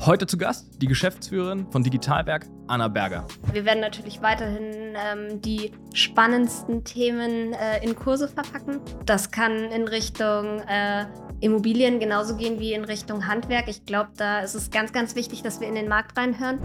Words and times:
Heute 0.00 0.26
zu 0.26 0.36
Gast 0.36 0.82
die 0.82 0.86
Geschäftsführerin 0.86 1.66
von 1.70 1.82
Digitalwerk, 1.82 2.46
Anna 2.66 2.86
Berger. 2.86 3.26
Wir 3.52 3.64
werden 3.64 3.80
natürlich 3.80 4.20
weiterhin 4.20 4.94
ähm, 4.94 5.40
die 5.40 5.72
spannendsten 5.94 6.84
Themen 6.84 7.54
äh, 7.54 7.82
in 7.82 7.96
Kurse 7.96 8.28
verpacken. 8.28 8.80
Das 9.06 9.30
kann 9.30 9.52
in 9.72 9.88
Richtung 9.88 10.60
äh, 10.68 11.06
Immobilien 11.40 11.98
genauso 11.98 12.36
gehen 12.36 12.60
wie 12.60 12.74
in 12.74 12.84
Richtung 12.84 13.26
Handwerk. 13.26 13.68
Ich 13.68 13.86
glaube, 13.86 14.10
da 14.16 14.40
ist 14.40 14.54
es 14.54 14.70
ganz, 14.70 14.92
ganz 14.92 15.16
wichtig, 15.16 15.42
dass 15.42 15.60
wir 15.60 15.68
in 15.68 15.74
den 15.74 15.88
Markt 15.88 16.16
reinhören. 16.16 16.60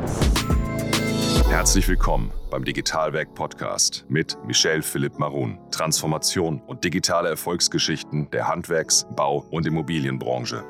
Herzlich 1.49 1.87
willkommen 1.87 2.31
beim 2.49 2.63
Digitalwerk 2.63 3.33
Podcast 3.33 4.05
mit 4.09 4.37
Michel 4.45 4.81
Philipp 4.81 5.17
Marun. 5.19 5.57
Transformation 5.71 6.61
und 6.67 6.83
digitale 6.83 7.29
Erfolgsgeschichten 7.29 8.29
der 8.31 8.47
Handwerks-, 8.47 9.07
Bau- 9.15 9.45
und 9.51 9.65
Immobilienbranche. 9.65 10.63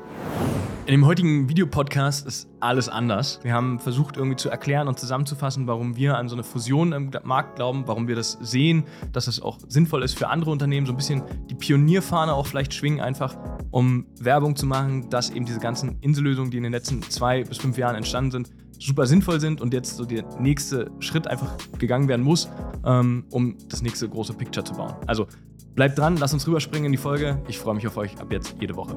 In 0.84 0.94
dem 0.94 1.06
heutigen 1.06 1.48
Videopodcast 1.48 2.26
ist 2.26 2.48
alles 2.58 2.88
anders. 2.88 3.38
Wir 3.44 3.52
haben 3.52 3.78
versucht 3.78 4.16
irgendwie 4.16 4.34
zu 4.34 4.48
erklären 4.48 4.88
und 4.88 4.98
zusammenzufassen, 4.98 5.68
warum 5.68 5.94
wir 5.94 6.18
an 6.18 6.28
so 6.28 6.34
eine 6.34 6.42
Fusion 6.42 6.92
im 6.92 7.12
Markt 7.22 7.54
glauben, 7.54 7.84
warum 7.86 8.08
wir 8.08 8.16
das 8.16 8.36
sehen, 8.40 8.82
dass 9.12 9.28
es 9.28 9.40
auch 9.40 9.58
sinnvoll 9.68 10.02
ist 10.02 10.18
für 10.18 10.26
andere 10.26 10.50
Unternehmen, 10.50 10.84
so 10.84 10.92
ein 10.92 10.96
bisschen 10.96 11.22
die 11.48 11.54
Pionierfahne 11.54 12.34
auch 12.34 12.48
vielleicht 12.48 12.74
schwingen, 12.74 13.00
einfach 13.00 13.36
um 13.70 14.06
Werbung 14.18 14.56
zu 14.56 14.66
machen, 14.66 15.08
dass 15.08 15.30
eben 15.30 15.46
diese 15.46 15.60
ganzen 15.60 15.98
Insellösungen, 16.00 16.50
die 16.50 16.56
in 16.56 16.64
den 16.64 16.72
letzten 16.72 17.00
zwei 17.02 17.44
bis 17.44 17.58
fünf 17.58 17.78
Jahren 17.78 17.94
entstanden 17.94 18.32
sind, 18.32 18.50
super 18.80 19.06
sinnvoll 19.06 19.38
sind 19.38 19.60
und 19.60 19.72
jetzt 19.72 19.96
so 19.96 20.04
der 20.04 20.24
nächste 20.40 20.90
Schritt 20.98 21.28
einfach 21.28 21.56
gegangen 21.78 22.08
werden 22.08 22.22
muss, 22.22 22.48
ähm, 22.84 23.24
um 23.30 23.56
das 23.68 23.82
nächste 23.82 24.08
große 24.08 24.34
Picture 24.34 24.64
zu 24.64 24.74
bauen. 24.74 24.94
Also 25.06 25.28
bleibt 25.76 25.96
dran, 25.96 26.16
lasst 26.16 26.34
uns 26.34 26.44
rüberspringen 26.48 26.86
in 26.86 26.92
die 26.92 26.98
Folge. 26.98 27.40
Ich 27.46 27.60
freue 27.60 27.76
mich 27.76 27.86
auf 27.86 27.96
euch 27.96 28.18
ab 28.18 28.32
jetzt 28.32 28.56
jede 28.60 28.74
Woche. 28.74 28.96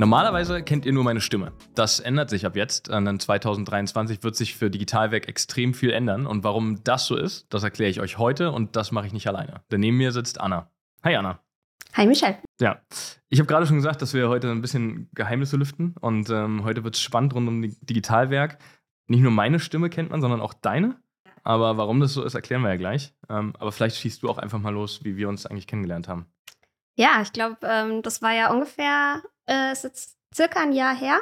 Normalerweise 0.00 0.62
kennt 0.62 0.86
ihr 0.86 0.94
nur 0.94 1.04
meine 1.04 1.20
Stimme. 1.20 1.52
Das 1.74 2.00
ändert 2.00 2.30
sich 2.30 2.46
ab 2.46 2.56
jetzt. 2.56 2.88
Dann 2.88 3.20
2023 3.20 4.22
wird 4.22 4.34
sich 4.34 4.56
für 4.56 4.70
Digitalwerk 4.70 5.28
extrem 5.28 5.74
viel 5.74 5.90
ändern. 5.90 6.26
Und 6.26 6.42
warum 6.42 6.82
das 6.84 7.04
so 7.04 7.16
ist, 7.16 7.52
das 7.52 7.64
erkläre 7.64 7.90
ich 7.90 8.00
euch 8.00 8.16
heute 8.16 8.50
und 8.50 8.76
das 8.76 8.92
mache 8.92 9.06
ich 9.06 9.12
nicht 9.12 9.28
alleine. 9.28 9.60
Denn 9.70 9.80
neben 9.80 9.98
mir 9.98 10.12
sitzt 10.12 10.40
Anna. 10.40 10.70
Hi 11.04 11.16
Anna. 11.16 11.40
Hi 11.92 12.06
Michelle. 12.06 12.38
Ja, 12.62 12.80
ich 13.28 13.40
habe 13.40 13.46
gerade 13.46 13.66
schon 13.66 13.76
gesagt, 13.76 14.00
dass 14.00 14.14
wir 14.14 14.30
heute 14.30 14.50
ein 14.50 14.62
bisschen 14.62 15.10
Geheimnisse 15.12 15.58
lüften 15.58 15.94
und 16.00 16.30
ähm, 16.30 16.64
heute 16.64 16.82
wird 16.82 16.94
es 16.94 17.02
spannend 17.02 17.34
rund 17.34 17.46
um 17.48 17.60
Digitalwerk. 17.60 18.56
Nicht 19.06 19.20
nur 19.20 19.32
meine 19.32 19.60
Stimme 19.60 19.90
kennt 19.90 20.08
man, 20.08 20.22
sondern 20.22 20.40
auch 20.40 20.54
deine. 20.54 20.96
Aber 21.42 21.76
warum 21.76 22.00
das 22.00 22.14
so 22.14 22.24
ist, 22.24 22.34
erklären 22.34 22.62
wir 22.62 22.70
ja 22.70 22.76
gleich. 22.76 23.12
Ähm, 23.28 23.52
aber 23.58 23.70
vielleicht 23.70 23.96
schießt 23.96 24.22
du 24.22 24.30
auch 24.30 24.38
einfach 24.38 24.60
mal 24.60 24.72
los, 24.72 25.04
wie 25.04 25.18
wir 25.18 25.28
uns 25.28 25.44
eigentlich 25.44 25.66
kennengelernt 25.66 26.08
haben. 26.08 26.24
Ja, 26.96 27.20
ich 27.20 27.34
glaube, 27.34 27.58
ähm, 27.64 28.00
das 28.00 28.22
war 28.22 28.32
ja 28.32 28.50
ungefähr 28.50 29.22
äh, 29.50 29.72
ist 29.72 29.84
jetzt 29.84 30.16
circa 30.34 30.60
ein 30.60 30.72
Jahr 30.72 30.96
her. 30.96 31.20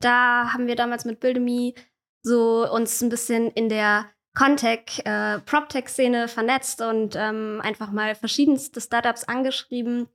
Da 0.00 0.52
haben 0.52 0.66
wir 0.66 0.76
damals 0.76 1.04
mit 1.04 1.20
Buildemy 1.20 1.74
so 2.22 2.70
uns 2.70 3.00
ein 3.02 3.08
bisschen 3.08 3.50
in 3.52 3.68
der 3.68 4.06
Contech, 4.36 5.02
äh, 5.04 5.38
PropTech-Szene 5.40 6.28
vernetzt 6.28 6.82
und 6.82 7.16
ähm, 7.16 7.60
einfach 7.62 7.90
mal 7.90 8.14
verschiedenste 8.14 8.80
Startups 8.80 9.24
angeschrieben. 9.24 10.08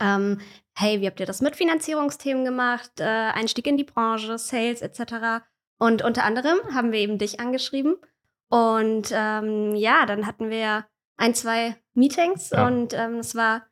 Ähm, 0.00 0.40
hey, 0.76 1.00
wie 1.00 1.06
habt 1.06 1.20
ihr 1.20 1.26
das 1.26 1.42
mit 1.42 1.56
Finanzierungsthemen 1.56 2.44
gemacht? 2.44 3.00
Äh, 3.00 3.04
Einstieg 3.04 3.66
in 3.66 3.76
die 3.76 3.84
Branche, 3.84 4.38
Sales 4.38 4.80
etc. 4.80 5.44
Und 5.78 6.02
unter 6.02 6.24
anderem 6.24 6.58
haben 6.74 6.92
wir 6.92 7.00
eben 7.00 7.18
dich 7.18 7.40
angeschrieben. 7.40 7.96
Und 8.48 9.10
ähm, 9.12 9.74
ja, 9.74 10.06
dann 10.06 10.26
hatten 10.26 10.50
wir 10.50 10.86
ein, 11.18 11.34
zwei 11.34 11.76
Meetings 11.94 12.50
ja. 12.50 12.66
und 12.66 12.94
ähm, 12.94 13.18
es 13.18 13.34
war 13.34 13.66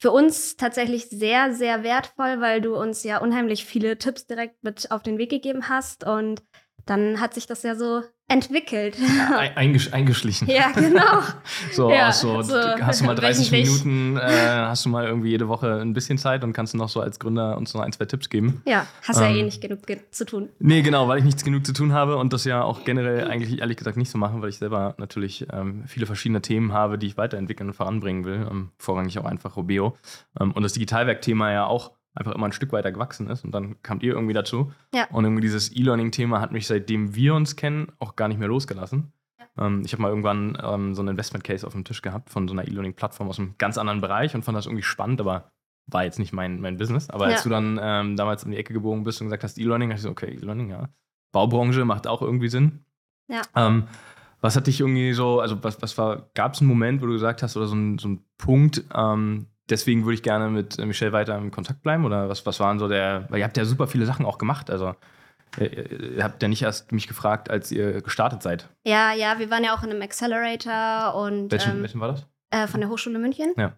für 0.00 0.10
uns 0.12 0.56
tatsächlich 0.56 1.10
sehr, 1.10 1.52
sehr 1.54 1.82
wertvoll, 1.82 2.40
weil 2.40 2.62
du 2.62 2.74
uns 2.74 3.04
ja 3.04 3.18
unheimlich 3.18 3.66
viele 3.66 3.98
Tipps 3.98 4.26
direkt 4.26 4.64
mit 4.64 4.90
auf 4.90 5.02
den 5.02 5.18
Weg 5.18 5.28
gegeben 5.28 5.68
hast. 5.68 6.04
Und 6.04 6.42
dann 6.90 7.20
hat 7.20 7.34
sich 7.34 7.46
das 7.46 7.62
ja 7.62 7.76
so 7.76 8.02
entwickelt. 8.26 8.96
Eingesch 9.54 9.92
eingeschlichen. 9.92 10.48
Ja, 10.48 10.70
genau. 10.72 11.22
so, 11.72 11.90
ja, 11.90 12.10
so, 12.10 12.42
so, 12.42 12.54
hast 12.54 13.00
du 13.00 13.04
mal 13.04 13.14
30 13.14 13.50
Minuten, 13.52 14.16
äh, 14.16 14.20
hast 14.20 14.84
du 14.84 14.88
mal 14.88 15.06
irgendwie 15.06 15.30
jede 15.30 15.46
Woche 15.46 15.80
ein 15.80 15.92
bisschen 15.92 16.18
Zeit 16.18 16.42
und 16.42 16.52
kannst 16.52 16.74
du 16.74 16.78
noch 16.78 16.88
so 16.88 17.00
als 17.00 17.20
Gründer 17.20 17.56
uns 17.56 17.74
noch 17.74 17.80
ein, 17.80 17.92
zwei 17.92 18.06
Tipps 18.06 18.28
geben. 18.28 18.62
Ja, 18.66 18.86
hast 19.02 19.18
ähm, 19.18 19.22
ja 19.22 19.30
eh 19.36 19.42
nicht 19.44 19.60
genug 19.60 19.86
ge 19.86 20.00
zu 20.10 20.26
tun. 20.26 20.48
Nee, 20.58 20.82
genau, 20.82 21.06
weil 21.06 21.18
ich 21.18 21.24
nichts 21.24 21.44
genug 21.44 21.64
zu 21.64 21.72
tun 21.72 21.92
habe 21.92 22.16
und 22.16 22.32
das 22.32 22.44
ja 22.44 22.62
auch 22.62 22.84
generell 22.84 23.28
eigentlich 23.28 23.60
ehrlich 23.60 23.76
gesagt 23.76 23.96
nicht 23.96 24.10
so 24.10 24.18
machen, 24.18 24.42
weil 24.42 24.48
ich 24.48 24.58
selber 24.58 24.94
natürlich 24.98 25.46
ähm, 25.52 25.84
viele 25.86 26.06
verschiedene 26.06 26.42
Themen 26.42 26.72
habe, 26.72 26.98
die 26.98 27.06
ich 27.06 27.16
weiterentwickeln 27.16 27.70
und 27.70 27.74
voranbringen 27.74 28.24
will. 28.24 28.48
Ähm, 28.50 28.70
vorrangig 28.78 29.18
auch 29.20 29.26
einfach 29.26 29.56
Robeo. 29.56 29.96
Ähm, 30.40 30.52
und 30.52 30.62
das 30.64 30.72
Digitalwerk-Thema 30.72 31.52
ja 31.52 31.66
auch 31.66 31.92
einfach 32.14 32.32
immer 32.32 32.46
ein 32.46 32.52
Stück 32.52 32.72
weiter 32.72 32.92
gewachsen 32.92 33.28
ist. 33.28 33.44
Und 33.44 33.52
dann 33.52 33.80
kamt 33.82 34.02
ihr 34.02 34.14
irgendwie 34.14 34.34
dazu. 34.34 34.72
Ja. 34.94 35.06
Und 35.10 35.24
irgendwie 35.24 35.42
dieses 35.42 35.74
E-Learning-Thema 35.74 36.40
hat 36.40 36.52
mich, 36.52 36.66
seitdem 36.66 37.14
wir 37.14 37.34
uns 37.34 37.56
kennen, 37.56 37.92
auch 37.98 38.16
gar 38.16 38.28
nicht 38.28 38.38
mehr 38.38 38.48
losgelassen. 38.48 39.12
Ja. 39.38 39.66
Ähm, 39.66 39.82
ich 39.84 39.92
habe 39.92 40.02
mal 40.02 40.08
irgendwann 40.08 40.58
ähm, 40.62 40.94
so 40.94 41.02
einen 41.02 41.10
Investment-Case 41.10 41.66
auf 41.66 41.72
dem 41.72 41.84
Tisch 41.84 42.02
gehabt 42.02 42.30
von 42.30 42.48
so 42.48 42.54
einer 42.54 42.66
E-Learning-Plattform 42.66 43.28
aus 43.28 43.38
einem 43.38 43.54
ganz 43.58 43.78
anderen 43.78 44.00
Bereich 44.00 44.34
und 44.34 44.44
fand 44.44 44.56
das 44.56 44.66
irgendwie 44.66 44.82
spannend, 44.82 45.20
aber 45.20 45.50
war 45.86 46.04
jetzt 46.04 46.18
nicht 46.18 46.32
mein, 46.32 46.60
mein 46.60 46.76
Business. 46.76 47.10
Aber 47.10 47.26
ja. 47.26 47.34
als 47.34 47.42
du 47.42 47.48
dann 47.48 47.78
ähm, 47.82 48.16
damals 48.16 48.44
um 48.44 48.50
die 48.50 48.56
Ecke 48.56 48.72
gebogen 48.72 49.04
bist 49.04 49.20
und 49.20 49.26
gesagt 49.26 49.44
hast, 49.44 49.58
E-Learning, 49.58 49.90
dachte 49.90 49.98
ich 49.98 50.02
so, 50.02 50.10
okay, 50.10 50.34
E-Learning, 50.34 50.70
ja. 50.70 50.88
Baubranche 51.32 51.84
macht 51.84 52.06
auch 52.06 52.22
irgendwie 52.22 52.48
Sinn. 52.48 52.84
Ja. 53.28 53.42
Ähm, 53.54 53.84
was 54.40 54.56
hat 54.56 54.66
dich 54.66 54.80
irgendwie 54.80 55.12
so, 55.12 55.40
also 55.40 55.62
was, 55.62 55.80
was 55.82 55.96
war, 55.98 56.30
gab 56.34 56.54
es 56.54 56.60
einen 56.60 56.68
Moment, 56.68 57.02
wo 57.02 57.06
du 57.06 57.12
gesagt 57.12 57.42
hast, 57.42 57.56
oder 57.56 57.66
so 57.66 57.74
ein, 57.74 57.98
so 57.98 58.08
ein 58.08 58.24
Punkt, 58.38 58.84
ähm, 58.94 59.46
deswegen 59.70 60.04
würde 60.04 60.14
ich 60.14 60.22
gerne 60.22 60.48
mit 60.48 60.78
äh, 60.78 60.86
Michelle 60.86 61.12
weiter 61.12 61.36
im 61.36 61.50
Kontakt 61.50 61.82
bleiben? 61.82 62.04
Oder 62.04 62.28
was, 62.28 62.44
was 62.46 62.60
waren 62.60 62.78
so 62.78 62.88
der, 62.88 63.26
weil 63.28 63.38
ihr 63.38 63.44
habt 63.44 63.56
ja 63.56 63.64
super 63.64 63.86
viele 63.86 64.06
Sachen 64.06 64.26
auch 64.26 64.38
gemacht. 64.38 64.70
Also 64.70 64.94
äh, 65.58 66.16
ihr 66.16 66.24
habt 66.24 66.42
ja 66.42 66.48
nicht 66.48 66.62
erst 66.62 66.92
mich 66.92 67.08
gefragt, 67.08 67.50
als 67.50 67.72
ihr 67.72 68.02
gestartet 68.02 68.42
seid. 68.42 68.68
Ja, 68.84 69.12
ja, 69.12 69.38
wir 69.38 69.50
waren 69.50 69.64
ja 69.64 69.74
auch 69.74 69.82
in 69.82 69.90
einem 69.90 70.02
Accelerator 70.02 71.14
und. 71.14 71.50
Welchen, 71.50 71.76
ähm, 71.76 71.82
welchen 71.82 72.00
war 72.00 72.08
das? 72.08 72.26
Äh, 72.50 72.66
von 72.66 72.80
der 72.80 72.90
Hochschule 72.90 73.18
München. 73.18 73.54
Ja. 73.56 73.76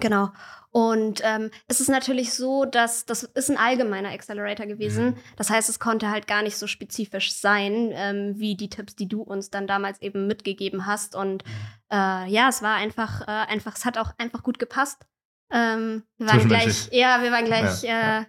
Genau. 0.00 0.30
Und 0.70 1.20
ähm, 1.22 1.50
es 1.68 1.80
ist 1.80 1.88
natürlich 1.88 2.34
so, 2.34 2.64
dass 2.64 3.06
das 3.06 3.22
ist 3.22 3.48
ein 3.48 3.56
allgemeiner 3.56 4.08
Accelerator 4.08 4.66
gewesen. 4.66 5.06
Mhm. 5.06 5.16
Das 5.36 5.50
heißt, 5.50 5.68
es 5.68 5.78
konnte 5.78 6.10
halt 6.10 6.26
gar 6.26 6.42
nicht 6.42 6.56
so 6.56 6.66
spezifisch 6.66 7.32
sein, 7.32 7.90
ähm, 7.92 8.34
wie 8.36 8.56
die 8.56 8.68
Tipps, 8.68 8.96
die 8.96 9.08
du 9.08 9.22
uns 9.22 9.50
dann 9.50 9.68
damals 9.68 10.02
eben 10.02 10.26
mitgegeben 10.26 10.86
hast. 10.86 11.14
Und 11.14 11.44
mhm. 11.44 11.50
äh, 11.92 12.26
ja, 12.26 12.48
es 12.48 12.60
war 12.60 12.74
einfach, 12.74 13.20
äh, 13.22 13.52
einfach, 13.52 13.76
es 13.76 13.84
hat 13.84 13.98
auch 13.98 14.12
einfach 14.18 14.42
gut 14.42 14.58
gepasst. 14.58 15.06
Ähm, 15.54 16.02
wir 16.18 16.26
waren 16.26 16.48
gleich, 16.48 16.88
ja, 16.90 17.22
wir 17.22 17.30
waren 17.30 17.44
gleich 17.44 17.84
ja, 17.84 18.22
äh, 18.22 18.24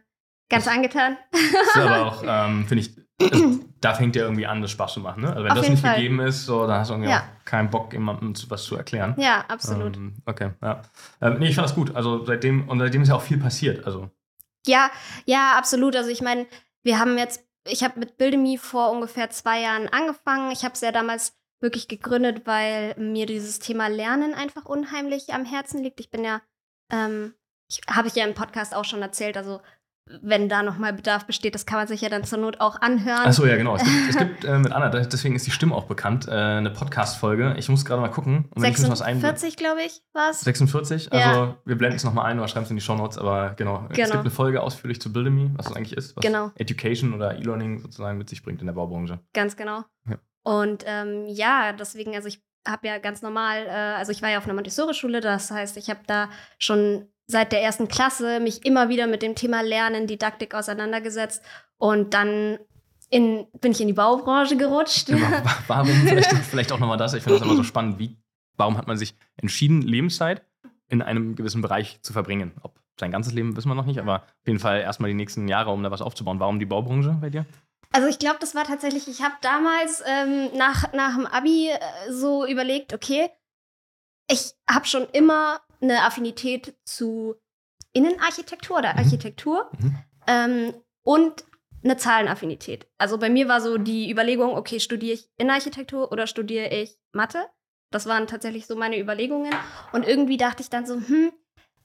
ganz 0.47 0.65
das 0.65 0.73
angetan. 0.73 1.17
Ist 1.31 1.75
aber 1.75 2.05
auch, 2.05 2.23
ähm, 2.23 2.67
finde 2.67 2.83
ich, 2.83 2.95
also, 3.19 3.59
da 3.81 3.95
fängt 3.95 4.15
ja 4.15 4.23
irgendwie 4.23 4.45
an, 4.45 4.61
das 4.61 4.71
Spaß 4.71 4.93
zu 4.93 4.99
machen. 4.99 5.23
Ne? 5.23 5.29
Also 5.29 5.43
wenn 5.43 5.51
Auf 5.51 5.57
das 5.57 5.69
nicht 5.69 5.81
Fall. 5.81 5.95
gegeben 5.95 6.19
ist, 6.19 6.45
so, 6.45 6.67
dann 6.67 6.79
hast 6.79 6.89
du 6.89 6.93
irgendwie 6.93 7.09
ja. 7.09 7.21
auch 7.21 7.45
keinen 7.45 7.71
Bock, 7.71 7.93
jemandem 7.93 8.33
was 8.49 8.63
zu 8.63 8.75
erklären. 8.75 9.15
Ja, 9.17 9.43
absolut. 9.47 9.95
Ähm, 9.95 10.17
okay, 10.25 10.51
ja. 10.61 10.81
Ähm, 11.21 11.39
nee, 11.39 11.47
ich 11.47 11.55
fand 11.55 11.67
das 11.67 11.75
gut. 11.75 11.95
Also 11.95 12.23
seitdem, 12.25 12.69
und 12.69 12.77
seitdem 12.79 13.01
ist 13.01 13.09
ja 13.09 13.15
auch 13.15 13.21
viel 13.21 13.39
passiert. 13.39 13.85
Also. 13.85 14.11
Ja, 14.67 14.91
ja, 15.25 15.57
absolut. 15.57 15.95
Also 15.95 16.11
ich 16.11 16.21
meine, 16.21 16.45
wir 16.83 16.99
haben 16.99 17.17
jetzt, 17.17 17.43
ich 17.67 17.83
habe 17.83 17.99
mit 17.99 18.17
Buildemy 18.17 18.57
vor 18.57 18.91
ungefähr 18.91 19.31
zwei 19.31 19.61
Jahren 19.61 19.87
angefangen. 19.87 20.51
Ich 20.51 20.63
habe 20.63 20.73
es 20.73 20.81
ja 20.81 20.91
damals 20.91 21.33
wirklich 21.61 21.87
gegründet, 21.87 22.41
weil 22.45 22.95
mir 22.99 23.25
dieses 23.25 23.57
Thema 23.59 23.87
Lernen 23.87 24.35
einfach 24.35 24.65
unheimlich 24.65 25.33
am 25.33 25.45
Herzen 25.45 25.81
liegt. 25.81 25.99
Ich 25.99 26.11
bin 26.11 26.23
ja 26.23 26.41
ähm, 26.91 27.33
habe 27.89 28.07
ich 28.07 28.15
ja 28.15 28.25
im 28.25 28.33
Podcast 28.33 28.75
auch 28.75 28.85
schon 28.85 29.01
erzählt, 29.01 29.37
also 29.37 29.61
wenn 30.07 30.49
da 30.49 30.61
nochmal 30.61 30.93
Bedarf 30.93 31.25
besteht, 31.25 31.55
das 31.55 31.65
kann 31.65 31.79
man 31.79 31.87
sich 31.87 32.01
ja 32.01 32.09
dann 32.09 32.23
zur 32.23 32.37
Not 32.37 32.61
auch 32.61 32.79
anhören. 32.79 33.25
Achso, 33.25 33.43
ja, 33.45 33.55
genau. 33.55 33.75
Es 33.75 33.83
gibt, 33.83 34.09
es 34.09 34.17
gibt 34.17 34.45
äh, 34.45 34.59
mit 34.59 34.71
Anna, 34.71 34.89
deswegen 34.89 35.35
ist 35.35 35.47
die 35.47 35.51
Stimme 35.51 35.73
auch 35.73 35.85
bekannt, 35.85 36.27
äh, 36.27 36.31
eine 36.31 36.69
Podcast-Folge. 36.69 37.55
Ich 37.57 37.69
muss 37.69 37.85
gerade 37.85 38.01
mal 38.01 38.09
gucken. 38.09 38.47
Und 38.53 38.61
46, 38.61 39.57
glaube 39.57 39.81
ich, 39.81 40.03
war 40.13 40.29
es. 40.29 40.41
46? 40.41 41.11
Also, 41.11 41.29
ja. 41.29 41.57
wir 41.65 41.75
blenden 41.75 41.95
es 41.95 42.03
nochmal 42.03 42.25
ein 42.25 42.37
oder 42.37 42.47
schreiben 42.47 42.65
es 42.65 42.69
in 42.69 42.77
die 42.77 42.83
Show 42.83 42.95
Notes, 42.95 43.17
aber 43.17 43.55
genau. 43.55 43.87
genau. 43.89 43.89
Es 43.89 44.11
gibt 44.11 44.13
eine 44.13 44.29
Folge 44.29 44.61
ausführlich 44.61 45.01
zu 45.01 45.11
Buildemy, 45.11 45.51
was 45.55 45.67
das 45.67 45.75
eigentlich 45.75 45.97
ist, 45.97 46.15
was 46.15 46.21
genau. 46.21 46.51
Education 46.55 47.13
oder 47.15 47.35
E-Learning 47.39 47.79
sozusagen 47.79 48.19
mit 48.19 48.29
sich 48.29 48.43
bringt 48.43 48.61
in 48.61 48.67
der 48.67 48.73
Baubranche. 48.73 49.19
Ganz 49.33 49.57
genau. 49.57 49.85
Ja. 50.07 50.17
Und 50.43 50.83
ähm, 50.85 51.25
ja, 51.25 51.73
deswegen, 51.73 52.15
also 52.15 52.27
ich 52.27 52.43
habe 52.67 52.87
ja 52.87 52.97
ganz 52.97 53.21
normal, 53.21 53.65
äh, 53.65 53.69
also 53.69 54.11
ich 54.11 54.21
war 54.21 54.29
ja 54.29 54.37
auf 54.37 54.45
einer 54.45 54.53
Montessori-Schule, 54.53 55.21
das 55.21 55.51
heißt, 55.51 55.77
ich 55.77 55.89
habe 55.89 56.01
da 56.07 56.29
schon 56.59 57.07
seit 57.27 57.51
der 57.51 57.61
ersten 57.61 57.87
Klasse 57.87 58.39
mich 58.39 58.65
immer 58.65 58.89
wieder 58.89 59.07
mit 59.07 59.21
dem 59.21 59.35
Thema 59.35 59.61
Lernen, 59.61 60.07
Didaktik 60.07 60.53
auseinandergesetzt 60.53 61.43
und 61.77 62.13
dann 62.13 62.59
in, 63.09 63.47
bin 63.61 63.71
ich 63.71 63.81
in 63.81 63.87
die 63.87 63.93
Baubranche 63.93 64.57
gerutscht. 64.57 65.09
Ja, 65.09 65.43
warum, 65.67 65.87
vielleicht, 66.07 66.31
vielleicht 66.31 66.71
auch 66.71 66.79
nochmal 66.79 66.97
das, 66.97 67.13
ich 67.13 67.23
finde 67.23 67.39
das 67.39 67.47
immer 67.47 67.55
so 67.55 67.63
spannend, 67.63 67.99
wie, 67.99 68.17
warum 68.57 68.77
hat 68.77 68.87
man 68.87 68.97
sich 68.97 69.15
entschieden, 69.37 69.81
Lebenszeit 69.81 70.43
in 70.87 71.01
einem 71.01 71.35
gewissen 71.35 71.61
Bereich 71.61 72.01
zu 72.01 72.13
verbringen? 72.13 72.51
Ob 72.61 72.79
sein 72.99 73.11
ganzes 73.11 73.33
Leben 73.33 73.55
wissen 73.57 73.69
wir 73.69 73.75
noch 73.75 73.85
nicht, 73.85 73.99
aber 73.99 74.21
auf 74.21 74.47
jeden 74.47 74.59
Fall 74.59 74.79
erstmal 74.81 75.09
die 75.09 75.15
nächsten 75.15 75.47
Jahre, 75.47 75.71
um 75.71 75.83
da 75.83 75.91
was 75.91 76.01
aufzubauen. 76.01 76.39
Warum 76.39 76.59
die 76.59 76.65
Baubranche 76.65 77.17
bei 77.19 77.29
dir? 77.29 77.45
Also 77.95 78.09
ich 78.09 78.19
glaube, 78.19 78.39
das 78.41 78.55
war 78.55 78.65
tatsächlich, 78.65 79.07
ich 79.07 79.21
habe 79.21 79.35
damals 79.39 80.03
ähm, 80.05 80.49
nach, 80.57 80.91
nach 80.91 81.15
dem 81.15 81.25
Abi 81.25 81.69
äh, 81.69 81.79
so 82.11 82.45
überlegt, 82.45 82.93
okay, 82.93 83.29
ich 84.29 84.51
habe 84.69 84.85
schon 84.85 85.07
immer 85.13 85.61
eine 85.79 86.01
Affinität 86.01 86.75
zu 86.83 87.35
Innenarchitektur 87.93 88.79
oder 88.79 88.91
mhm. 88.91 88.99
Architektur. 88.99 89.71
Mhm. 89.79 89.97
Ähm, 90.27 90.73
und 91.03 91.45
eine 91.85 91.95
Zahlenaffinität. 91.95 92.85
Also 92.97 93.17
bei 93.17 93.29
mir 93.29 93.47
war 93.47 93.61
so 93.61 93.77
die 93.77 94.11
Überlegung, 94.11 94.57
okay, 94.57 94.81
studiere 94.81 95.13
ich 95.13 95.29
Innenarchitektur 95.37 96.11
oder 96.11 96.27
studiere 96.27 96.67
ich 96.67 96.97
Mathe? 97.13 97.45
Das 97.91 98.07
waren 98.07 98.27
tatsächlich 98.27 98.67
so 98.67 98.75
meine 98.75 98.99
Überlegungen. 98.99 99.55
Und 99.93 100.05
irgendwie 100.05 100.35
dachte 100.35 100.61
ich 100.61 100.69
dann 100.69 100.85
so, 100.85 100.95
hm, 100.95 101.31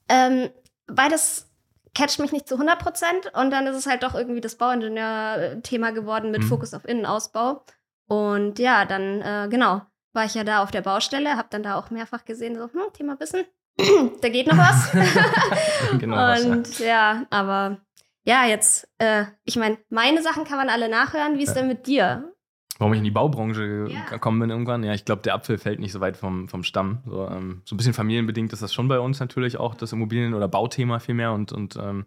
ähm, 0.09 0.49
beides 0.87 1.50
catcht 1.95 2.19
mich 2.19 2.31
nicht 2.31 2.47
zu 2.47 2.55
100 2.55 2.79
Prozent. 2.79 3.31
Und 3.33 3.51
dann 3.51 3.67
ist 3.67 3.75
es 3.75 3.87
halt 3.87 4.03
doch 4.03 4.15
irgendwie 4.15 4.41
das 4.41 4.55
Bauingenieur-Thema 4.55 5.91
geworden 5.91 6.31
mit 6.31 6.43
mhm. 6.43 6.47
Fokus 6.47 6.73
auf 6.73 6.85
Innenausbau. 6.85 7.63
Und 8.07 8.59
ja, 8.59 8.85
dann, 8.85 9.21
äh, 9.21 9.47
genau, 9.49 9.81
war 10.13 10.25
ich 10.25 10.35
ja 10.35 10.43
da 10.43 10.63
auf 10.63 10.71
der 10.71 10.81
Baustelle, 10.81 11.37
habe 11.37 11.47
dann 11.49 11.63
da 11.63 11.75
auch 11.75 11.89
mehrfach 11.89 12.25
gesehen, 12.25 12.55
so, 12.55 12.63
hm, 12.65 12.93
Thema 12.93 13.19
Wissen, 13.19 13.45
da 14.21 14.29
geht 14.29 14.47
noch 14.47 14.57
was. 14.57 14.91
genau 15.99 16.31
Und 16.33 16.67
was, 16.67 16.79
ja. 16.79 16.85
ja, 16.85 17.25
aber 17.29 17.77
ja, 18.23 18.45
jetzt, 18.45 18.87
äh, 18.99 19.25
ich 19.43 19.55
meine, 19.55 19.77
meine 19.89 20.21
Sachen 20.21 20.43
kann 20.43 20.57
man 20.57 20.69
alle 20.69 20.89
nachhören. 20.89 21.37
Wie 21.37 21.43
ist 21.43 21.55
ja. 21.55 21.55
denn 21.55 21.67
mit 21.67 21.87
dir? 21.87 22.33
Warum 22.81 22.93
ich 22.93 22.97
in 22.97 23.03
die 23.03 23.11
Baubranche 23.11 23.89
ja. 23.91 24.05
gekommen 24.09 24.39
bin 24.39 24.49
irgendwann? 24.49 24.81
Ja, 24.81 24.95
ich 24.95 25.05
glaube, 25.05 25.21
der 25.21 25.35
Apfel 25.35 25.59
fällt 25.59 25.79
nicht 25.79 25.91
so 25.91 25.99
weit 25.99 26.17
vom, 26.17 26.49
vom 26.49 26.63
Stamm. 26.63 27.03
So, 27.05 27.27
ähm, 27.27 27.61
so 27.63 27.75
ein 27.75 27.77
bisschen 27.77 27.93
familienbedingt 27.93 28.51
ist 28.53 28.63
das 28.63 28.73
schon 28.73 28.87
bei 28.87 28.99
uns 28.99 29.19
natürlich 29.19 29.57
auch 29.57 29.75
das 29.75 29.93
Immobilien- 29.93 30.33
oder 30.33 30.47
Bauthema 30.47 30.97
vielmehr 30.97 31.31
und, 31.31 31.51
und 31.51 31.75
ähm, 31.75 32.05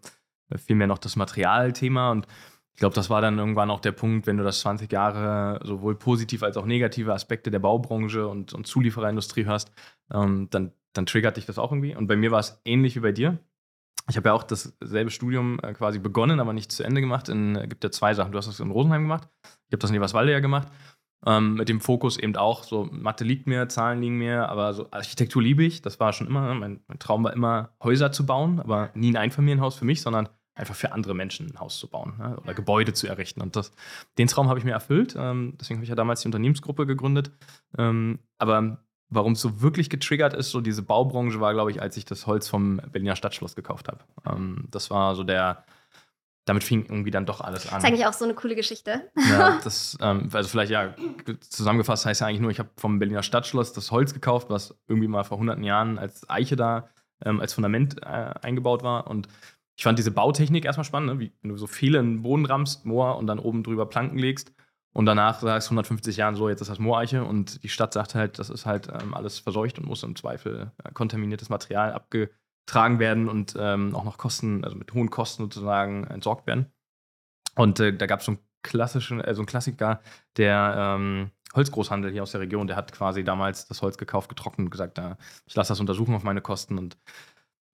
vielmehr 0.57 0.87
noch 0.87 0.97
das 0.97 1.15
Materialthema. 1.15 2.11
Und 2.11 2.27
ich 2.73 2.79
glaube, 2.79 2.93
das 2.93 3.09
war 3.09 3.21
dann 3.21 3.39
irgendwann 3.39 3.71
auch 3.71 3.79
der 3.79 3.93
Punkt, 3.93 4.27
wenn 4.27 4.35
du 4.35 4.43
das 4.43 4.59
20 4.59 4.91
Jahre 4.91 5.61
sowohl 5.63 5.95
positiv 5.95 6.43
als 6.43 6.57
auch 6.57 6.65
negative 6.65 7.13
Aspekte 7.13 7.51
der 7.51 7.59
Baubranche 7.59 8.27
und, 8.27 8.51
und 8.51 8.67
Zuliefererindustrie 8.67 9.45
hörst, 9.45 9.71
ähm, 10.13 10.49
dann, 10.51 10.73
dann 10.91 11.05
triggert 11.05 11.37
dich 11.37 11.45
das 11.45 11.57
auch 11.57 11.71
irgendwie. 11.71 11.95
Und 11.95 12.07
bei 12.07 12.17
mir 12.17 12.31
war 12.31 12.41
es 12.41 12.59
ähnlich 12.65 12.97
wie 12.97 12.99
bei 12.99 13.13
dir. 13.13 13.39
Ich 14.09 14.17
habe 14.17 14.27
ja 14.27 14.33
auch 14.33 14.43
dasselbe 14.43 15.09
Studium 15.09 15.57
äh, 15.63 15.71
quasi 15.71 15.99
begonnen, 15.99 16.41
aber 16.41 16.51
nicht 16.51 16.73
zu 16.73 16.83
Ende 16.83 16.99
gemacht. 16.99 17.29
Es 17.29 17.35
äh, 17.35 17.67
gibt 17.67 17.85
ja 17.85 17.91
zwei 17.91 18.13
Sachen. 18.13 18.33
Du 18.33 18.37
hast 18.37 18.47
das 18.47 18.59
in 18.59 18.71
Rosenheim 18.71 19.03
gemacht. 19.03 19.29
Ich 19.67 19.73
habe 19.73 19.79
das 19.79 19.89
in 19.89 19.95
Eberswalde 19.95 20.31
ja 20.31 20.39
gemacht. 20.39 20.67
Ähm, 21.25 21.55
mit 21.55 21.69
dem 21.69 21.81
Fokus 21.81 22.17
eben 22.17 22.35
auch, 22.35 22.63
so 22.63 22.87
Mathe 22.91 23.23
liegt 23.23 23.47
mir, 23.47 23.67
Zahlen 23.67 24.01
liegen 24.01 24.17
mir, 24.17 24.47
aber 24.49 24.73
so 24.73 24.91
Architektur 24.91 25.41
liebe 25.41 25.63
ich. 25.63 25.81
Das 25.81 25.99
war 25.99 26.13
schon 26.13 26.27
immer, 26.27 26.53
mein, 26.53 26.81
mein 26.87 26.99
Traum 26.99 27.23
war 27.23 27.33
immer, 27.33 27.69
Häuser 27.83 28.11
zu 28.11 28.25
bauen, 28.25 28.59
aber 28.59 28.91
nie 28.93 29.11
ein 29.11 29.17
Einfamilienhaus 29.17 29.75
für 29.75 29.85
mich, 29.85 30.01
sondern 30.01 30.29
einfach 30.53 30.75
für 30.75 30.91
andere 30.93 31.13
Menschen 31.13 31.51
ein 31.51 31.59
Haus 31.59 31.79
zu 31.79 31.89
bauen 31.89 32.13
ne? 32.17 32.37
oder 32.41 32.53
Gebäude 32.53 32.93
zu 32.93 33.07
errichten. 33.07 33.41
Und 33.41 33.55
das, 33.55 33.71
den 34.17 34.27
Traum 34.27 34.49
habe 34.49 34.57
ich 34.59 34.65
mir 34.65 34.71
erfüllt. 34.71 35.15
Ähm, 35.17 35.55
deswegen 35.59 35.79
habe 35.79 35.83
ich 35.83 35.89
ja 35.89 35.95
damals 35.95 36.21
die 36.21 36.27
Unternehmensgruppe 36.27 36.85
gegründet. 36.85 37.31
Ähm, 37.77 38.19
aber 38.37 38.77
warum 39.09 39.33
es 39.33 39.41
so 39.41 39.61
wirklich 39.61 39.89
getriggert 39.89 40.33
ist, 40.33 40.51
so 40.51 40.61
diese 40.61 40.81
Baubranche 40.81 41.39
war, 41.39 41.53
glaube 41.53 41.71
ich, 41.71 41.81
als 41.81 41.97
ich 41.97 42.05
das 42.05 42.25
Holz 42.25 42.47
vom 42.47 42.77
Berliner 42.91 43.15
Stadtschloss 43.15 43.55
gekauft 43.55 43.87
habe. 43.87 43.99
Ähm, 44.25 44.67
das 44.71 44.89
war 44.89 45.15
so 45.15 45.23
der, 45.23 45.65
damit 46.45 46.63
fing 46.63 46.85
irgendwie 46.85 47.11
dann 47.11 47.25
doch 47.25 47.41
alles 47.41 47.65
an. 47.67 47.75
Das 47.75 47.83
ist 47.83 47.89
eigentlich 47.89 48.05
auch 48.05 48.13
so 48.13 48.23
eine 48.23 48.35
coole 48.35 48.55
Geschichte. 48.55 49.09
Ja, 49.29 49.59
das, 49.63 49.97
ähm, 49.99 50.29
also 50.31 50.47
vielleicht 50.47 50.71
ja, 50.71 50.95
zusammengefasst 51.41 52.05
heißt 52.05 52.21
ja 52.21 52.27
eigentlich 52.27 52.41
nur, 52.41 52.51
ich 52.51 52.59
habe 52.59 52.69
vom 52.77 52.99
Berliner 52.99 53.23
Stadtschloss 53.23 53.73
das 53.73 53.91
Holz 53.91 54.13
gekauft, 54.13 54.49
was 54.49 54.75
irgendwie 54.87 55.07
mal 55.07 55.23
vor 55.23 55.37
hunderten 55.39 55.63
Jahren 55.63 55.97
als 55.97 56.29
Eiche 56.29 56.55
da, 56.55 56.89
ähm, 57.23 57.41
als 57.41 57.53
Fundament 57.53 58.01
äh, 58.03 58.33
eingebaut 58.41 58.83
war 58.83 59.07
und 59.07 59.27
ich 59.77 59.83
fand 59.83 59.99
diese 59.99 60.11
Bautechnik 60.11 60.65
erstmal 60.65 60.85
spannend, 60.85 61.13
ne? 61.13 61.19
wie 61.19 61.33
wenn 61.41 61.49
du 61.49 61.57
so 61.57 61.67
viele 61.67 61.99
in 61.99 62.13
den 62.13 62.21
Boden 62.21 62.45
rammst, 62.45 62.85
Moor 62.85 63.17
und 63.17 63.27
dann 63.27 63.39
oben 63.39 63.63
drüber 63.63 63.87
Planken 63.87 64.17
legst 64.17 64.53
und 64.93 65.05
danach 65.05 65.41
sagst 65.41 65.67
150 65.67 66.15
Jahren 66.15 66.35
so, 66.35 66.47
jetzt 66.47 66.61
ist 66.61 66.69
das 66.69 66.79
Mooreiche 66.79 67.25
und 67.25 67.61
die 67.63 67.69
Stadt 67.69 67.91
sagt 67.91 68.15
halt, 68.15 68.39
das 68.39 68.49
ist 68.49 68.65
halt 68.65 68.87
ähm, 68.87 69.13
alles 69.13 69.39
verseucht 69.39 69.77
und 69.77 69.85
muss 69.85 70.03
im 70.03 70.15
Zweifel 70.15 70.71
äh, 70.83 70.91
kontaminiertes 70.93 71.49
Material 71.49 71.91
abgetragen 72.65 72.99
werden 72.99 73.29
und 73.29 73.55
ähm, 73.59 73.95
auch 73.95 74.03
noch 74.03 74.17
Kosten, 74.17 74.63
also 74.63 74.75
mit 74.75 74.93
hohen 74.93 75.09
Kosten 75.09 75.43
sozusagen 75.43 76.05
entsorgt 76.05 76.47
werden. 76.47 76.71
Und 77.55 77.79
äh, 77.79 77.95
da 77.95 78.07
gab 78.07 78.19
es 78.19 78.25
so 78.25 78.33
einen 78.33 78.39
klassischen, 78.63 79.21
äh, 79.21 79.33
so 79.35 79.41
einen 79.41 79.45
Klassiker, 79.47 80.01
der 80.37 80.73
ähm, 80.77 81.31
Holzgroßhandel 81.55 82.11
hier 82.11 82.23
aus 82.23 82.31
der 82.31 82.41
Region, 82.41 82.67
der 82.67 82.75
hat 82.75 82.91
quasi 82.91 83.23
damals 83.23 83.67
das 83.67 83.81
Holz 83.81 83.97
gekauft, 83.97 84.29
getrocknet 84.29 84.65
und 84.65 84.71
gesagt, 84.71 84.97
äh, 84.97 85.15
ich 85.45 85.55
lasse 85.55 85.69
das 85.69 85.79
untersuchen 85.79 86.15
auf 86.15 86.23
meine 86.23 86.41
Kosten 86.41 86.77
und 86.77 86.97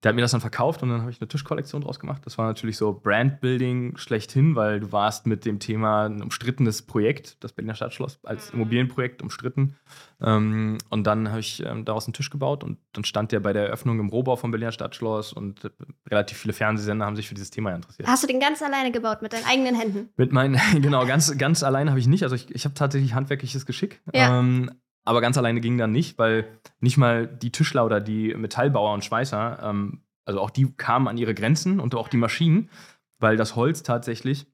der 0.02 0.08
hat 0.08 0.16
mir 0.16 0.22
das 0.22 0.32
dann 0.32 0.40
verkauft 0.40 0.82
und 0.82 0.88
dann 0.88 1.00
habe 1.02 1.12
ich 1.12 1.20
eine 1.20 1.28
Tischkollektion 1.28 1.82
draus 1.82 2.00
gemacht. 2.00 2.22
Das 2.24 2.36
war 2.36 2.46
natürlich 2.46 2.76
so 2.76 2.92
Brandbuilding 2.92 3.96
schlechthin, 3.96 4.56
weil 4.56 4.80
du 4.80 4.90
warst 4.90 5.26
mit 5.26 5.44
dem 5.44 5.60
Thema 5.60 6.06
ein 6.06 6.22
umstrittenes 6.22 6.82
Projekt, 6.82 7.42
das 7.44 7.52
Berliner 7.52 7.76
Stadtschloss, 7.76 8.18
als 8.24 8.52
mhm. 8.52 8.60
Immobilienprojekt 8.60 9.22
umstritten. 9.22 9.76
Ähm, 10.20 10.78
und 10.90 11.04
dann 11.06 11.28
habe 11.28 11.38
ich 11.38 11.64
ähm, 11.64 11.84
daraus 11.84 12.06
einen 12.06 12.14
Tisch 12.14 12.30
gebaut 12.30 12.64
und 12.64 12.78
dann 12.92 13.04
stand 13.04 13.30
der 13.30 13.38
bei 13.38 13.52
der 13.52 13.66
Eröffnung 13.66 14.00
im 14.00 14.08
Rohbau 14.08 14.34
vom 14.34 14.50
Berliner 14.50 14.72
Stadtschloss 14.72 15.32
und 15.32 15.70
relativ 16.10 16.38
viele 16.38 16.52
Fernsehsender 16.52 17.06
haben 17.06 17.14
sich 17.14 17.28
für 17.28 17.34
dieses 17.34 17.50
Thema 17.50 17.72
interessiert. 17.72 18.08
Hast 18.08 18.24
du 18.24 18.26
den 18.26 18.40
ganz 18.40 18.60
alleine 18.60 18.90
gebaut, 18.90 19.22
mit 19.22 19.32
deinen 19.32 19.44
eigenen 19.44 19.76
Händen? 19.76 20.08
Mit 20.16 20.32
meinen, 20.32 20.60
genau, 20.82 21.06
ganz, 21.06 21.36
ganz 21.38 21.62
alleine 21.62 21.90
habe 21.90 22.00
ich 22.00 22.08
nicht. 22.08 22.24
Also 22.24 22.34
ich, 22.34 22.52
ich 22.52 22.64
habe 22.64 22.74
tatsächlich 22.74 23.14
handwerkliches 23.14 23.66
Geschick. 23.66 24.00
Ja. 24.12 24.40
Ähm, 24.40 24.70
aber 25.04 25.20
ganz 25.20 25.36
alleine 25.38 25.60
ging 25.60 25.78
dann 25.78 25.92
nicht, 25.92 26.18
weil 26.18 26.46
nicht 26.80 26.96
mal 26.96 27.26
die 27.26 27.50
Tischler 27.50 27.84
oder 27.84 28.00
die 28.00 28.34
Metallbauer 28.34 28.94
und 28.94 29.04
Schweißer, 29.04 29.58
ähm, 29.62 30.02
also 30.24 30.40
auch 30.40 30.50
die 30.50 30.72
kamen 30.72 31.08
an 31.08 31.16
ihre 31.16 31.34
Grenzen 31.34 31.80
und 31.80 31.94
auch 31.94 32.08
die 32.08 32.16
Maschinen, 32.16 32.70
weil 33.18 33.36
das 33.36 33.56
Holz 33.56 33.82
tatsächlich, 33.82 34.46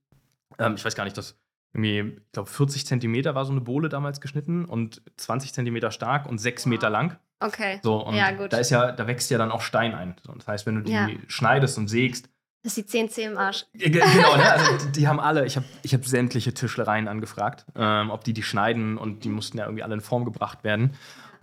ähm, 0.58 0.74
ich 0.76 0.84
weiß 0.84 0.94
gar 0.94 1.04
nicht, 1.04 1.18
das 1.18 1.38
irgendwie, 1.74 2.16
ich 2.18 2.32
glaube, 2.32 2.48
40 2.48 2.86
Zentimeter 2.86 3.34
war 3.34 3.44
so 3.44 3.52
eine 3.52 3.60
Bohle 3.60 3.88
damals 3.88 4.20
geschnitten 4.20 4.64
und 4.64 5.02
20 5.16 5.52
Zentimeter 5.52 5.90
stark 5.90 6.26
und 6.26 6.38
6 6.38 6.66
Meter 6.66 6.88
lang. 6.88 7.18
Okay. 7.40 7.78
So, 7.82 8.04
und 8.04 8.14
ja, 8.14 8.32
gut. 8.32 8.52
Da 8.52 8.58
ist 8.58 8.70
ja, 8.70 8.90
da 8.90 9.06
wächst 9.06 9.30
ja 9.30 9.38
dann 9.38 9.52
auch 9.52 9.60
Stein 9.60 9.94
ein. 9.94 10.16
Das 10.36 10.48
heißt, 10.48 10.66
wenn 10.66 10.76
du 10.76 10.80
die 10.82 10.92
ja. 10.92 11.08
schneidest 11.28 11.78
und 11.78 11.88
sägst, 11.88 12.30
das 12.62 12.76
ist 12.76 12.76
die 12.76 12.87
10 12.87 13.08
C 13.08 13.22
im 13.25 13.38
Arsch. 13.38 13.66
Genau, 13.72 14.37
ne? 14.37 14.52
also 14.52 14.87
die, 14.87 15.00
die 15.00 15.08
haben 15.08 15.20
alle, 15.20 15.46
ich 15.46 15.56
habe 15.56 15.66
ich 15.82 15.94
hab 15.94 16.05
sämtliche 16.05 16.52
Tischlereien 16.52 17.06
angefragt, 17.06 17.66
ähm, 17.76 18.10
ob 18.10 18.25
die 18.25 18.32
die 18.32 18.43
schneiden 18.43 18.99
und 18.99 19.25
die 19.25 19.28
mussten 19.28 19.58
ja 19.58 19.64
irgendwie 19.64 19.82
alle 19.82 19.94
in 19.94 20.00
Form 20.00 20.25
gebracht 20.25 20.64
werden. 20.64 20.94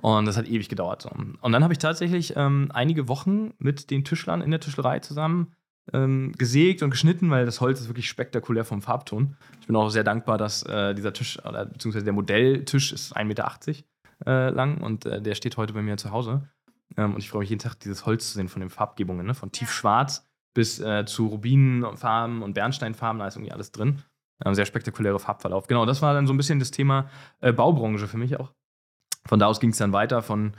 Und 0.02 0.26
das 0.26 0.38
hat 0.38 0.48
ewig 0.48 0.70
gedauert. 0.70 1.08
Und 1.42 1.52
dann 1.52 1.64
habe 1.64 1.74
ich 1.74 1.80
tatsächlich 1.80 2.34
ähm, 2.36 2.70
einige 2.74 3.08
Wochen 3.08 3.54
mit 3.58 3.90
den 3.90 4.04
Tischlern 4.04 4.42
in 4.42 4.52
der 4.52 4.60
Tischlerei 4.60 5.00
zusammen 5.00 5.54
ähm, 5.94 6.34
gesägt 6.38 6.84
und 6.84 6.90
geschnitten, 6.90 7.30
weil 7.32 7.46
das 7.46 7.62
Holz 7.62 7.80
ist 7.80 7.88
wirklich 7.88 8.10
spektakulär 8.10 8.66
vom 8.66 8.82
Farbton. 8.82 9.36
Ich 9.62 9.68
bin 9.68 9.76
auch 9.76 9.90
sehr 9.90 10.04
dankbar, 10.04 10.38
dass 10.38 10.64
äh, 10.64 10.94
dieser 10.94 11.14
Tisch, 11.14 11.40
oder 11.46 11.66
beziehungsweise 11.66 12.06
der 12.06 12.14
Modelltisch 12.14 12.92
ist 12.92 13.16
1,80 13.16 13.24
Meter 13.26 13.52
äh, 14.26 14.50
lang 14.50 14.82
und 14.82 15.06
äh, 15.06 15.22
der 15.22 15.34
steht 15.36 15.58
heute 15.58 15.74
bei 15.74 15.82
mir 15.82 15.98
zu 15.98 16.12
Hause. 16.12 16.50
Ähm, 16.98 17.14
und 17.14 17.20
ich 17.20 17.30
freue 17.30 17.40
mich 17.40 17.50
jeden 17.50 17.62
Tag, 17.62 17.80
dieses 17.80 18.06
Holz 18.06 18.28
zu 18.28 18.34
sehen 18.38 18.50
von 18.50 18.60
den 18.60 18.70
Farbgebungen, 18.70 19.26
ne? 19.26 19.34
von 19.34 19.52
tiefschwarz 19.52 20.28
bis 20.56 20.80
äh, 20.80 21.06
zu 21.06 21.28
Rubinfarben 21.28 22.42
und 22.42 22.54
Bernsteinfarben, 22.54 23.20
da 23.20 23.28
ist 23.28 23.36
irgendwie 23.36 23.52
alles 23.52 23.72
drin. 23.72 24.02
Ähm, 24.44 24.56
sehr 24.56 24.66
spektakulärer 24.66 25.20
Farbverlauf. 25.20 25.68
Genau, 25.68 25.86
das 25.86 26.02
war 26.02 26.14
dann 26.14 26.26
so 26.26 26.34
ein 26.34 26.38
bisschen 26.38 26.60
das 26.60 26.72
Thema 26.72 27.10
äh, 27.42 27.54
Baubranche 27.54 28.08
für 28.08 28.18
mich 28.18 28.40
auch. 28.40 28.52
Von 29.28 29.40
da 29.40 29.46
aus 29.46 29.60
ging 29.60 29.70
es 29.70 29.78
dann 29.78 29.94
weiter 29.94 30.22
von 30.24 30.54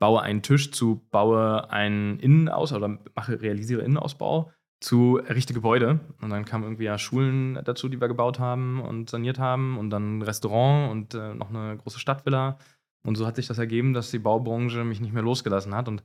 baue 0.00 0.22
einen 0.22 0.42
Tisch 0.42 0.70
zu 0.72 1.06
baue 1.10 1.70
einen 1.70 2.18
Innenaus 2.20 2.72
oder 2.72 2.98
mache, 3.14 3.40
realisiere 3.40 3.82
Innenausbau 3.82 4.52
zu 4.80 5.18
errichte 5.18 5.54
Gebäude. 5.54 6.00
Und 6.20 6.30
dann 6.30 6.44
kamen 6.44 6.64
irgendwie 6.64 6.84
ja 6.84 6.98
Schulen 6.98 7.60
dazu, 7.64 7.88
die 7.88 8.00
wir 8.00 8.08
gebaut 8.08 8.38
haben 8.38 8.80
und 8.80 9.10
saniert 9.10 9.38
haben 9.38 9.76
und 9.76 9.90
dann 9.90 10.18
ein 10.18 10.22
Restaurant 10.22 10.92
und 10.92 11.14
äh, 11.14 11.34
noch 11.34 11.50
eine 11.50 11.76
große 11.76 11.98
Stadtvilla. 11.98 12.58
Und 13.04 13.16
so 13.16 13.26
hat 13.26 13.36
sich 13.36 13.46
das 13.46 13.58
ergeben, 13.58 13.92
dass 13.92 14.10
die 14.10 14.18
Baubranche 14.18 14.84
mich 14.84 15.00
nicht 15.00 15.12
mehr 15.12 15.22
losgelassen 15.22 15.74
hat. 15.74 15.88
Und 15.88 16.04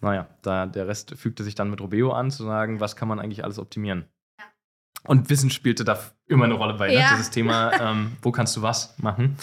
naja, 0.00 0.28
da, 0.42 0.66
der 0.66 0.88
Rest 0.88 1.14
fügte 1.16 1.44
sich 1.44 1.54
dann 1.54 1.70
mit 1.70 1.80
Robeo 1.80 2.12
an, 2.12 2.30
zu 2.30 2.44
sagen, 2.44 2.80
was 2.80 2.96
kann 2.96 3.08
man 3.08 3.20
eigentlich 3.20 3.44
alles 3.44 3.58
optimieren. 3.58 4.06
Ja. 4.38 4.44
Und 5.04 5.30
Wissen 5.30 5.50
spielte 5.50 5.84
da 5.84 5.98
immer 6.26 6.44
eine 6.44 6.54
Rolle 6.54 6.74
bei, 6.74 6.88
ne? 6.88 6.94
ja. 6.94 7.10
dieses 7.10 7.30
Thema, 7.30 7.72
ähm, 7.80 8.16
wo 8.22 8.32
kannst 8.32 8.56
du 8.56 8.62
was 8.62 8.98
machen. 8.98 9.36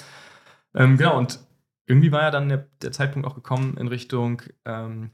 Ähm, 0.74 0.98
genau, 0.98 1.18
und 1.18 1.40
irgendwie 1.86 2.12
war 2.12 2.22
ja 2.22 2.32
dann 2.32 2.50
der, 2.50 2.68
der 2.82 2.92
Zeitpunkt 2.92 3.28
auch 3.28 3.36
gekommen 3.36 3.78
in 3.78 3.88
Richtung 3.88 4.42
ähm, 4.66 5.12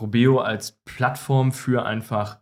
Robeo 0.00 0.38
als 0.38 0.72
Plattform 0.84 1.52
für 1.52 1.84
einfach 1.84 2.40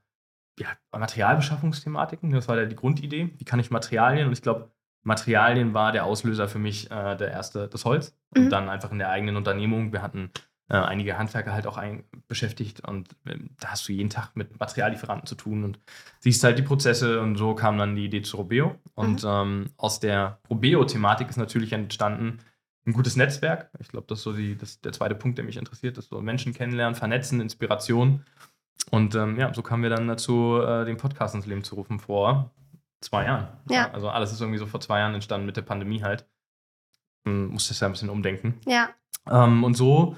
ja, 0.59 0.69
Materialbeschaffungsthematiken. 0.97 2.31
Das 2.31 2.49
war 2.49 2.57
ja 2.59 2.67
die 2.67 2.77
Grundidee. 2.77 3.31
Wie 3.37 3.45
kann 3.45 3.61
ich 3.61 3.71
Materialien? 3.71 4.27
Und 4.27 4.33
ich 4.33 4.43
glaube, 4.43 4.71
Materialien 5.03 5.75
war 5.75 5.93
der 5.93 6.05
Auslöser 6.05 6.49
für 6.49 6.59
mich 6.59 6.91
äh, 6.91 7.17
der 7.17 7.31
erste, 7.31 7.69
das 7.69 7.85
Holz. 7.85 8.17
Und 8.35 8.47
mhm. 8.47 8.51
dann 8.51 8.69
einfach 8.69 8.93
in 8.93 8.99
der 8.99 9.11
eigenen 9.11 9.37
Unternehmung. 9.37 9.93
Wir 9.93 10.03
hatten 10.03 10.31
äh, 10.69 10.77
einige 10.77 11.19
Handwerker 11.19 11.53
halt 11.53 11.67
auch 11.67 11.77
ein, 11.77 12.05
beschäftigt 12.29 12.87
und 12.87 13.09
äh, 13.25 13.39
da 13.61 13.69
hast 13.69 13.89
du 13.89 13.93
jeden 13.93 14.11
Tag 14.11 14.37
mit 14.37 14.59
Materiallieferanten 14.61 15.27
zu 15.27 15.35
tun 15.35 15.65
und 15.65 15.79
siehst 16.21 16.45
halt 16.45 16.59
die 16.59 16.63
Prozesse 16.63 17.21
und 17.21 17.37
so 17.37 17.55
kam 17.55 17.79
dann 17.79 17.97
die 17.97 18.05
Idee 18.05 18.23
zu 18.23 18.37
Robeo. 18.37 18.77
Und 18.95 19.23
mhm. 19.23 19.31
ähm, 19.31 19.71
aus 19.77 20.01
der 20.01 20.39
Robeo-Thematik 20.51 21.29
ist 21.29 21.37
natürlich 21.37 21.73
entstanden, 21.73 22.39
ein 22.87 22.93
gutes 22.93 23.17
Netzwerk. 23.17 23.71
Ich 23.81 23.89
glaube, 23.89 24.07
das 24.09 24.19
ist 24.19 24.25
so 24.25 24.33
die, 24.33 24.57
das, 24.57 24.81
der 24.81 24.93
zweite 24.93 25.15
Punkt, 25.15 25.39
der 25.39 25.45
mich 25.45 25.57
interessiert, 25.57 25.99
ist 25.99 26.09
so 26.09 26.21
Menschen 26.21 26.55
kennenlernen, 26.55 26.95
vernetzen, 26.95 27.41
Inspiration. 27.41 28.25
Und 28.91 29.15
ähm, 29.15 29.39
ja, 29.39 29.53
so 29.53 29.63
kamen 29.63 29.83
wir 29.83 29.91
dann 29.91 30.09
dazu, 30.09 30.61
äh, 30.61 30.85
den 30.85 30.97
Podcast 30.97 31.35
ins 31.35 31.47
Leben 31.47 31.65
zu 31.65 31.75
rufen 31.75 31.99
vor 31.99 32.51
zwei 33.01 33.25
Jahren. 33.25 33.49
Ja. 33.69 33.91
Also 33.93 34.09
alles 34.09 34.33
ist 34.33 34.41
irgendwie 34.41 34.59
so 34.59 34.67
vor 34.67 34.81
zwei 34.81 35.01
Jahren 35.01 35.15
entstanden 35.15 35.47
mit 35.47 35.57
der 35.57 35.63
Pandemie 35.63 36.03
halt. 36.03 36.27
Ähm, 37.27 37.49
musste 37.49 37.73
es 37.73 37.81
ja 37.81 37.89
ein 37.89 37.93
bisschen 37.93 38.11
umdenken. 38.11 38.59
Ja. 38.67 38.91
Ähm, 39.31 39.65
und 39.65 39.75
so 39.75 40.17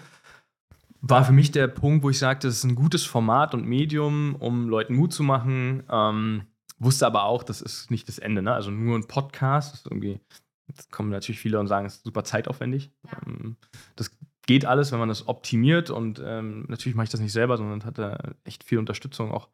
war 1.00 1.24
für 1.24 1.32
mich 1.32 1.50
der 1.50 1.66
Punkt, 1.68 2.04
wo 2.04 2.10
ich 2.10 2.18
sagte, 2.18 2.48
es 2.48 2.58
ist 2.58 2.64
ein 2.64 2.74
gutes 2.74 3.04
Format 3.04 3.54
und 3.54 3.66
Medium, 3.66 4.36
um 4.36 4.68
Leuten 4.68 4.94
Mut 4.94 5.12
zu 5.12 5.22
machen, 5.22 5.82
ähm, 5.90 6.42
wusste 6.78 7.06
aber 7.06 7.24
auch, 7.24 7.42
das 7.42 7.62
ist 7.62 7.90
nicht 7.90 8.08
das 8.08 8.18
Ende. 8.18 8.42
Ne? 8.42 8.52
Also 8.52 8.70
nur 8.70 8.96
ein 8.98 9.06
Podcast, 9.06 9.72
das 9.72 9.86
irgendwie, 9.86 10.20
jetzt 10.68 10.90
kommen 10.90 11.10
natürlich 11.10 11.40
viele 11.40 11.58
und 11.58 11.68
sagen, 11.68 11.86
es 11.86 11.96
ist 11.96 12.04
super 12.04 12.24
zeitaufwendig. 12.24 12.92
Ja. 13.04 13.18
Ähm, 13.26 13.56
das 13.96 14.10
geht 14.46 14.64
alles, 14.66 14.92
wenn 14.92 14.98
man 14.98 15.08
das 15.08 15.28
optimiert 15.28 15.90
und 15.90 16.20
ähm, 16.24 16.64
natürlich 16.68 16.96
mache 16.96 17.04
ich 17.04 17.10
das 17.10 17.20
nicht 17.20 17.32
selber, 17.32 17.56
sondern 17.56 17.84
hatte 17.84 18.36
echt 18.44 18.64
viel 18.64 18.78
Unterstützung 18.78 19.30
auch 19.30 19.48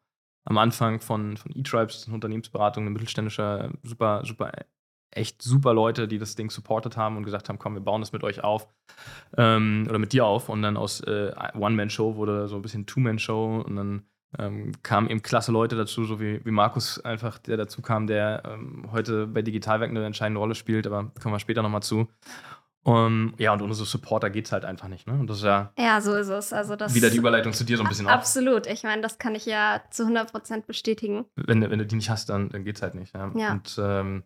am 0.45 0.57
Anfang 0.57 1.01
von, 1.01 1.35
von 1.35 1.51
E-Tribes, 1.53 2.05
eine 2.05 2.15
Unternehmensberatung, 2.15 2.83
eine 2.83 2.91
mittelständische, 2.91 3.71
super, 3.83 4.23
super, 4.25 4.51
echt 5.11 5.41
super 5.41 5.73
Leute, 5.73 6.07
die 6.07 6.19
das 6.19 6.35
Ding 6.35 6.49
supportet 6.49 6.97
haben 6.97 7.17
und 7.17 7.23
gesagt 7.23 7.49
haben, 7.49 7.59
komm, 7.59 7.73
wir 7.73 7.81
bauen 7.81 8.01
das 8.01 8.11
mit 8.11 8.23
euch 8.23 8.43
auf 8.43 8.67
ähm, 9.37 9.85
oder 9.89 9.99
mit 9.99 10.13
dir 10.13 10.25
auf 10.25 10.49
und 10.49 10.61
dann 10.61 10.77
aus 10.77 11.01
äh, 11.01 11.31
One-Man-Show 11.55 12.15
wurde 12.15 12.47
so 12.47 12.55
ein 12.55 12.61
bisschen 12.61 12.85
Two-Man-Show 12.85 13.63
und 13.65 13.75
dann 13.75 14.03
ähm, 14.37 14.73
kamen 14.83 15.09
eben 15.09 15.21
klasse 15.21 15.51
Leute 15.51 15.75
dazu, 15.75 16.03
so 16.03 16.19
wie, 16.19 16.43
wie 16.45 16.51
Markus 16.51 16.99
einfach, 16.99 17.37
der 17.37 17.57
dazu 17.57 17.81
kam, 17.81 18.07
der 18.07 18.43
ähm, 18.45 18.89
heute 18.91 19.27
bei 19.27 19.41
Digitalwerk 19.41 19.89
eine 19.89 20.05
entscheidende 20.05 20.39
Rolle 20.39 20.55
spielt, 20.55 20.85
aber 20.85 21.11
kommen 21.21 21.33
wir 21.33 21.39
später 21.39 21.61
nochmal 21.61 21.83
zu. 21.83 22.07
Um, 22.83 23.33
ja, 23.37 23.51
und 23.51 23.61
ohne 23.61 23.73
so 23.73 23.83
Supporter 23.83 24.29
geht 24.29 24.45
es 24.45 24.53
halt 24.53 24.63
einfach 24.63 24.87
nicht. 24.87 25.07
Ne? 25.07 25.13
Und 25.13 25.29
das 25.29 25.39
ist 25.39 25.43
ja, 25.43 25.73
ja, 25.77 25.99
so 25.99 26.15
ist 26.15 26.29
es. 26.29 26.53
Also 26.53 26.77
das 26.77 26.95
wieder 26.95 27.09
die 27.09 27.17
Überleitung 27.17 27.51
zu 27.51 27.65
dir 27.65 27.75
so 27.75 27.83
ein 27.83 27.89
bisschen 27.89 28.07
Absolut. 28.07 28.65
Auch. 28.65 28.71
Ich 28.71 28.83
meine, 28.83 29.01
das 29.01 29.17
kann 29.17 29.35
ich 29.35 29.45
ja 29.45 29.81
zu 29.89 30.03
100% 30.03 30.65
bestätigen. 30.65 31.25
Wenn, 31.35 31.69
wenn 31.69 31.79
du 31.79 31.85
die 31.85 31.97
nicht 31.97 32.09
hast, 32.09 32.29
dann, 32.29 32.47
dann 32.47 32.63
geht 32.63 32.77
es 32.77 32.81
halt 32.81 32.95
nicht. 32.95 33.13
Ja. 33.13 33.29
ja. 33.35 33.51
Und 33.51 33.77
ähm, 33.77 34.23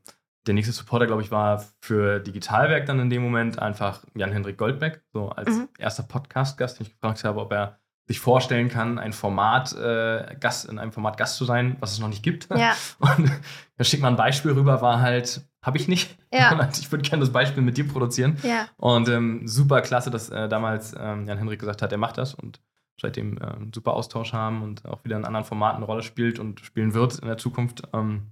der 0.48 0.54
nächste 0.54 0.74
Supporter, 0.74 1.08
glaube 1.08 1.22
ich, 1.22 1.32
war 1.32 1.64
für 1.82 2.20
Digitalwerk 2.20 2.86
dann 2.86 3.00
in 3.00 3.10
dem 3.10 3.22
Moment 3.22 3.60
einfach 3.60 4.04
Jan-Hendrik 4.16 4.58
Goldbeck, 4.58 5.04
so 5.14 5.30
als 5.30 5.50
mhm. 5.50 5.70
erster 5.78 6.04
Podcast-Gast, 6.04 6.80
den 6.80 6.88
ich 6.88 6.94
gefragt 6.94 7.24
habe, 7.24 7.40
ob 7.40 7.52
er 7.52 7.80
sich 8.08 8.20
vorstellen 8.20 8.68
kann, 8.68 8.98
ein 8.98 9.14
Format, 9.14 9.74
äh, 9.74 10.36
Gast, 10.40 10.68
in 10.68 10.80
einem 10.80 10.92
Format 10.92 11.18
Gast 11.18 11.38
zu 11.38 11.46
sein, 11.46 11.78
was 11.80 11.94
es 11.94 12.00
noch 12.00 12.10
nicht 12.10 12.24
gibt. 12.24 12.50
Ja. 12.56 12.74
Und 13.00 13.32
da 13.78 13.84
schickt 13.84 14.02
man 14.02 14.14
ein 14.14 14.18
Beispiel 14.18 14.52
rüber, 14.52 14.82
war 14.82 15.00
halt, 15.00 15.42
habe 15.64 15.78
ich 15.78 15.88
nicht. 15.88 16.18
Ja. 16.34 16.70
ich 16.80 16.92
würde 16.92 17.08
gerne 17.08 17.22
das 17.22 17.32
Beispiel 17.32 17.64
mit 17.64 17.78
dir 17.78 17.88
produzieren. 17.88 18.38
Ja. 18.44 18.68
Und 18.78 19.08
ähm, 19.08 19.48
super 19.48 19.82
klasse, 19.82 20.10
dass 20.10 20.30
äh, 20.30 20.50
damals 20.50 20.94
ähm, 21.00 21.28
Jan-Henrik 21.28 21.60
gesagt 21.60 21.82
hat, 21.82 21.92
er 21.92 21.98
macht 21.98 22.18
das 22.18 22.34
und 22.34 22.60
seitdem 23.00 23.38
äh, 23.38 23.46
einen 23.46 23.74
super 23.74 23.94
Austausch 23.94 24.34
haben 24.34 24.62
und 24.62 24.86
auch 24.86 25.04
wieder 25.04 25.16
in 25.16 25.26
anderen 25.26 25.46
Formaten 25.46 25.78
eine 25.78 25.86
Rolle 25.86 26.04
spielt 26.04 26.40
und 26.40 26.60
spielen 26.60 26.94
wird 26.94 27.20
in 27.20 27.28
der 27.28 27.38
Zukunft. 27.38 27.84
Ähm, 27.94 28.32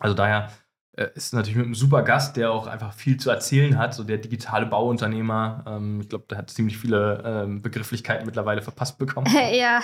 also 0.00 0.14
daher 0.14 0.50
ist 0.96 1.34
natürlich 1.34 1.56
mit 1.56 1.64
einem 1.64 1.74
super 1.74 2.02
Gast, 2.02 2.36
der 2.36 2.52
auch 2.52 2.66
einfach 2.66 2.92
viel 2.92 3.16
zu 3.16 3.28
erzählen 3.30 3.78
hat, 3.78 3.94
so 3.94 4.04
der 4.04 4.18
digitale 4.18 4.66
Bauunternehmer. 4.66 5.64
Ähm, 5.66 6.00
ich 6.00 6.08
glaube, 6.08 6.26
der 6.30 6.38
hat 6.38 6.50
ziemlich 6.50 6.78
viele 6.78 7.22
ähm, 7.24 7.62
Begrifflichkeiten 7.62 8.24
mittlerweile 8.26 8.62
verpasst 8.62 8.98
bekommen. 8.98 9.26
ja, 9.34 9.50
ja. 9.52 9.80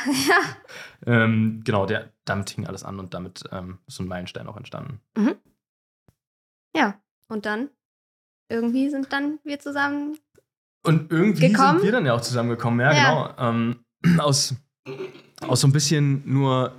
Ähm, 1.07 1.63
genau, 1.65 1.87
der, 1.87 2.13
damit 2.25 2.51
hing 2.51 2.67
alles 2.67 2.85
an 2.85 3.01
und 3.01 3.13
damit 3.13 3.43
ähm, 3.51 3.79
ist 3.89 3.97
so 3.97 4.05
ein 4.05 4.09
Meilenstein 4.09 4.47
auch 4.47 4.57
entstanden. 4.57 5.01
Mhm. 5.17 5.35
Ja, 6.77 7.01
und 7.29 7.45
dann 7.45 7.71
irgendwie 8.49 8.89
sind 8.89 9.13
dann 9.13 9.41
wir 9.43 9.59
zusammen. 9.59 10.17
Und 10.85 11.11
irgendwie 11.11 11.49
gekommen. 11.49 11.79
sind 11.79 11.85
wir 11.85 11.93
dann 11.93 12.07
ja 12.07 12.15
auch 12.15 12.21
zusammengekommen, 12.21 12.81
ja, 12.81 12.93
ja. 12.93 13.35
genau. 13.35 13.49
Ähm, 13.51 13.85
aus, 14.21 14.55
aus 15.41 15.61
so 15.61 15.67
ein 15.67 15.73
bisschen 15.73 16.23
nur, 16.25 16.73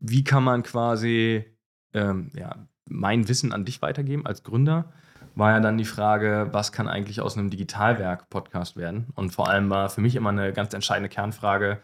wie 0.00 0.24
kann 0.24 0.42
man 0.42 0.62
quasi 0.62 1.44
ähm, 1.92 2.30
ja, 2.34 2.54
mein 2.88 3.28
Wissen 3.28 3.52
an 3.52 3.64
dich 3.64 3.82
weitergeben 3.82 4.26
als 4.26 4.42
Gründer, 4.42 4.92
war 5.34 5.52
ja 5.52 5.60
dann 5.60 5.78
die 5.78 5.84
Frage, 5.84 6.48
was 6.52 6.72
kann 6.72 6.88
eigentlich 6.88 7.20
aus 7.20 7.36
einem 7.36 7.50
Digitalwerk-Podcast 7.50 8.76
werden? 8.76 9.06
Und 9.14 9.30
vor 9.30 9.48
allem 9.48 9.70
war 9.70 9.88
für 9.88 10.00
mich 10.00 10.16
immer 10.16 10.30
eine 10.30 10.52
ganz 10.52 10.74
entscheidende 10.74 11.08
Kernfrage, 11.08 11.80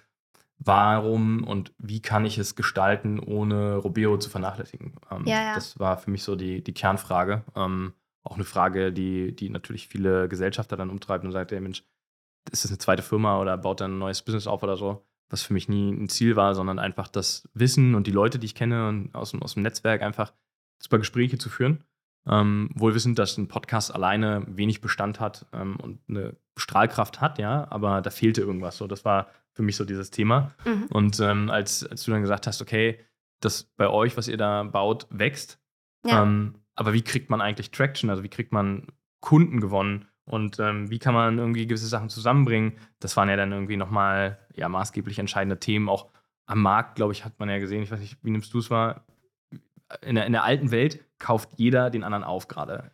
warum 0.58 1.44
und 1.44 1.72
wie 1.78 2.00
kann 2.00 2.24
ich 2.24 2.38
es 2.38 2.56
gestalten, 2.56 3.20
ohne 3.20 3.76
Robeo 3.76 4.18
zu 4.18 4.30
vernachlässigen? 4.30 4.94
Ähm, 5.10 5.24
ja, 5.26 5.42
ja. 5.42 5.54
Das 5.54 5.78
war 5.78 5.98
für 5.98 6.10
mich 6.10 6.24
so 6.24 6.36
die, 6.36 6.62
die 6.62 6.74
Kernfrage. 6.74 7.44
Ähm, 7.54 7.92
auch 8.22 8.36
eine 8.36 8.44
Frage, 8.44 8.92
die, 8.92 9.36
die 9.36 9.50
natürlich 9.50 9.88
viele 9.88 10.28
Gesellschafter 10.28 10.76
dann 10.76 10.90
umtreibt 10.90 11.24
und 11.24 11.32
sagt, 11.32 11.52
ey 11.52 11.60
Mensch, 11.60 11.84
ist 12.50 12.64
das 12.64 12.70
eine 12.70 12.78
zweite 12.78 13.02
Firma 13.02 13.40
oder 13.40 13.56
baut 13.56 13.80
dann 13.80 13.96
ein 13.96 13.98
neues 13.98 14.22
Business 14.22 14.46
auf 14.46 14.62
oder 14.62 14.76
so? 14.76 15.06
Was 15.30 15.42
für 15.42 15.52
mich 15.52 15.68
nie 15.68 15.90
ein 15.90 16.08
Ziel 16.08 16.36
war, 16.36 16.54
sondern 16.54 16.78
einfach 16.78 17.08
das 17.08 17.48
Wissen 17.54 17.94
und 17.94 18.06
die 18.06 18.12
Leute, 18.12 18.38
die 18.38 18.46
ich 18.46 18.54
kenne 18.54 18.88
und 18.88 19.14
aus, 19.14 19.34
aus 19.34 19.54
dem 19.54 19.62
Netzwerk 19.62 20.02
einfach 20.02 20.32
super 20.84 20.98
Gespräche 20.98 21.38
zu 21.38 21.48
führen. 21.48 21.84
Ähm, 22.26 22.70
wohl 22.74 22.94
wissend, 22.94 23.18
dass 23.18 23.36
ein 23.36 23.48
Podcast 23.48 23.94
alleine 23.94 24.44
wenig 24.46 24.80
Bestand 24.80 25.20
hat 25.20 25.46
ähm, 25.52 25.76
und 25.76 26.00
eine 26.08 26.36
Strahlkraft 26.56 27.20
hat, 27.20 27.38
ja, 27.38 27.66
aber 27.70 28.00
da 28.00 28.10
fehlte 28.10 28.40
irgendwas. 28.40 28.78
So, 28.78 28.86
das 28.86 29.04
war 29.04 29.28
für 29.52 29.62
mich 29.62 29.76
so 29.76 29.84
dieses 29.84 30.10
Thema. 30.10 30.52
Mhm. 30.64 30.86
Und 30.90 31.20
ähm, 31.20 31.50
als, 31.50 31.84
als 31.86 32.04
du 32.04 32.12
dann 32.12 32.22
gesagt 32.22 32.46
hast, 32.46 32.62
okay, 32.62 32.98
das 33.40 33.64
bei 33.76 33.88
euch, 33.88 34.16
was 34.16 34.28
ihr 34.28 34.38
da 34.38 34.62
baut, 34.62 35.06
wächst, 35.10 35.60
ja. 36.06 36.22
Ähm, 36.22 36.54
aber 36.76 36.92
wie 36.92 37.02
kriegt 37.02 37.30
man 37.30 37.40
eigentlich 37.40 37.70
Traction? 37.70 38.10
Also 38.10 38.22
wie 38.22 38.28
kriegt 38.28 38.52
man 38.52 38.88
Kunden 39.20 39.60
gewonnen? 39.60 40.06
Und 40.26 40.58
ähm, 40.58 40.90
wie 40.90 40.98
kann 40.98 41.14
man 41.14 41.38
irgendwie 41.38 41.66
gewisse 41.66 41.86
Sachen 41.86 42.08
zusammenbringen? 42.08 42.74
Das 42.98 43.16
waren 43.16 43.28
ja 43.28 43.36
dann 43.36 43.52
irgendwie 43.52 43.76
nochmal 43.76 44.38
ja, 44.54 44.68
maßgeblich 44.68 45.18
entscheidende 45.18 45.60
Themen. 45.60 45.88
Auch 45.88 46.10
am 46.46 46.62
Markt, 46.62 46.96
glaube 46.96 47.12
ich, 47.12 47.24
hat 47.24 47.38
man 47.38 47.48
ja 47.48 47.58
gesehen, 47.58 47.82
ich 47.82 47.90
weiß 47.90 48.00
nicht, 48.00 48.18
wie 48.22 48.30
nimmst 48.30 48.52
du 48.52 48.58
es 48.58 48.70
wahr? 48.70 49.04
In 50.02 50.14
der, 50.14 50.26
in 50.26 50.32
der 50.32 50.44
alten 50.44 50.70
Welt 50.70 51.04
kauft 51.18 51.50
jeder 51.56 51.90
den 51.90 52.04
anderen 52.04 52.24
auf 52.24 52.48
gerade. 52.48 52.90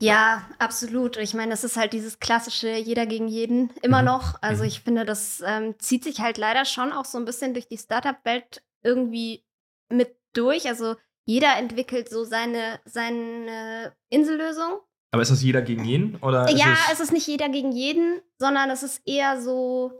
Ja, 0.00 0.48
absolut. 0.58 1.16
Ich 1.16 1.34
meine, 1.34 1.50
das 1.50 1.64
ist 1.64 1.76
halt 1.76 1.92
dieses 1.92 2.18
klassische 2.18 2.68
jeder 2.76 3.06
gegen 3.06 3.28
jeden 3.28 3.70
immer 3.82 4.00
mhm. 4.00 4.06
noch. 4.06 4.42
Also 4.42 4.62
mhm. 4.62 4.68
ich 4.68 4.80
finde, 4.80 5.04
das 5.04 5.42
ähm, 5.46 5.74
zieht 5.78 6.04
sich 6.04 6.20
halt 6.20 6.38
leider 6.38 6.64
schon 6.64 6.92
auch 6.92 7.04
so 7.04 7.18
ein 7.18 7.24
bisschen 7.24 7.54
durch 7.54 7.68
die 7.68 7.78
Startup-Welt 7.78 8.62
irgendwie 8.82 9.44
mit 9.88 10.16
durch. 10.32 10.66
Also 10.68 10.96
jeder 11.24 11.56
entwickelt 11.56 12.08
so 12.10 12.24
seine, 12.24 12.80
seine 12.84 13.92
Insellösung. 14.10 14.80
Aber 15.12 15.22
ist 15.22 15.30
das 15.30 15.42
jeder 15.42 15.62
gegen 15.62 15.84
jeden? 15.84 16.16
Oder 16.16 16.50
ja, 16.50 16.76
es, 16.88 16.94
es 16.94 17.00
ist 17.00 17.12
nicht 17.12 17.26
jeder 17.26 17.48
gegen 17.48 17.70
jeden, 17.70 18.20
sondern 18.38 18.68
es 18.70 18.82
ist 18.82 19.00
eher 19.06 19.40
so, 19.40 19.92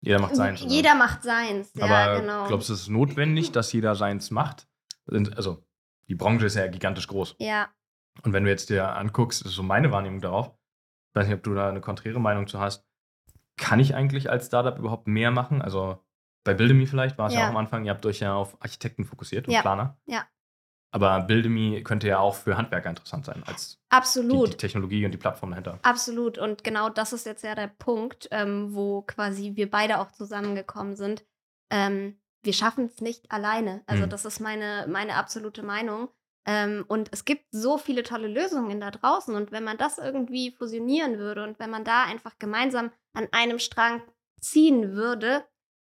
jeder 0.00 0.20
macht 0.20 0.36
seins. 0.36 0.60
Jeder 0.66 0.90
oder? 0.90 0.98
macht 0.98 1.22
seins, 1.22 1.72
ja, 1.74 1.84
Aber 1.84 2.20
genau. 2.20 2.46
Glaubst 2.46 2.68
du, 2.68 2.72
es 2.74 2.82
ist 2.82 2.88
notwendig, 2.88 3.52
dass 3.52 3.72
jeder 3.72 3.94
seins 3.94 4.30
macht? 4.30 4.68
Also, 5.34 5.64
die 6.08 6.14
Branche 6.14 6.46
ist 6.46 6.54
ja 6.54 6.66
gigantisch 6.66 7.06
groß. 7.08 7.36
Ja. 7.38 7.68
Und 8.22 8.32
wenn 8.32 8.44
du 8.44 8.50
jetzt 8.50 8.70
dir 8.70 8.96
anguckst, 8.96 9.40
das 9.40 9.50
ist 9.50 9.56
so 9.56 9.62
meine 9.62 9.90
Wahrnehmung 9.92 10.20
darauf, 10.20 10.48
ich 10.48 11.14
weiß 11.14 11.26
nicht, 11.26 11.36
ob 11.36 11.42
du 11.42 11.54
da 11.54 11.68
eine 11.68 11.80
konträre 11.80 12.20
Meinung 12.20 12.46
zu 12.46 12.60
hast, 12.60 12.86
kann 13.56 13.80
ich 13.80 13.94
eigentlich 13.94 14.30
als 14.30 14.46
Startup 14.46 14.78
überhaupt 14.78 15.08
mehr 15.08 15.30
machen? 15.30 15.62
Also 15.62 16.04
bei 16.44 16.54
Buildemy 16.54 16.86
vielleicht 16.86 17.18
war 17.18 17.26
es 17.26 17.34
ja. 17.34 17.40
ja. 17.40 17.46
auch 17.46 17.50
am 17.50 17.56
Anfang, 17.56 17.84
ihr 17.84 17.90
habt 17.90 18.06
euch 18.06 18.20
ja 18.20 18.34
auf 18.34 18.60
Architekten 18.62 19.04
fokussiert 19.04 19.48
und 19.48 19.54
ja. 19.54 19.62
Planer. 19.62 19.98
Ja. 20.06 20.26
Aber 20.90 21.20
Buildemy 21.20 21.82
könnte 21.84 22.08
ja 22.08 22.18
auch 22.18 22.34
für 22.34 22.56
Handwerker 22.56 22.88
interessant 22.88 23.26
sein, 23.26 23.42
als 23.46 23.78
Absolut. 23.90 24.48
Die, 24.48 24.50
die 24.52 24.56
Technologie 24.56 25.04
und 25.04 25.12
die 25.12 25.18
Plattform 25.18 25.50
dahinter. 25.50 25.78
Absolut. 25.82 26.38
Und 26.38 26.64
genau 26.64 26.88
das 26.88 27.12
ist 27.12 27.26
jetzt 27.26 27.44
ja 27.44 27.54
der 27.54 27.68
Punkt, 27.68 28.28
ähm, 28.30 28.74
wo 28.74 29.02
quasi 29.02 29.54
wir 29.54 29.70
beide 29.70 30.00
auch 30.00 30.12
zusammengekommen 30.12 30.96
sind. 30.96 31.24
Ähm, 31.70 32.18
wir 32.42 32.54
schaffen 32.54 32.86
es 32.86 33.00
nicht 33.00 33.30
alleine. 33.30 33.82
Also, 33.86 34.06
mhm. 34.06 34.10
das 34.10 34.24
ist 34.24 34.40
meine, 34.40 34.86
meine 34.88 35.16
absolute 35.16 35.62
Meinung. 35.62 36.08
Ähm, 36.46 36.86
und 36.88 37.10
es 37.12 37.26
gibt 37.26 37.44
so 37.50 37.76
viele 37.76 38.02
tolle 38.02 38.28
Lösungen 38.28 38.80
da 38.80 38.90
draußen. 38.90 39.34
Und 39.34 39.52
wenn 39.52 39.64
man 39.64 39.76
das 39.76 39.98
irgendwie 39.98 40.52
fusionieren 40.52 41.18
würde 41.18 41.44
und 41.44 41.58
wenn 41.58 41.68
man 41.68 41.84
da 41.84 42.04
einfach 42.04 42.38
gemeinsam 42.38 42.90
an 43.12 43.28
einem 43.32 43.58
Strang 43.58 44.02
ziehen 44.40 44.92
würde, 44.92 45.44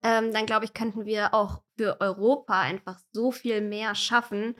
ähm, 0.04 0.32
dann 0.32 0.46
glaube 0.46 0.66
ich, 0.66 0.74
könnten 0.74 1.06
wir 1.06 1.34
auch 1.34 1.62
für 1.76 2.00
Europa 2.00 2.60
einfach 2.60 3.00
so 3.10 3.32
viel 3.32 3.62
mehr 3.62 3.96
schaffen, 3.96 4.54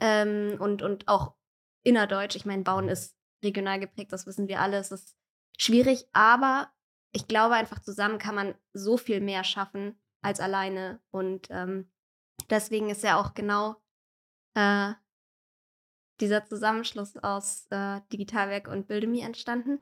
ähm, 0.00 0.56
und, 0.58 0.82
und 0.82 1.08
auch 1.08 1.34
innerdeutsch. 1.84 2.36
Ich 2.36 2.46
meine, 2.46 2.62
Bauen 2.62 2.88
ist 2.88 3.16
regional 3.44 3.80
geprägt, 3.80 4.12
das 4.12 4.26
wissen 4.26 4.48
wir 4.48 4.60
alle. 4.60 4.78
Es 4.78 4.90
ist 4.90 5.14
schwierig, 5.58 6.06
aber 6.12 6.70
ich 7.12 7.28
glaube 7.28 7.54
einfach, 7.54 7.80
zusammen 7.80 8.18
kann 8.18 8.34
man 8.34 8.54
so 8.72 8.96
viel 8.96 9.20
mehr 9.20 9.44
schaffen 9.44 9.98
als 10.22 10.40
alleine. 10.40 11.00
Und 11.10 11.48
ähm, 11.50 11.90
deswegen 12.50 12.90
ist 12.90 13.02
ja 13.02 13.18
auch 13.18 13.34
genau 13.34 13.76
äh, 14.54 14.92
dieser 16.20 16.44
Zusammenschluss 16.46 17.16
aus 17.16 17.66
äh, 17.70 18.00
Digitalwerk 18.12 18.68
und 18.68 18.88
Bildemi 18.88 19.20
entstanden. 19.20 19.80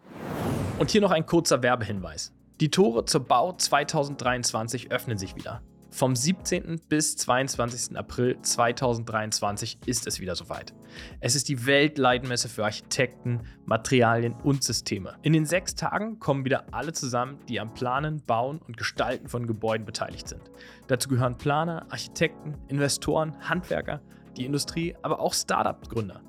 Und 0.79 0.91
hier 0.91 1.01
noch 1.01 1.13
ein 1.13 1.27
kurzer 1.27 1.63
Werbehinweis. 1.63 2.33
Die 2.61 2.71
Tore 2.71 3.05
zur 3.05 3.25
Bau 3.25 3.53
2023 3.53 4.91
öffnen 4.93 5.19
sich 5.19 5.37
wieder. 5.37 5.63
Vom 5.95 6.17
17. 6.17 6.81
bis 6.89 7.17
22. 7.19 7.97
April 7.97 8.37
2023 8.43 9.79
ist 9.87 10.09
es 10.09 10.19
wieder 10.19 10.35
soweit. 10.35 10.75
Es 11.21 11.37
ist 11.37 11.49
die 11.49 11.67
Weltleitmesse 11.67 12.49
für 12.49 12.65
Architekten, 12.65 13.43
Materialien 13.65 14.35
und 14.43 14.65
Systeme. 14.65 15.15
In 15.23 15.35
den 15.35 15.47
sechs 15.47 15.77
Tagen 15.77 16.19
kommen 16.19 16.45
wieder 16.45 16.65
alle 16.73 16.93
zusammen, 16.93 17.39
die 17.49 17.61
am 17.61 17.75
Planen, 17.75 18.21
Bauen 18.27 18.59
und 18.59 18.77
Gestalten 18.77 19.29
von 19.29 19.47
Gebäuden 19.47 19.87
beteiligt 19.87 20.27
sind. 20.27 20.43
Dazu 20.89 21.09
gehören 21.09 21.39
Planer, 21.39 21.87
Architekten, 21.91 22.57
Investoren, 22.67 23.37
Handwerker, 23.49 24.01
die 24.37 24.47
Industrie, 24.47 24.97
aber 25.03 25.21
auch 25.21 25.33
Startup-Gründer. 25.33 26.23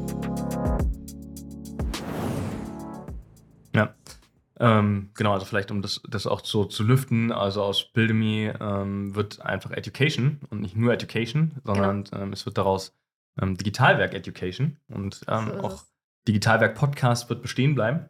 Ähm, 4.65 5.11
genau, 5.13 5.35
also 5.35 5.45
vielleicht 5.45 5.71
um 5.71 5.83
das, 5.83 6.01
das 6.09 6.27
auch 6.27 6.43
so 6.43 6.65
zu 6.65 6.85
lüften, 6.85 7.33
also 7.33 7.63
aus 7.63 7.93
Buildemy 7.93 8.51
ähm, 8.59 9.15
wird 9.15 9.43
einfach 9.43 9.71
Education 9.73 10.41
und 10.49 10.63
nicht 10.63 10.75
nur 10.75 10.95
Education, 10.95 11.61
sondern 11.65 12.05
ähm, 12.15 12.33
es 12.33 12.47
wird 12.47 12.57
daraus 12.57 12.97
ähm, 13.39 13.59
Digitalwerk 13.59 14.15
Education 14.15 14.79
und 14.89 15.21
ähm, 15.29 15.49
So 15.49 15.61
auch. 15.61 15.83
Digitalwerk 16.27 16.77
Podcast 16.77 17.29
wird 17.29 17.43
bestehen 17.43 17.75
bleiben. 17.75 18.09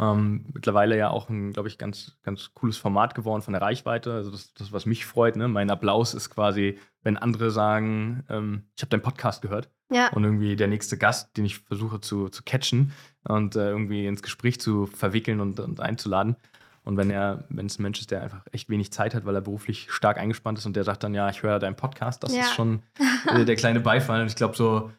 Ähm, 0.00 0.46
mittlerweile 0.52 0.96
ja 0.96 1.10
auch 1.10 1.28
ein, 1.28 1.52
glaube 1.52 1.68
ich, 1.68 1.78
ganz, 1.78 2.16
ganz 2.22 2.54
cooles 2.54 2.76
Format 2.78 3.14
geworden 3.14 3.42
von 3.42 3.52
der 3.52 3.62
Reichweite. 3.62 4.12
Also 4.14 4.30
das, 4.30 4.54
das 4.54 4.72
was 4.72 4.86
mich 4.86 5.04
freut. 5.06 5.36
Ne? 5.36 5.48
Mein 5.48 5.70
Applaus 5.70 6.14
ist 6.14 6.30
quasi, 6.30 6.78
wenn 7.02 7.16
andere 7.16 7.50
sagen, 7.50 8.24
ähm, 8.30 8.64
ich 8.74 8.82
habe 8.82 8.90
deinen 8.90 9.02
Podcast 9.02 9.42
gehört 9.42 9.70
Ja, 9.92 10.08
und 10.08 10.24
irgendwie 10.24 10.56
der 10.56 10.68
nächste 10.68 10.96
Gast, 10.96 11.36
den 11.36 11.44
ich 11.44 11.58
versuche 11.58 12.00
zu, 12.00 12.28
zu 12.30 12.42
catchen 12.42 12.92
und 13.24 13.54
äh, 13.54 13.68
irgendwie 13.68 14.06
ins 14.06 14.22
Gespräch 14.22 14.60
zu 14.60 14.86
verwickeln 14.86 15.40
und, 15.40 15.60
und 15.60 15.80
einzuladen. 15.80 16.36
Und 16.84 16.96
wenn 16.96 17.10
er, 17.10 17.44
wenn 17.48 17.66
es 17.66 17.78
ein 17.78 17.82
Mensch 17.82 18.00
ist, 18.00 18.10
der 18.10 18.22
einfach 18.22 18.40
echt 18.50 18.68
wenig 18.68 18.92
Zeit 18.92 19.14
hat, 19.14 19.24
weil 19.24 19.36
er 19.36 19.40
beruflich 19.40 19.86
stark 19.92 20.18
eingespannt 20.18 20.58
ist 20.58 20.66
und 20.66 20.74
der 20.74 20.82
sagt 20.82 21.04
dann, 21.04 21.14
ja, 21.14 21.28
ich 21.28 21.42
höre 21.44 21.60
deinen 21.60 21.76
Podcast, 21.76 22.24
das 22.24 22.34
Ja. 22.34 22.40
ist 22.40 22.54
schon 22.54 22.82
äh, 23.28 23.44
der 23.44 23.54
kleine 23.56 23.78
Beifall. 23.78 24.20
Und 24.22 24.26
ich 24.26 24.34
glaube, 24.36 24.56
so, 24.56 24.90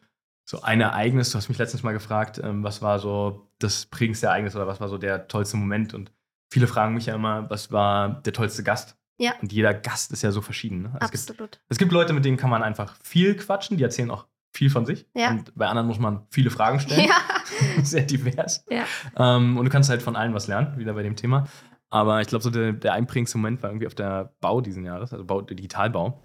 so 0.46 0.62
ein 0.62 0.82
Ereignis, 0.82 1.32
du 1.32 1.38
hast 1.38 1.50
mich 1.50 1.58
letztens 1.58 1.84
mal 1.84 1.94
gefragt, 1.94 2.40
ähm, 2.44 2.64
was 2.64 2.82
war 2.82 3.00
so 3.00 3.50
das 3.60 3.86
prägendste 3.86 4.28
Ereignis 4.28 4.56
oder 4.56 4.68
was 4.68 4.80
war 4.82 4.90
so 4.90 4.98
der 4.98 5.28
tollste 5.28 5.58
Moment? 5.58 5.94
Und 5.94 6.12
viele 6.52 6.68
fragen 6.68 6.94
mich 6.94 7.06
ja 7.06 7.16
immer, 7.16 7.50
was 7.50 7.72
war 7.72 8.22
der 8.22 8.34
tollste 8.34 8.64
Gast? 8.64 8.98
Ja. 9.18 9.34
Und 9.42 9.54
jeder 9.54 9.74
Gast 9.74 10.12
ist 10.12 10.22
ja 10.22 10.32
so 10.32 10.42
verschieden. 10.42 10.84
Ne? 10.84 10.92
Also 10.96 11.06
es 11.06 11.12
gibt 11.12 11.30
absolut. 11.32 11.62
es 11.70 11.78
gibt 11.78 11.92
Leute, 11.92 12.14
mit 12.14 12.26
denen 12.26 12.38
kann 12.38 12.50
man 12.50 12.64
einfach 12.64 12.98
viel 13.02 13.36
quatschen, 13.36 13.78
die 13.78 13.84
erzählen 13.84 14.12
auch 14.12 14.28
viel 14.52 14.70
von 14.70 14.86
sich. 14.86 15.08
Ja. 15.16 15.32
Und 15.32 15.56
bei 15.56 15.68
anderen 15.68 15.88
muss 15.88 16.00
man 16.00 16.28
viele 16.30 16.50
Fragen 16.50 16.80
stellen. 16.80 17.08
Ja. 17.08 17.16
Sehr 17.84 18.04
divers. 18.04 18.66
Ja. 18.70 18.84
Ähm, 19.16 19.58
und 19.58 19.66
du 19.66 19.72
kannst 19.72 19.90
halt 19.90 20.02
von 20.02 20.16
allen 20.16 20.34
was 20.34 20.48
lernen, 20.48 20.78
wieder 20.78 20.94
bei 20.94 21.04
dem 21.04 21.16
Thema. 21.16 21.48
Aber 21.90 22.22
ich 22.22 22.28
glaube, 22.28 22.44
so 22.44 22.50
der, 22.50 22.74
der 22.74 22.94
einprägendste 22.94 23.38
Moment 23.38 23.64
war 23.64 23.70
irgendwie 23.70 23.88
auf 23.88 23.96
der 23.96 24.34
Bau 24.42 24.62
diesen 24.62 24.84
Jahres, 24.84 25.14
also 25.14 25.26
Bau, 25.26 25.42
der 25.42 25.56
Digitalbau. 25.56 26.22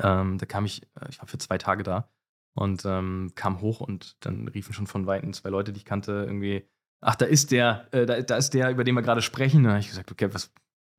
Ähm, 0.00 0.38
da 0.38 0.46
kam 0.46 0.64
ich, 0.64 0.82
äh, 1.00 1.08
ich 1.08 1.20
war 1.20 1.28
für 1.28 1.38
zwei 1.38 1.58
Tage 1.58 1.82
da 1.82 2.08
und 2.56 2.84
ähm, 2.86 3.32
kam 3.34 3.60
hoch 3.60 3.80
und 3.80 4.16
dann 4.24 4.48
riefen 4.48 4.72
schon 4.72 4.86
von 4.86 5.06
Weitem 5.06 5.32
zwei 5.32 5.50
Leute, 5.50 5.72
die 5.72 5.78
ich 5.78 5.84
kannte, 5.84 6.24
irgendwie, 6.26 6.66
ach, 7.00 7.14
da 7.14 7.26
ist 7.26 7.52
der, 7.52 7.86
äh, 7.92 8.06
da, 8.06 8.20
da 8.22 8.36
ist 8.36 8.54
der, 8.54 8.70
über 8.70 8.82
den 8.82 8.94
wir 8.94 9.02
gerade 9.02 9.22
sprechen. 9.22 9.58
Und 9.58 9.64
dann 9.64 9.72
habe 9.72 9.80
ich 9.80 9.88
gesagt, 9.88 10.10
okay, 10.10 10.32
was, 10.32 10.52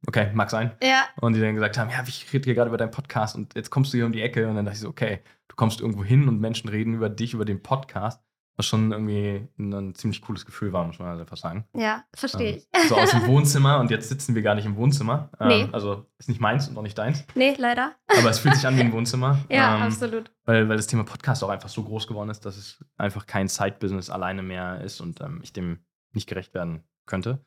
okay, 0.06 0.32
mag 0.34 0.52
sein. 0.52 0.72
Ja, 0.84 1.06
Und 1.20 1.34
die 1.34 1.42
dann 1.42 1.56
gesagt 1.56 1.78
haben, 1.78 1.90
ja, 1.90 2.04
ich 2.08 2.32
rede 2.32 2.46
hier 2.46 2.54
gerade 2.54 2.70
über 2.70 2.78
deinen 2.78 2.92
Podcast 2.92 3.36
und 3.36 3.56
jetzt 3.56 3.72
kommst 3.72 3.92
du 3.92 3.98
hier 3.98 4.06
um 4.06 4.12
die 4.12 4.22
Ecke. 4.22 4.48
Und 4.48 4.56
dann 4.56 4.66
dachte 4.66 4.76
ich 4.76 4.82
so, 4.82 4.90
okay, 4.90 5.22
du 5.48 5.56
kommst 5.56 5.82
irgendwo 5.82 6.04
hin 6.04 6.28
und 6.28 6.40
Menschen 6.40 6.70
reden 6.70 6.94
über 6.94 7.10
dich, 7.10 7.34
über 7.34 7.46
den 7.46 7.64
Podcast. 7.64 8.22
Was 8.58 8.66
schon 8.66 8.92
irgendwie 8.92 9.48
ein, 9.60 9.72
ein 9.72 9.94
ziemlich 9.96 10.20
cooles 10.22 10.44
Gefühl 10.46 10.74
war, 10.74 10.84
muss 10.86 10.98
man 10.98 11.10
halt 11.10 11.20
einfach 11.20 11.38
sagen. 11.38 11.66
ja, 11.76 12.04
verstehe 12.14 12.54
Ähm, 12.54 12.58
ich. 12.58 12.90
So 12.90 12.96
aus 12.98 13.12
dem 13.12 13.26
Wohnzimmer 13.28 13.80
und 13.80 13.92
jetzt 13.92 14.10
sitzen 14.10 14.34
wir 14.34 14.42
gar 14.42 14.56
nicht 14.56 14.66
im 14.66 14.76
Wohnzimmer. 14.76 15.30
Ähm, 15.40 15.48
Nee. 15.48 15.68
Also 15.72 16.08
ist 16.18 16.28
nicht 16.28 16.42
meins 16.42 16.68
und 16.68 16.76
auch 16.78 16.82
nicht 16.82 16.98
deins. 16.98 17.24
Nee, 17.36 17.56
leider. 17.58 17.94
Aber 18.08 18.30
es 18.32 18.40
fühlt 18.40 18.56
sich 18.56 18.66
an 18.66 18.76
wie 18.76 18.82
ein 18.82 18.92
Wohnzimmer. 18.92 19.38
Ja, 19.50 19.76
ähm, 19.78 19.84
absolut. 19.84 20.32
weil, 20.46 20.68
weil 20.68 20.76
das 20.78 20.88
Thema 20.88 21.04
Podcast 21.04 21.44
auch 21.44 21.50
einfach 21.50 21.70
so 21.70 21.84
groß 21.84 22.08
geworden 22.08 22.30
ist, 22.32 22.46
dass 22.46 22.58
es 22.58 22.84
einfach 22.98 23.28
kein 23.28 23.48
Side-Business 23.48 24.10
alleine 24.10 24.42
mehr 24.42 24.82
ist 24.82 25.02
und 25.02 25.22
ähm, 25.22 25.40
ich 25.44 25.54
dem 25.54 25.80
nicht 26.14 26.28
gerecht 26.28 26.54
werden 26.56 26.84
könnte. 27.06 27.46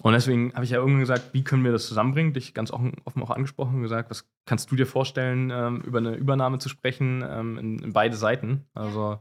Und 0.00 0.12
deswegen 0.12 0.52
habe 0.54 0.64
ich 0.64 0.70
ja 0.70 0.78
irgendwann 0.78 1.00
gesagt, 1.00 1.32
wie 1.34 1.42
können 1.42 1.64
wir 1.64 1.72
das 1.72 1.86
zusammenbringen? 1.88 2.32
Dich 2.32 2.54
ganz 2.54 2.70
offen, 2.70 2.92
offen 3.04 3.20
auch 3.22 3.30
angesprochen 3.30 3.76
und 3.76 3.82
gesagt, 3.82 4.10
was 4.10 4.28
kannst 4.46 4.70
du 4.70 4.76
dir 4.76 4.86
vorstellen, 4.86 5.50
ähm, 5.52 5.80
über 5.80 5.98
eine 5.98 6.14
Übernahme 6.14 6.58
zu 6.58 6.68
sprechen 6.68 7.24
ähm, 7.28 7.58
in, 7.58 7.78
in 7.80 7.92
beide 7.92 8.16
Seiten? 8.16 8.66
Also 8.74 9.18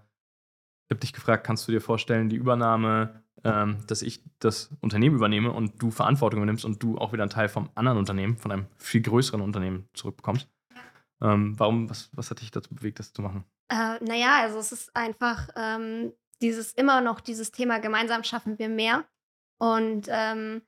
ich 0.87 0.91
habe 0.91 1.01
dich 1.01 1.11
gefragt, 1.11 1.45
kannst 1.45 1.67
du 1.67 1.73
dir 1.73 1.81
vorstellen, 1.81 2.29
die 2.29 2.37
Übernahme, 2.37 3.21
ähm, 3.43 3.85
dass 3.87 4.01
ich 4.01 4.23
das 4.39 4.69
Unternehmen 4.79 5.17
übernehme 5.17 5.51
und 5.51 5.81
du 5.81 5.91
Verantwortung 5.91 6.39
übernimmst 6.39 6.63
und 6.63 6.81
du 6.81 6.97
auch 6.97 7.11
wieder 7.11 7.23
einen 7.23 7.29
Teil 7.29 7.49
vom 7.49 7.69
anderen 7.75 7.97
Unternehmen, 7.97 8.37
von 8.37 8.53
einem 8.53 8.67
viel 8.77 9.01
größeren 9.01 9.41
Unternehmen 9.41 9.89
zurückbekommst? 9.93 10.47
Ähm, 11.21 11.59
warum, 11.59 11.89
was, 11.89 12.09
was 12.13 12.31
hat 12.31 12.39
dich 12.39 12.51
dazu 12.51 12.73
bewegt, 12.73 12.99
das 12.99 13.11
zu 13.11 13.21
machen? 13.21 13.43
Äh, 13.69 14.01
naja, 14.01 14.39
also 14.43 14.59
es 14.59 14.71
ist 14.71 14.95
einfach 14.95 15.49
ähm, 15.57 16.13
dieses 16.41 16.71
immer 16.71 17.01
noch 17.01 17.19
dieses 17.19 17.51
Thema 17.51 17.79
gemeinsam 17.79 18.23
schaffen 18.23 18.57
wir 18.57 18.69
mehr. 18.69 19.03
Und 19.59 20.07
ähm, 20.09 20.61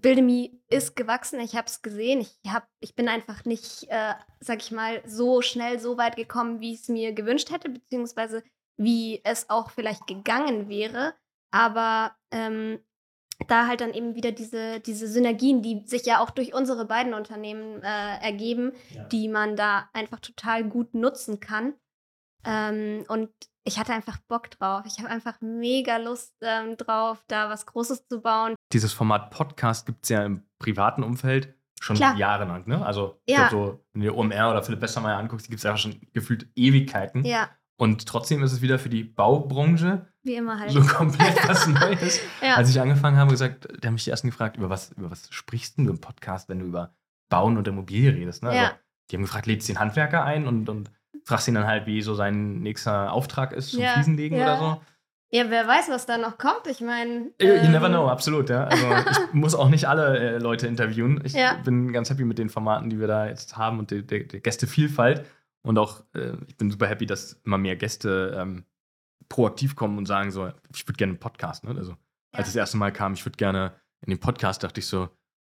Buildemy 0.00 0.62
ist 0.68 0.94
gewachsen, 0.94 1.40
ich 1.40 1.56
habe 1.56 1.66
es 1.66 1.82
gesehen. 1.82 2.20
Ich, 2.20 2.38
hab, 2.46 2.68
ich 2.78 2.94
bin 2.94 3.08
einfach 3.08 3.44
nicht, 3.44 3.88
äh, 3.88 4.14
sag 4.38 4.62
ich 4.62 4.70
mal, 4.70 5.02
so 5.04 5.42
schnell 5.42 5.80
so 5.80 5.96
weit 5.98 6.14
gekommen, 6.14 6.60
wie 6.60 6.74
ich 6.74 6.82
es 6.82 6.88
mir 6.88 7.12
gewünscht 7.12 7.50
hätte, 7.50 7.70
beziehungsweise 7.70 8.44
wie 8.82 9.20
es 9.24 9.48
auch 9.50 9.70
vielleicht 9.70 10.06
gegangen 10.06 10.68
wäre. 10.68 11.14
Aber 11.50 12.12
ähm, 12.30 12.78
da 13.48 13.66
halt 13.66 13.80
dann 13.80 13.92
eben 13.92 14.14
wieder 14.14 14.32
diese, 14.32 14.80
diese 14.80 15.06
Synergien, 15.08 15.62
die 15.62 15.82
sich 15.86 16.06
ja 16.06 16.20
auch 16.20 16.30
durch 16.30 16.54
unsere 16.54 16.84
beiden 16.86 17.12
Unternehmen 17.14 17.82
äh, 17.82 18.18
ergeben, 18.22 18.72
die 19.10 19.28
man 19.28 19.56
da 19.56 19.88
einfach 19.92 20.20
total 20.20 20.64
gut 20.64 20.94
nutzen 20.94 21.40
kann. 21.40 21.74
Ähm, 22.44 23.04
und 23.08 23.30
ich 23.64 23.78
hatte 23.78 23.92
einfach 23.92 24.18
Bock 24.28 24.50
drauf. 24.50 24.82
Ich 24.86 24.98
habe 24.98 25.08
einfach 25.08 25.40
mega 25.40 25.96
Lust 25.98 26.34
ähm, 26.40 26.76
drauf, 26.76 27.22
da 27.28 27.48
was 27.48 27.66
Großes 27.66 28.06
zu 28.08 28.20
bauen. 28.20 28.54
Dieses 28.72 28.92
Format 28.92 29.30
Podcast 29.30 29.86
gibt 29.86 30.04
es 30.04 30.08
ja 30.08 30.24
im 30.24 30.44
privaten 30.58 31.02
Umfeld 31.02 31.54
schon 31.80 31.96
Klar. 31.96 32.16
jahrelang. 32.16 32.66
Ne? 32.66 32.84
Also, 32.84 33.20
Ja. 33.28 33.48
glaub 33.48 33.50
so, 33.50 33.84
wenn 33.92 34.02
du 34.02 34.14
OMR 34.14 34.50
oder 34.50 34.62
Philipp 34.62 34.80
Westermeier 34.80 35.18
anguckst, 35.18 35.46
die 35.46 35.50
gibt 35.50 35.58
es 35.58 35.64
ja 35.64 35.76
schon 35.76 36.00
gefühlt 36.12 36.48
Ewigkeiten. 36.54 37.24
Ja, 37.24 37.50
Und 37.82 38.06
trotzdem 38.06 38.42
ist 38.44 38.52
es 38.52 38.62
wieder 38.62 38.78
für 38.78 38.88
die 38.88 39.02
Baubranche 39.02 40.06
wie 40.22 40.34
immer 40.36 40.60
halt. 40.60 40.70
so 40.70 40.80
komplett 40.82 41.48
was 41.48 41.66
Neues. 41.80 42.20
ja. 42.40 42.54
Als 42.54 42.70
ich 42.70 42.80
angefangen 42.80 43.16
habe, 43.16 43.32
gesagt, 43.32 43.66
die 43.82 43.86
haben 43.86 43.94
mich 43.94 44.04
die 44.04 44.10
ersten 44.10 44.28
gefragt, 44.28 44.56
über 44.56 44.70
was, 44.70 44.92
über 44.92 45.10
was 45.10 45.26
sprichst 45.30 45.78
du 45.78 45.82
im 45.90 46.00
Podcast, 46.00 46.48
wenn 46.48 46.60
du 46.60 46.66
über 46.66 46.94
Bauen 47.28 47.56
und 47.56 47.66
Immobilie 47.66 48.12
redest? 48.14 48.42
Ne? 48.44 48.50
Also, 48.50 48.60
Ja. 48.62 48.72
die 49.10 49.16
haben 49.16 49.22
gefragt, 49.22 49.46
lädst 49.46 49.68
du 49.68 49.72
den 49.72 49.80
Handwerker 49.80 50.24
ein 50.24 50.46
und, 50.46 50.68
und 50.68 50.92
fragst 51.24 51.48
ihn 51.48 51.54
dann 51.54 51.66
halt, 51.66 51.86
wie 51.86 52.02
so 52.02 52.14
sein 52.14 52.60
nächster 52.60 53.12
Auftrag 53.12 53.52
ist 53.52 53.70
zum 53.72 53.80
Ja, 53.80 53.94
Fliesenlegen 53.94 54.38
ja. 54.38 54.44
oder 54.44 54.58
so. 54.58 54.80
ja, 55.36 55.44
wer 55.48 55.66
weiß, 55.66 55.88
was 55.90 56.06
da 56.06 56.18
noch 56.18 56.38
kommt. 56.38 56.68
Ich 56.70 56.80
meine. 56.82 57.32
You 57.40 57.68
never 57.68 57.88
know, 57.88 58.06
absolut, 58.06 58.48
ja. 58.48 58.64
Also 58.64 58.86
ich 59.10 59.18
muss 59.32 59.56
auch 59.56 59.68
nicht 59.70 59.88
alle 59.88 60.18
äh, 60.18 60.38
Leute 60.38 60.68
interviewen. 60.68 61.20
Ich 61.24 61.34
bin 61.64 61.92
ganz 61.92 62.10
happy 62.10 62.24
mit 62.24 62.38
den 62.38 62.48
Formaten, 62.48 62.90
die 62.90 63.00
wir 63.00 63.08
da 63.08 63.26
jetzt 63.26 63.56
haben 63.56 63.80
und 63.80 63.90
der, 63.90 64.02
der, 64.02 64.20
der 64.24 64.38
Gästevielfalt. 64.38 65.24
Und 65.62 65.78
auch, 65.78 66.04
äh, 66.14 66.32
ich 66.46 66.56
bin 66.56 66.70
super 66.70 66.88
happy, 66.88 67.06
dass 67.06 67.34
immer 67.44 67.58
mehr 67.58 67.76
Gäste 67.76 68.36
ähm, 68.36 68.64
proaktiv 69.28 69.76
kommen 69.76 69.98
und 69.98 70.06
sagen 70.06 70.30
so, 70.30 70.50
ich 70.74 70.86
würde 70.86 70.96
gerne 70.96 71.12
einen 71.12 71.20
Podcast. 71.20 71.64
Ne? 71.64 71.74
Also 71.76 71.96
als 72.32 72.48
das 72.48 72.56
erste 72.56 72.76
Mal 72.76 72.92
kam, 72.92 73.14
ich 73.14 73.24
würde 73.24 73.36
gerne 73.36 73.72
in 74.00 74.10
den 74.10 74.18
Podcast, 74.18 74.62
dachte 74.64 74.80
ich 74.80 74.86
so, 74.86 75.08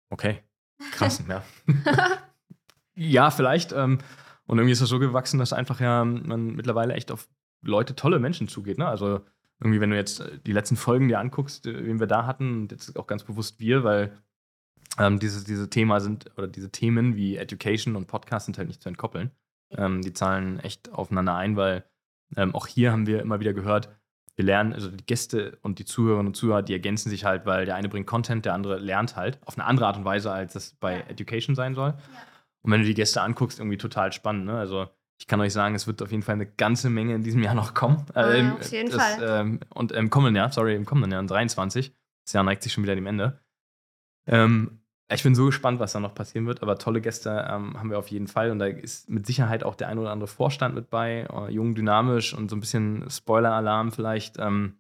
okay, 0.10 0.44
krass, 0.92 1.24
ja. 1.30 1.44
ja, 2.96 3.32
vielleicht. 3.32 3.72
Ähm, 3.72 4.00
und 4.46 4.58
irgendwie 4.58 4.74
ist 4.74 4.82
das 4.82 4.90
so 4.90 5.00
gewachsen, 5.00 5.40
dass 5.40 5.54
einfach 5.54 5.80
ja 5.80 6.04
man 6.04 6.56
mittlerweile 6.56 6.94
echt 6.94 7.12
auf 7.12 7.30
Leute, 7.62 7.96
tolle 7.96 8.20
Menschen 8.20 8.48
zugeht. 8.48 8.78
Ne? 8.78 8.88
Also 8.88 9.22
irgendwie, 9.60 9.80
wenn 9.80 9.92
du 9.92 9.96
jetzt 9.96 10.20
äh, 10.20 10.40
die 10.46 10.52
letzten 10.52 10.76
Folgen 10.76 11.08
dir 11.08 11.20
anguckst, 11.20 11.66
äh, 11.66 11.86
wen 11.86 12.00
wir 12.00 12.08
da 12.08 12.26
hatten, 12.26 12.64
und 12.64 12.72
jetzt 12.72 12.98
auch 12.98 13.08
ganz 13.08 13.24
bewusst 13.24 13.60
wir, 13.60 13.84
weil 13.84 14.18
ähm, 15.00 15.20
diese, 15.20 15.44
diese 15.44 15.70
Thema 15.70 16.00
sind, 16.00 16.30
oder 16.38 16.48
diese 16.48 16.72
Themen 16.72 17.16
wie 17.16 17.38
Education 17.38 17.96
und 17.96 18.08
Podcast 18.08 18.46
sind 18.46 18.58
halt 18.58 18.68
nicht 18.68 18.82
zu 18.82 18.90
entkoppeln. 18.90 19.32
Ähm, 19.78 20.02
die 20.02 20.14
zahlen 20.14 20.60
echt 20.60 20.92
aufeinander 20.92 21.36
ein, 21.36 21.56
weil 21.56 21.84
ähm, 22.36 22.54
auch 22.56 22.68
hier 22.68 22.92
haben 22.92 23.06
wir 23.08 23.22
immer 23.22 23.40
wieder 23.40 23.54
gehört, 23.54 23.90
wir 24.36 24.46
lernen, 24.46 24.74
also 24.74 24.90
die 24.90 25.06
Gäste 25.06 25.58
und 25.62 25.78
die 25.78 25.86
Zuhörerinnen 25.86 26.28
und 26.28 26.36
Zuhörer, 26.36 26.64
die 26.64 26.74
ergänzen 26.74 27.10
sich 27.10 27.24
halt, 27.26 27.46
weil 27.46 27.66
der 27.66 27.76
eine 27.76 27.88
bringt 27.90 28.08
Content, 28.08 28.46
der 28.46 28.54
andere 28.56 28.80
lernt 28.80 29.16
halt 29.16 29.40
auf 29.46 29.58
eine 29.58 29.66
andere 29.66 29.86
Art 29.86 29.98
und 29.98 30.06
Weise, 30.06 30.32
als 30.32 30.54
das 30.54 30.74
bei 30.80 30.94
Ja. 31.00 31.04
Education 31.08 31.56
sein 31.56 31.76
soll. 31.76 31.94
Und 32.64 32.72
wenn 32.72 32.82
du 32.82 32.88
die 32.88 32.96
Gäste 32.96 33.22
anguckst, 33.22 33.60
irgendwie 33.60 33.78
total 33.78 34.12
spannend. 34.12 34.46
Ne? 34.46 34.58
Also 34.58 34.88
ich 35.20 35.28
kann 35.28 35.40
euch 35.40 35.54
sagen, 35.54 35.76
es 35.76 35.86
wird 35.86 36.02
auf 36.02 36.10
jeden 36.12 36.24
Fall 36.24 36.34
eine 36.36 36.48
ganze 36.48 36.90
Menge 36.90 37.14
in 37.14 37.22
diesem 37.24 37.44
Jahr 37.44 37.54
noch 37.54 37.74
kommen. 37.76 38.04
Ah, 38.16 38.24
Äh, 38.32 38.40
im- 38.40 38.54
auf 38.54 38.72
jeden 38.72 38.90
das, 38.90 39.16
Fall. 39.16 39.42
Ähm, 39.42 39.60
und 39.70 39.92
im 39.92 40.10
kommenden 40.10 40.36
Jahr, 40.36 40.52
sorry, 40.52 40.76
im 40.76 40.86
kommenden 40.86 41.12
Jahr, 41.12 41.22
in 41.22 41.28
23. 41.28 41.94
Das 42.26 42.34
Jahr 42.34 42.44
neigt 42.44 42.64
sich 42.64 42.74
schon 42.74 42.84
wieder 42.84 42.96
dem 42.96 43.06
Ende. 43.06 43.40
Ähm, 44.26 44.80
ich 45.14 45.24
bin 45.24 45.36
so 45.36 45.46
gespannt, 45.46 45.80
was 45.80 45.94
da 45.94 46.00
noch 46.00 46.16
passieren 46.16 46.48
wird, 46.48 46.62
aber 46.62 46.78
tolle 46.78 47.02
Gäste 47.02 47.30
ähm, 47.50 47.78
haben 47.78 47.90
wir 47.90 48.00
auf 48.00 48.10
jeden 48.10 48.28
Fall 48.28 48.52
und 48.52 48.60
da 48.60 48.66
ist 48.66 49.10
mit 49.10 49.26
Sicherheit 49.26 49.64
auch 49.64 49.76
der 49.76 49.90
ein 49.90 49.98
oder 49.98 50.12
andere 50.12 50.28
Vorstand 50.28 50.76
mit 50.76 50.90
bei, 50.90 51.28
äh, 51.32 51.52
jung, 51.52 51.76
dynamisch 51.76 52.34
und 52.34 52.50
so 52.50 52.56
ein 52.56 52.60
bisschen 52.60 53.10
Spoiler-Alarm 53.10 53.92
vielleicht. 53.92 54.38
Ähm, 54.40 54.78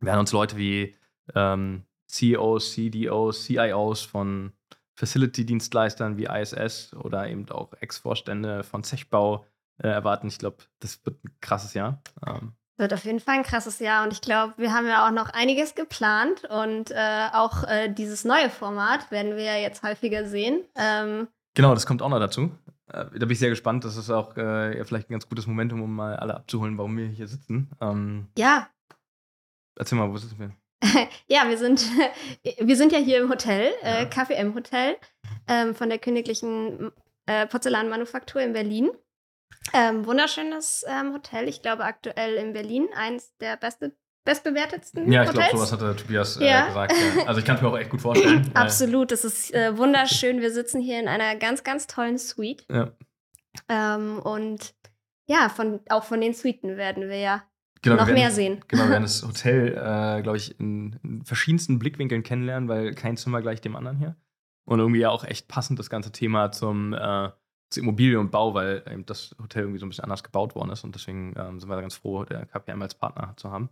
werden 0.00 0.20
uns 0.20 0.32
Leute 0.32 0.56
wie 0.56 0.96
ähm, 1.34 1.84
CEOs, 2.06 2.72
CDOs, 2.72 3.44
CIOs 3.44 4.02
von 4.02 4.52
Facility-Dienstleistern 4.94 6.16
wie 6.16 6.24
ISS 6.24 6.94
oder 6.94 7.28
eben 7.28 7.48
auch 7.50 7.72
Ex-Vorstände 7.74 8.64
von 8.64 8.82
Zechbau 8.82 9.46
äh, 9.78 9.88
erwarten. 9.88 10.28
Ich 10.28 10.38
glaube, 10.38 10.58
das 10.80 11.04
wird 11.04 11.22
ein 11.24 11.36
krasses 11.40 11.74
Jahr. 11.74 12.02
Ähm, 12.26 12.54
wird 12.78 12.94
auf 12.94 13.04
jeden 13.04 13.20
Fall 13.20 13.36
ein 13.36 13.42
krasses 13.42 13.80
Jahr 13.80 14.04
und 14.04 14.12
ich 14.12 14.20
glaube, 14.20 14.54
wir 14.56 14.72
haben 14.72 14.86
ja 14.86 15.06
auch 15.06 15.10
noch 15.10 15.30
einiges 15.30 15.74
geplant 15.74 16.44
und 16.44 16.90
äh, 16.90 17.28
auch 17.32 17.64
äh, 17.64 17.92
dieses 17.92 18.24
neue 18.24 18.50
Format 18.50 19.10
werden 19.10 19.36
wir 19.36 19.44
ja 19.44 19.56
jetzt 19.56 19.82
häufiger 19.82 20.26
sehen. 20.26 20.60
Ähm, 20.76 21.28
genau, 21.54 21.74
das 21.74 21.86
kommt 21.86 22.02
auch 22.02 22.08
noch 22.08 22.20
dazu. 22.20 22.50
Äh, 22.92 23.04
da 23.04 23.18
bin 23.18 23.30
ich 23.30 23.38
sehr 23.38 23.50
gespannt. 23.50 23.84
Das 23.84 23.96
ist 23.96 24.10
auch 24.10 24.36
äh, 24.36 24.78
ja, 24.78 24.84
vielleicht 24.84 25.10
ein 25.10 25.12
ganz 25.12 25.28
gutes 25.28 25.46
Momentum, 25.46 25.82
um 25.82 25.94
mal 25.94 26.16
alle 26.16 26.34
abzuholen, 26.34 26.78
warum 26.78 26.96
wir 26.96 27.06
hier 27.06 27.28
sitzen. 27.28 27.70
Ähm, 27.80 28.28
ja. 28.38 28.68
Erzähl 29.76 29.98
mal, 29.98 30.10
wo 30.10 30.16
sitzen 30.16 30.38
wir? 30.38 30.52
ja, 31.26 31.48
wir 31.48 31.58
sind, 31.58 31.84
wir 32.60 32.76
sind 32.76 32.92
ja 32.92 32.98
hier 32.98 33.20
im 33.20 33.28
Hotel, 33.28 33.72
äh, 33.82 34.06
KFM 34.06 34.54
Hotel 34.54 34.96
ähm, 35.48 35.74
von 35.74 35.88
der 35.88 35.98
Königlichen 35.98 36.92
äh, 37.26 37.46
Porzellanmanufaktur 37.46 38.40
in 38.40 38.52
Berlin. 38.52 38.90
Ähm, 39.72 40.06
wunderschönes 40.06 40.84
ähm, 40.88 41.12
Hotel, 41.12 41.48
ich 41.48 41.62
glaube 41.62 41.84
aktuell 41.84 42.36
in 42.36 42.52
Berlin, 42.52 42.88
eins 42.96 43.36
der 43.38 43.56
beste, 43.56 43.94
bestbewertetsten 44.24 45.10
Ja, 45.10 45.24
ich 45.24 45.30
glaube, 45.30 45.48
sowas 45.52 45.72
hat 45.72 45.80
der 45.80 45.96
Tobias 45.96 46.36
äh, 46.36 46.48
ja. 46.48 46.66
gesagt. 46.66 46.92
Ja. 46.92 47.26
Also 47.26 47.40
ich 47.40 47.46
kann 47.46 47.56
es 47.56 47.62
mir 47.62 47.68
auch 47.68 47.78
echt 47.78 47.90
gut 47.90 48.00
vorstellen. 48.00 48.50
Absolut, 48.54 49.12
es 49.12 49.24
ist 49.24 49.54
äh, 49.54 49.76
wunderschön. 49.76 50.40
Wir 50.40 50.52
sitzen 50.52 50.80
hier 50.80 51.00
in 51.00 51.08
einer 51.08 51.36
ganz, 51.36 51.64
ganz 51.64 51.86
tollen 51.86 52.18
Suite. 52.18 52.64
Ja. 52.70 52.92
Ähm, 53.68 54.20
und 54.20 54.74
ja, 55.26 55.48
von, 55.48 55.80
auch 55.90 56.04
von 56.04 56.20
den 56.20 56.34
Suiten 56.34 56.76
werden 56.76 57.08
wir 57.08 57.18
ja 57.18 57.42
genau, 57.82 57.96
noch 57.96 58.06
werden, 58.06 58.18
mehr 58.18 58.30
sehen. 58.30 58.60
Genau, 58.68 58.84
wir 58.84 58.90
werden 58.90 59.02
das 59.04 59.22
Hotel, 59.22 59.68
äh, 59.68 60.22
glaube 60.22 60.36
ich, 60.36 60.58
in, 60.58 60.98
in, 61.02 61.24
verschiedensten 61.24 61.78
Blickwinkeln 61.78 62.22
kennenlernen, 62.22 62.68
weil 62.68 62.94
kein 62.94 63.16
Zimmer 63.16 63.42
gleich 63.42 63.60
dem 63.60 63.76
anderen 63.76 63.98
hier. 63.98 64.16
Und 64.64 64.80
irgendwie 64.80 65.06
auch 65.06 65.24
echt 65.24 65.48
passend 65.48 65.78
das 65.78 65.88
ganze 65.88 66.12
Thema 66.12 66.52
zum 66.52 66.92
äh, 66.92 67.30
zu 67.70 67.80
Immobilie 67.80 68.18
und 68.18 68.30
Bau, 68.30 68.54
weil 68.54 68.82
eben 68.90 69.04
das 69.06 69.34
Hotel 69.40 69.62
irgendwie 69.62 69.78
so 69.78 69.86
ein 69.86 69.90
bisschen 69.90 70.04
anders 70.04 70.22
gebaut 70.22 70.54
worden 70.54 70.70
ist 70.70 70.84
und 70.84 70.94
deswegen 70.94 71.34
ähm, 71.36 71.60
sind 71.60 71.68
wir 71.68 71.76
da 71.76 71.82
ganz 71.82 71.96
froh, 71.96 72.24
der 72.24 72.46
KPM 72.46 72.80
als 72.82 72.94
Partner 72.94 73.34
zu 73.36 73.50
haben. 73.50 73.68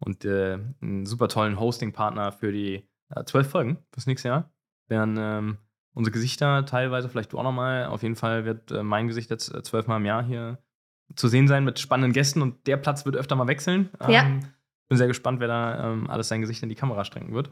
Und 0.00 0.24
äh, 0.24 0.58
einen 0.80 1.06
super 1.06 1.28
tollen 1.28 1.58
Hosting-Partner 1.58 2.32
für 2.32 2.52
die 2.52 2.86
äh, 3.10 3.24
zwölf 3.24 3.48
Folgen 3.48 3.78
fürs 3.92 4.06
nächste 4.06 4.28
Jahr. 4.28 4.50
Werden 4.88 5.16
ähm, 5.18 5.58
unsere 5.92 6.12
Gesichter 6.12 6.64
teilweise, 6.66 7.08
vielleicht 7.08 7.32
du 7.32 7.38
auch 7.38 7.42
nochmal, 7.42 7.86
auf 7.86 8.02
jeden 8.02 8.16
Fall 8.16 8.44
wird 8.44 8.70
äh, 8.70 8.82
mein 8.82 9.08
Gesicht 9.08 9.30
jetzt 9.30 9.52
äh, 9.52 9.62
zwölfmal 9.62 9.98
im 9.98 10.06
Jahr 10.06 10.22
hier 10.22 10.58
zu 11.16 11.26
sehen 11.28 11.48
sein 11.48 11.64
mit 11.64 11.78
spannenden 11.78 12.12
Gästen 12.12 12.42
und 12.42 12.66
der 12.66 12.76
Platz 12.76 13.04
wird 13.04 13.16
öfter 13.16 13.34
mal 13.34 13.48
wechseln. 13.48 13.90
Ähm, 14.00 14.10
ja. 14.10 14.22
Bin 14.88 14.98
sehr 14.98 15.06
gespannt, 15.06 15.40
wer 15.40 15.48
da 15.48 15.92
ähm, 15.92 16.08
alles 16.08 16.28
sein 16.28 16.40
Gesicht 16.40 16.62
in 16.62 16.68
die 16.68 16.74
Kamera 16.74 17.04
strengen 17.04 17.34
wird. 17.34 17.50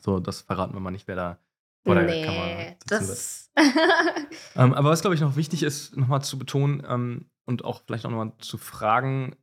So, 0.00 0.20
das 0.20 0.40
verraten 0.40 0.74
wir 0.74 0.80
mal 0.80 0.90
nicht, 0.90 1.06
wer 1.06 1.16
da 1.16 1.38
vor 1.84 1.94
der 1.94 2.04
nee, 2.04 2.24
Kamera 2.24 2.76
das 2.86 3.42
ähm, 4.56 4.72
aber 4.72 4.90
was, 4.90 5.02
glaube 5.02 5.14
ich, 5.14 5.20
noch 5.20 5.36
wichtig 5.36 5.62
ist, 5.62 5.96
nochmal 5.96 6.22
zu 6.22 6.38
betonen 6.38 6.82
ähm, 6.88 7.26
und 7.44 7.64
auch 7.64 7.82
vielleicht 7.86 8.06
auch 8.06 8.10
nochmal 8.10 8.32
zu 8.38 8.56
fragen, 8.56 9.36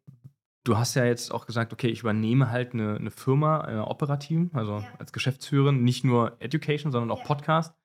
du 0.64 0.78
hast 0.78 0.96
ja 0.96 1.06
jetzt 1.06 1.32
auch 1.32 1.46
gesagt, 1.46 1.74
okay, 1.74 1.88
ich 1.88 2.02
übernehme 2.02 2.50
halt 2.50 2.74
eine, 2.74 2.96
eine 2.96 3.12
Firma, 3.12 3.62
eine 3.62 3.88
operativ, 3.88 4.54
also 4.54 4.80
ja. 4.80 4.88
als 4.98 5.12
Geschäftsführerin, 5.12 5.84
nicht 5.84 6.04
nur 6.04 6.38
Education, 6.40 6.92
sondern 6.92 7.12
auch 7.12 7.20
ja. 7.20 7.26
Podcast. 7.26 7.76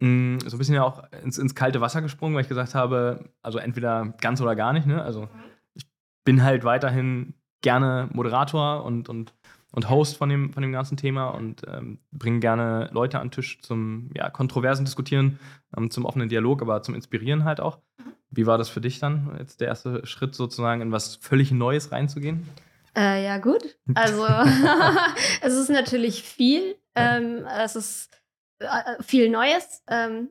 Mhm. 0.00 0.38
So 0.40 0.56
ein 0.56 0.58
bisschen 0.58 0.74
ja 0.74 0.84
auch 0.84 1.02
ins, 1.22 1.38
ins, 1.38 1.54
kalte 1.54 1.80
Wasser 1.80 2.02
gesprungen, 2.02 2.34
weil 2.34 2.42
ich 2.42 2.48
gesagt 2.48 2.74
habe, 2.74 3.30
also 3.42 3.58
entweder 3.58 4.14
ganz 4.20 4.40
oder 4.40 4.54
gar 4.54 4.72
nicht. 4.72 4.86
Ne? 4.86 5.02
Also 5.02 5.22
mhm. 5.22 5.28
ich 5.74 5.86
bin 6.24 6.42
halt 6.42 6.64
weiterhin 6.64 7.34
gerne 7.62 8.08
Moderator 8.12 8.84
und, 8.84 9.08
und 9.08 9.34
und 9.76 9.90
Host 9.90 10.16
von 10.16 10.30
dem, 10.30 10.54
von 10.54 10.62
dem 10.62 10.72
ganzen 10.72 10.96
Thema 10.96 11.28
und 11.28 11.60
ähm, 11.68 11.98
bringen 12.10 12.40
gerne 12.40 12.88
Leute 12.92 13.20
an 13.20 13.26
den 13.26 13.32
Tisch 13.32 13.60
zum 13.60 14.10
ja, 14.16 14.30
kontroversen 14.30 14.86
Diskutieren, 14.86 15.38
ähm, 15.76 15.90
zum 15.90 16.06
offenen 16.06 16.30
Dialog, 16.30 16.62
aber 16.62 16.82
zum 16.82 16.94
Inspirieren 16.94 17.44
halt 17.44 17.60
auch. 17.60 17.78
Mhm. 17.98 18.14
Wie 18.30 18.46
war 18.46 18.56
das 18.56 18.70
für 18.70 18.80
dich 18.80 19.00
dann, 19.00 19.36
jetzt 19.38 19.60
der 19.60 19.68
erste 19.68 20.06
Schritt 20.06 20.34
sozusagen 20.34 20.80
in 20.80 20.92
was 20.92 21.16
völlig 21.16 21.52
Neues 21.52 21.92
reinzugehen? 21.92 22.48
Äh, 22.96 23.22
ja, 23.26 23.36
gut. 23.36 23.76
Also, 23.94 24.26
es 25.42 25.54
ist 25.54 25.68
natürlich 25.68 26.22
viel. 26.22 26.76
Ähm, 26.94 27.46
es 27.62 27.76
ist 27.76 28.18
äh, 28.60 29.02
viel 29.02 29.28
Neues. 29.28 29.82
Ähm, 29.88 30.30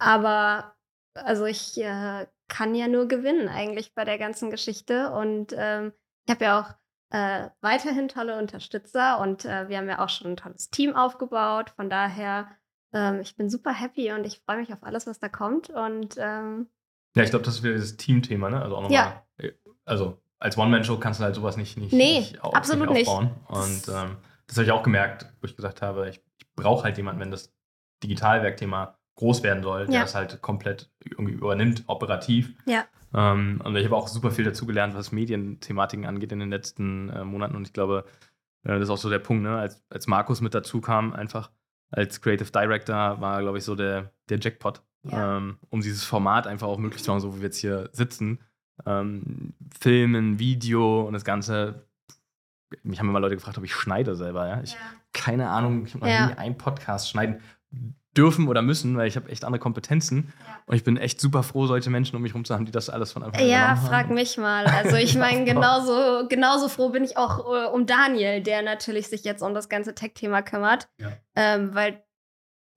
aber, 0.00 0.74
also, 1.14 1.44
ich 1.44 1.80
äh, 1.80 2.26
kann 2.48 2.74
ja 2.74 2.88
nur 2.88 3.06
gewinnen 3.06 3.48
eigentlich 3.48 3.94
bei 3.94 4.04
der 4.04 4.18
ganzen 4.18 4.50
Geschichte. 4.50 5.12
Und 5.12 5.54
ähm, 5.56 5.92
ich 6.26 6.34
habe 6.34 6.44
ja 6.44 6.60
auch 6.60 6.77
äh, 7.10 7.48
weiterhin 7.60 8.08
tolle 8.08 8.38
Unterstützer 8.38 9.20
und 9.20 9.44
äh, 9.44 9.68
wir 9.68 9.78
haben 9.78 9.88
ja 9.88 10.04
auch 10.04 10.08
schon 10.08 10.32
ein 10.32 10.36
tolles 10.36 10.70
Team 10.70 10.94
aufgebaut. 10.94 11.70
Von 11.70 11.88
daher, 11.88 12.48
ähm, 12.92 13.20
ich 13.20 13.36
bin 13.36 13.48
super 13.48 13.72
happy 13.72 14.12
und 14.12 14.26
ich 14.26 14.40
freue 14.44 14.58
mich 14.58 14.72
auf 14.72 14.82
alles, 14.82 15.06
was 15.06 15.18
da 15.18 15.28
kommt. 15.28 15.70
Und 15.70 16.16
ähm, 16.18 16.68
ja, 17.16 17.22
ich 17.22 17.30
glaube, 17.30 17.44
das 17.44 17.56
ist 17.56 17.62
wieder 17.62 17.74
das 17.74 17.96
Teamthema, 17.96 18.50
ne? 18.50 18.60
Also 18.60 18.76
auch 18.76 18.82
nochmal. 18.82 19.22
Ja. 19.38 19.44
Äh, 19.44 19.52
also 19.84 20.20
als 20.38 20.58
One-Man-Show 20.58 20.98
kannst 20.98 21.20
du 21.20 21.24
halt 21.24 21.34
sowas 21.34 21.56
nicht, 21.56 21.78
nicht, 21.78 21.92
nee, 21.92 22.20
nicht, 22.20 22.44
auf, 22.44 22.54
absolut 22.54 22.90
nicht 22.90 23.08
aufbauen. 23.08 23.34
Und 23.48 23.88
ähm, 23.88 24.16
das 24.46 24.56
habe 24.56 24.64
ich 24.64 24.72
auch 24.72 24.82
gemerkt, 24.82 25.26
wo 25.40 25.46
ich 25.46 25.56
gesagt 25.56 25.82
habe, 25.82 26.10
ich, 26.10 26.22
ich 26.38 26.54
brauche 26.54 26.84
halt 26.84 26.96
jemanden, 26.96 27.20
wenn 27.20 27.30
das 27.30 27.52
Digitalwerkthema 28.02 28.97
groß 29.18 29.42
werden 29.42 29.64
soll, 29.64 29.86
der 29.86 29.94
ja. 29.96 30.04
es 30.04 30.14
halt 30.14 30.40
komplett 30.42 30.90
irgendwie 31.04 31.32
übernimmt, 31.32 31.82
operativ. 31.88 32.54
Ja. 32.66 32.84
Ähm, 33.12 33.60
und 33.64 33.74
ich 33.74 33.84
habe 33.84 33.96
auch 33.96 34.06
super 34.06 34.30
viel 34.30 34.44
dazu 34.44 34.64
gelernt, 34.64 34.94
was 34.94 35.10
Medienthematiken 35.10 36.06
angeht 36.06 36.30
in 36.30 36.38
den 36.38 36.50
letzten 36.50 37.08
äh, 37.10 37.24
Monaten. 37.24 37.56
Und 37.56 37.66
ich 37.66 37.72
glaube, 37.72 38.04
äh, 38.62 38.68
das 38.68 38.82
ist 38.82 38.90
auch 38.90 38.98
so 38.98 39.10
der 39.10 39.18
Punkt, 39.18 39.42
ne? 39.42 39.58
als, 39.58 39.84
als 39.90 40.06
Markus 40.06 40.40
mit 40.40 40.54
dazu 40.54 40.80
kam, 40.80 41.12
einfach 41.12 41.50
als 41.90 42.20
Creative 42.20 42.50
Director 42.52 43.20
war, 43.20 43.40
glaube 43.40 43.58
ich, 43.58 43.64
so 43.64 43.74
der, 43.74 44.12
der 44.28 44.38
Jackpot, 44.38 44.82
ja. 45.02 45.38
ähm, 45.38 45.58
um 45.68 45.80
dieses 45.80 46.04
Format 46.04 46.46
einfach 46.46 46.68
auch 46.68 46.78
möglich 46.78 47.02
zu 47.02 47.10
machen, 47.10 47.20
so 47.20 47.34
wie 47.34 47.40
wir 47.40 47.46
jetzt 47.46 47.58
hier 47.58 47.90
sitzen. 47.92 48.38
Ähm, 48.86 49.54
Filmen, 49.80 50.38
Video 50.38 51.02
und 51.02 51.14
das 51.14 51.24
Ganze. 51.24 51.86
Mich 52.84 53.00
haben 53.00 53.08
immer 53.08 53.18
Leute 53.18 53.34
gefragt, 53.34 53.58
ob 53.58 53.64
ich 53.64 53.74
schneide 53.74 54.14
selber. 54.14 54.46
Ja? 54.46 54.60
Ich 54.62 54.74
ja. 54.74 54.78
keine 55.12 55.48
Ahnung, 55.48 55.86
ich 55.86 55.94
habe 55.94 56.04
noch 56.04 56.28
nie 56.28 56.36
einen 56.36 56.56
Podcast 56.56 57.10
schneiden 57.10 57.40
dürfen 58.16 58.48
oder 58.48 58.62
müssen, 58.62 58.96
weil 58.96 59.06
ich 59.06 59.16
habe 59.16 59.28
echt 59.28 59.44
andere 59.44 59.60
Kompetenzen. 59.60 60.32
Ja. 60.38 60.58
Und 60.66 60.76
ich 60.76 60.84
bin 60.84 60.96
echt 60.96 61.20
super 61.20 61.42
froh, 61.42 61.66
solche 61.66 61.90
Menschen 61.90 62.16
um 62.16 62.22
mich 62.22 62.32
herum 62.32 62.44
zu 62.44 62.54
haben, 62.54 62.64
die 62.64 62.72
das 62.72 62.90
alles 62.90 63.12
von 63.12 63.22
Anfang 63.22 63.40
an 63.40 63.48
Ja, 63.48 63.76
frag 63.76 64.06
haben. 64.06 64.14
mich 64.14 64.36
mal. 64.38 64.66
Also 64.66 64.96
ich 64.96 65.14
meine, 65.18 65.44
genauso, 65.44 66.26
genauso 66.28 66.68
froh 66.68 66.88
bin 66.88 67.04
ich 67.04 67.16
auch 67.16 67.40
äh, 67.52 67.66
um 67.68 67.86
Daniel, 67.86 68.42
der 68.42 68.62
natürlich 68.62 69.08
sich 69.08 69.24
jetzt 69.24 69.42
um 69.42 69.54
das 69.54 69.68
ganze 69.68 69.94
Tech-Thema 69.94 70.42
kümmert. 70.42 70.88
Ja. 70.98 71.12
Ähm, 71.36 71.74
weil 71.74 72.02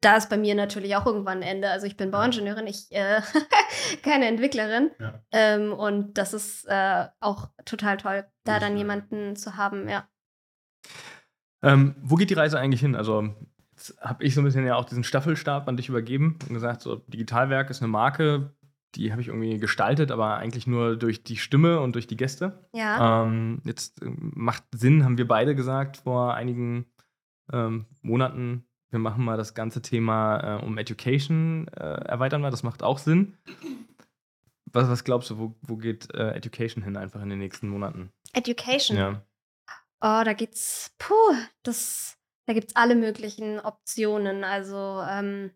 da 0.01 0.17
ist 0.17 0.29
bei 0.29 0.37
mir 0.37 0.55
natürlich 0.55 0.95
auch 0.95 1.05
irgendwann 1.05 1.39
ein 1.39 1.43
Ende. 1.43 1.69
Also 1.69 1.85
ich 1.87 1.95
bin 1.95 2.11
Bauingenieurin, 2.11 2.67
ich 2.67 2.91
äh, 2.91 3.21
keine 4.03 4.25
Entwicklerin. 4.27 4.91
Ja. 4.99 5.21
Ähm, 5.31 5.73
und 5.73 6.17
das 6.17 6.33
ist 6.33 6.65
äh, 6.65 7.05
auch 7.19 7.49
total 7.65 7.97
toll, 7.97 8.25
da 8.43 8.59
dann 8.59 8.77
jemanden 8.77 9.35
zu 9.35 9.57
haben, 9.57 9.87
ja. 9.87 10.07
Ähm, 11.63 11.95
wo 12.01 12.15
geht 12.15 12.31
die 12.31 12.35
Reise 12.35 12.59
eigentlich 12.59 12.81
hin? 12.81 12.95
Also 12.95 13.35
habe 14.01 14.23
ich 14.23 14.33
so 14.33 14.41
ein 14.41 14.43
bisschen 14.43 14.65
ja 14.65 14.75
auch 14.75 14.85
diesen 14.85 15.03
Staffelstab 15.03 15.67
an 15.67 15.77
dich 15.77 15.89
übergeben 15.89 16.37
und 16.47 16.53
gesagt, 16.53 16.81
so 16.81 16.95
Digitalwerk 17.07 17.69
ist 17.69 17.81
eine 17.81 17.87
Marke, 17.87 18.53
die 18.95 19.11
habe 19.11 19.21
ich 19.21 19.29
irgendwie 19.29 19.57
gestaltet, 19.57 20.11
aber 20.11 20.35
eigentlich 20.35 20.67
nur 20.67 20.97
durch 20.97 21.23
die 21.23 21.37
Stimme 21.37 21.79
und 21.79 21.95
durch 21.95 22.07
die 22.07 22.17
Gäste. 22.17 22.67
Ja. 22.73 23.23
Ähm, 23.23 23.61
jetzt 23.63 24.01
äh, 24.01 24.09
macht 24.17 24.63
Sinn, 24.75 25.05
haben 25.05 25.17
wir 25.17 25.27
beide 25.27 25.55
gesagt 25.55 25.97
vor 25.97 26.33
einigen 26.33 26.85
ähm, 27.51 27.85
Monaten. 28.01 28.65
Wir 28.89 28.99
machen 28.99 29.23
mal 29.23 29.37
das 29.37 29.53
ganze 29.53 29.81
Thema 29.81 30.59
äh, 30.59 30.65
um 30.65 30.77
Education 30.77 31.67
äh, 31.69 32.05
erweitern 32.05 32.41
wir. 32.41 32.51
Das 32.51 32.63
macht 32.63 32.83
auch 32.83 32.97
Sinn. 32.97 33.37
Was, 34.65 34.89
was 34.89 35.03
glaubst 35.03 35.29
du, 35.29 35.37
wo, 35.37 35.55
wo 35.61 35.77
geht 35.77 36.13
äh, 36.13 36.31
Education 36.31 36.83
hin 36.83 36.97
einfach 36.97 37.21
in 37.21 37.29
den 37.29 37.39
nächsten 37.39 37.69
Monaten? 37.69 38.11
Education? 38.33 38.97
Ja. 38.97 39.21
Oh, 40.01 40.23
da 40.25 40.33
geht's, 40.33 40.93
puh, 40.97 41.13
das 41.63 42.17
da 42.47 42.53
gibt 42.53 42.69
es 42.69 42.75
alle 42.75 42.95
möglichen 42.95 43.59
Optionen. 43.59 44.43
Also 44.43 45.03
ähm, 45.07 45.51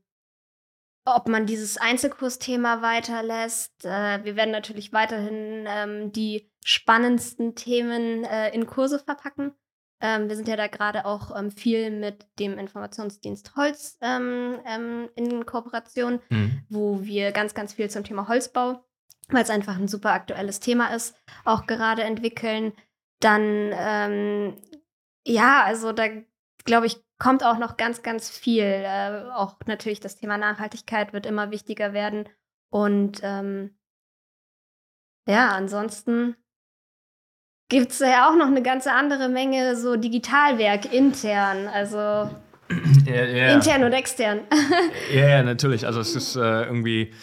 ob 1.05 1.27
man 1.27 1.45
dieses 1.45 1.77
Einzelkursthema 1.77 2.81
weiterlässt. 2.81 3.85
Äh, 3.85 4.23
wir 4.23 4.35
werden 4.35 4.51
natürlich 4.51 4.91
weiterhin 4.91 5.65
ähm, 5.67 6.11
die 6.11 6.51
spannendsten 6.65 7.55
Themen 7.55 8.23
äh, 8.23 8.49
in 8.53 8.65
Kurse 8.65 8.99
verpacken. 8.99 9.53
Ähm, 10.01 10.27
wir 10.27 10.35
sind 10.35 10.47
ja 10.47 10.55
da 10.55 10.67
gerade 10.67 11.05
auch 11.05 11.37
ähm, 11.37 11.51
viel 11.51 11.91
mit 11.91 12.27
dem 12.39 12.57
Informationsdienst 12.57 13.55
Holz 13.55 13.97
ähm, 14.01 14.59
ähm, 14.65 15.09
in 15.15 15.45
Kooperation, 15.45 16.19
mhm. 16.29 16.63
wo 16.69 17.03
wir 17.03 17.31
ganz, 17.31 17.53
ganz 17.53 17.73
viel 17.73 17.89
zum 17.89 18.03
Thema 18.03 18.27
Holzbau, 18.27 18.83
weil 19.29 19.43
es 19.43 19.49
einfach 19.49 19.77
ein 19.77 19.87
super 19.87 20.11
aktuelles 20.11 20.59
Thema 20.59 20.93
ist, 20.93 21.15
auch 21.45 21.67
gerade 21.67 22.03
entwickeln. 22.03 22.73
Dann, 23.19 23.71
ähm, 23.73 24.57
ja, 25.25 25.63
also 25.63 25.93
da 25.93 26.07
glaube 26.65 26.87
ich, 26.87 26.97
kommt 27.17 27.43
auch 27.43 27.57
noch 27.57 27.77
ganz, 27.77 28.03
ganz 28.03 28.29
viel. 28.29 28.63
Äh, 28.63 29.29
auch 29.33 29.55
natürlich 29.65 29.99
das 29.99 30.17
Thema 30.17 30.37
Nachhaltigkeit 30.37 31.13
wird 31.13 31.25
immer 31.25 31.51
wichtiger 31.51 31.93
werden. 31.93 32.27
Und 32.69 33.21
ähm, 33.23 33.77
ja, 35.27 35.49
ansonsten 35.49 36.35
gibt 37.69 37.91
es 37.91 37.99
ja 37.99 38.29
auch 38.29 38.35
noch 38.35 38.47
eine 38.47 38.61
ganze 38.61 38.91
andere 38.91 39.29
Menge 39.29 39.75
so 39.75 39.95
Digitalwerk 39.95 40.91
intern, 40.93 41.67
also 41.67 42.29
Ja, 43.05 43.23
ja. 43.23 43.53
intern 43.53 43.83
und 43.83 43.93
extern. 43.93 44.41
Ja, 45.13 45.27
ja, 45.27 45.43
natürlich. 45.43 45.85
Also 45.85 45.99
es 45.99 46.15
ist 46.15 46.35
äh, 46.35 46.63
irgendwie, 46.63 47.13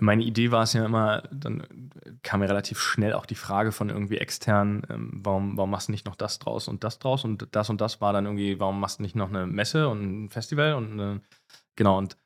meine 0.00 0.24
Idee 0.24 0.50
war 0.50 0.62
es 0.62 0.72
ja 0.72 0.84
immer, 0.84 1.22
dann 1.32 1.90
kam 2.22 2.40
mir 2.40 2.48
relativ 2.48 2.80
schnell 2.80 3.12
auch 3.12 3.26
die 3.26 3.34
Frage 3.34 3.72
von 3.72 3.88
irgendwie 3.88 4.18
extern, 4.18 4.82
ähm, 4.90 5.20
warum, 5.22 5.56
warum 5.56 5.70
machst 5.70 5.88
du 5.88 5.92
nicht 5.92 6.06
noch 6.06 6.16
das 6.16 6.38
draus 6.38 6.68
und 6.68 6.84
das 6.84 6.98
draus 6.98 7.24
und 7.24 7.48
das 7.52 7.70
und 7.70 7.80
das 7.80 8.00
war 8.00 8.12
dann 8.12 8.26
irgendwie, 8.26 8.60
warum 8.60 8.80
machst 8.80 8.98
du 8.98 9.02
nicht 9.02 9.16
noch 9.16 9.28
eine 9.28 9.46
Messe 9.46 9.88
und 9.88 10.24
ein 10.24 10.30
Festival 10.30 10.74
und 10.74 10.98
äh, 10.98 11.20
genau 11.76 11.98
und 11.98 12.16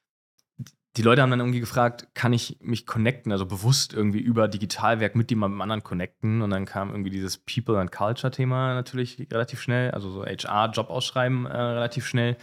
die 0.96 1.02
Leute 1.02 1.22
haben 1.22 1.30
dann 1.30 1.40
irgendwie 1.40 1.61
gefragt, 1.61 2.09
kann 2.14 2.33
ich 2.33 2.59
mich 2.61 2.85
connecten, 2.85 3.30
also 3.30 3.46
bewusst 3.46 3.92
irgendwie 3.92 4.18
über 4.18 4.48
Digitalwerk 4.48 5.14
mit 5.14 5.30
jemandem 5.30 5.61
anderen 5.61 5.85
connecten 5.85 6.42
und 6.42 6.50
dann 6.50 6.64
kam 6.64 6.90
irgendwie 6.90 7.11
dieses 7.11 7.38
People 7.38 7.78
and 7.78 7.92
Culture 7.92 8.33
Thema 8.33 8.74
natürlich 8.74 9.28
relativ 9.30 9.61
schnell, 9.61 9.92
also 9.92 10.11
so 10.11 10.24
HR, 10.24 10.70
Job 10.72 10.90
ausschreiben 10.90 11.46
äh, 11.46 11.56
relativ 11.56 12.06
schnell 12.06 12.37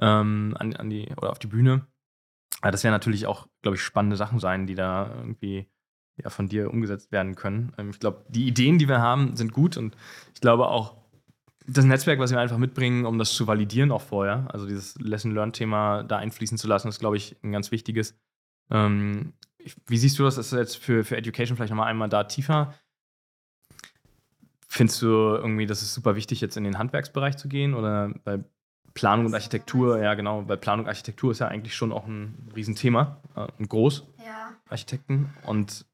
ähm, 0.00 0.56
an, 0.58 0.74
an 0.74 0.88
die 0.88 1.10
oder 1.16 1.30
auf 1.30 1.38
die 1.38 1.48
Bühne. 1.48 1.86
Aber 2.62 2.70
das 2.70 2.84
werden 2.84 2.94
natürlich 2.94 3.26
auch, 3.26 3.48
glaube 3.60 3.76
ich, 3.76 3.82
spannende 3.82 4.16
Sachen 4.16 4.38
sein, 4.38 4.66
die 4.66 4.74
da 4.74 5.14
irgendwie 5.14 5.68
ja, 6.16 6.30
von 6.30 6.48
dir 6.48 6.70
umgesetzt 6.70 7.12
werden 7.12 7.34
können. 7.34 7.72
Ähm, 7.76 7.90
ich 7.90 7.98
glaube, 7.98 8.24
die 8.28 8.46
Ideen, 8.46 8.78
die 8.78 8.88
wir 8.88 9.00
haben, 9.00 9.36
sind 9.36 9.52
gut 9.52 9.76
und 9.76 9.96
ich 10.34 10.40
glaube 10.40 10.68
auch, 10.68 10.96
das 11.66 11.84
Netzwerk, 11.84 12.18
was 12.18 12.32
wir 12.32 12.40
einfach 12.40 12.58
mitbringen, 12.58 13.06
um 13.06 13.18
das 13.18 13.34
zu 13.34 13.46
validieren, 13.46 13.92
auch 13.92 14.02
vorher, 14.02 14.48
also 14.52 14.66
dieses 14.66 14.96
Lesson-Learn-Thema 14.96 16.02
da 16.02 16.16
einfließen 16.16 16.58
zu 16.58 16.66
lassen, 16.66 16.88
ist, 16.88 16.98
glaube 16.98 17.16
ich, 17.16 17.36
ein 17.44 17.52
ganz 17.52 17.70
wichtiges. 17.70 18.18
Ähm, 18.70 19.34
wie 19.86 19.98
siehst 19.98 20.18
du 20.18 20.24
das? 20.24 20.38
Ist 20.38 20.52
jetzt 20.52 20.76
für, 20.76 21.04
für 21.04 21.16
Education 21.16 21.56
vielleicht 21.56 21.70
nochmal 21.70 21.88
einmal 21.88 22.08
da 22.08 22.24
tiefer? 22.24 22.74
Findest 24.66 25.02
du 25.02 25.06
irgendwie, 25.06 25.66
dass 25.66 25.82
es 25.82 25.94
super 25.94 26.16
wichtig, 26.16 26.40
jetzt 26.40 26.56
in 26.56 26.64
den 26.64 26.78
Handwerksbereich 26.78 27.36
zu 27.36 27.48
gehen 27.48 27.74
oder 27.74 28.12
bei 28.24 28.42
Planung 28.94 29.26
und 29.26 29.34
Architektur? 29.34 30.00
Ja, 30.00 30.14
genau, 30.14 30.42
bei 30.42 30.56
Planung 30.56 30.84
und 30.84 30.88
Architektur 30.88 31.32
ist 31.32 31.38
ja 31.38 31.48
eigentlich 31.48 31.74
schon 31.74 31.92
auch 31.92 32.06
ein 32.06 32.50
Riesenthema 32.54 33.20
äh, 33.34 33.46
und 33.58 33.68
groß. 33.68 34.06
Ja. 34.24 34.52
Architekten. 34.68 35.32
Und 35.44 35.86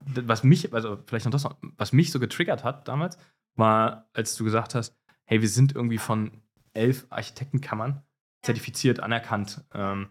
was 0.00 0.44
mich, 0.44 0.72
also 0.72 0.98
vielleicht 1.06 1.24
noch 1.24 1.32
das 1.32 1.44
noch, 1.44 1.56
was 1.76 1.92
mich 1.92 2.12
so 2.12 2.20
getriggert 2.20 2.64
hat 2.64 2.86
damals, 2.88 3.18
war, 3.56 4.08
als 4.12 4.36
du 4.36 4.44
gesagt 4.44 4.74
hast, 4.74 4.96
hey, 5.24 5.40
wir 5.40 5.48
sind 5.48 5.74
irgendwie 5.74 5.98
von 5.98 6.42
elf 6.74 7.06
Architektenkammern 7.10 8.02
zertifiziert, 8.42 9.00
anerkannt. 9.00 9.64
Ähm, 9.74 10.08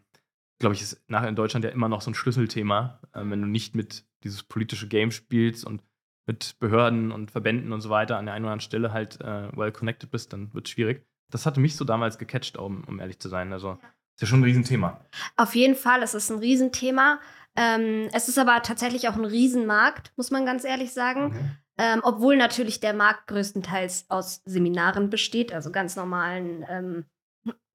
Glaube 0.58 0.74
ich, 0.74 0.82
ist 0.82 1.04
nachher 1.10 1.28
in 1.28 1.36
Deutschland 1.36 1.66
ja 1.66 1.72
immer 1.72 1.90
noch 1.90 2.02
so 2.02 2.12
ein 2.12 2.16
Schlüsselthema, 2.16 3.02
ähm, 3.14 3.32
wenn 3.32 3.42
du 3.42 3.48
nicht 3.48 3.76
mit 3.76 4.06
dieses 4.24 4.44
politische 4.44 4.88
Game 4.88 5.12
spielst 5.12 5.66
und 5.66 5.84
mit 6.26 6.58
Behörden 6.60 7.12
und 7.12 7.32
Verbänden 7.32 7.74
und 7.74 7.82
so 7.82 7.90
weiter 7.90 8.18
an 8.18 8.26
der 8.26 8.34
einen 8.34 8.46
oder 8.46 8.54
anderen 8.54 8.68
Stelle 8.68 8.94
halt 8.94 9.20
äh, 9.22 9.56
well 9.56 9.72
connected 9.72 10.12
bist, 10.12 10.34
dann 10.34 10.54
wird 10.54 10.68
es 10.68 10.72
schwierig. 10.72 11.06
Das 11.32 11.46
hatte 11.46 11.60
mich 11.60 11.76
so 11.76 11.86
damals 11.86 12.18
gecatcht, 12.18 12.58
um, 12.58 12.84
um 12.86 13.00
ehrlich 13.00 13.20
zu 13.20 13.30
sein. 13.30 13.52
Also 13.54 13.78
ist 14.16 14.22
ja 14.22 14.28
schon 14.28 14.42
ein 14.42 14.46
Riesenthema. 14.46 15.02
Auf 15.36 15.56
jeden 15.56 15.76
Fall, 15.76 16.02
es 16.04 16.14
ist 16.14 16.30
ein 16.30 16.40
Riesenthema. 16.40 17.20
Ähm, 17.56 18.10
es 18.14 18.30
ist 18.30 18.38
aber 18.38 18.62
tatsächlich 18.62 19.08
auch 19.08 19.16
ein 19.16 19.26
Riesenmarkt, 19.26 20.14
muss 20.18 20.32
man 20.32 20.46
ganz 20.46 20.64
ehrlich 20.64 20.94
sagen. 20.94 21.58
Ähm, 21.78 22.00
obwohl 22.04 22.38
natürlich 22.38 22.80
der 22.80 22.94
Markt 22.94 23.28
größtenteils 23.28 24.06
aus 24.10 24.42
Seminaren 24.46 25.10
besteht, 25.10 25.54
also 25.54 25.72
ganz 25.72 25.98
normalen 25.98 26.66
ähm, 26.70 27.06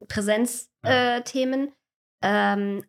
Präsenzthemen. 0.09 1.73
Ähm, 2.23 2.85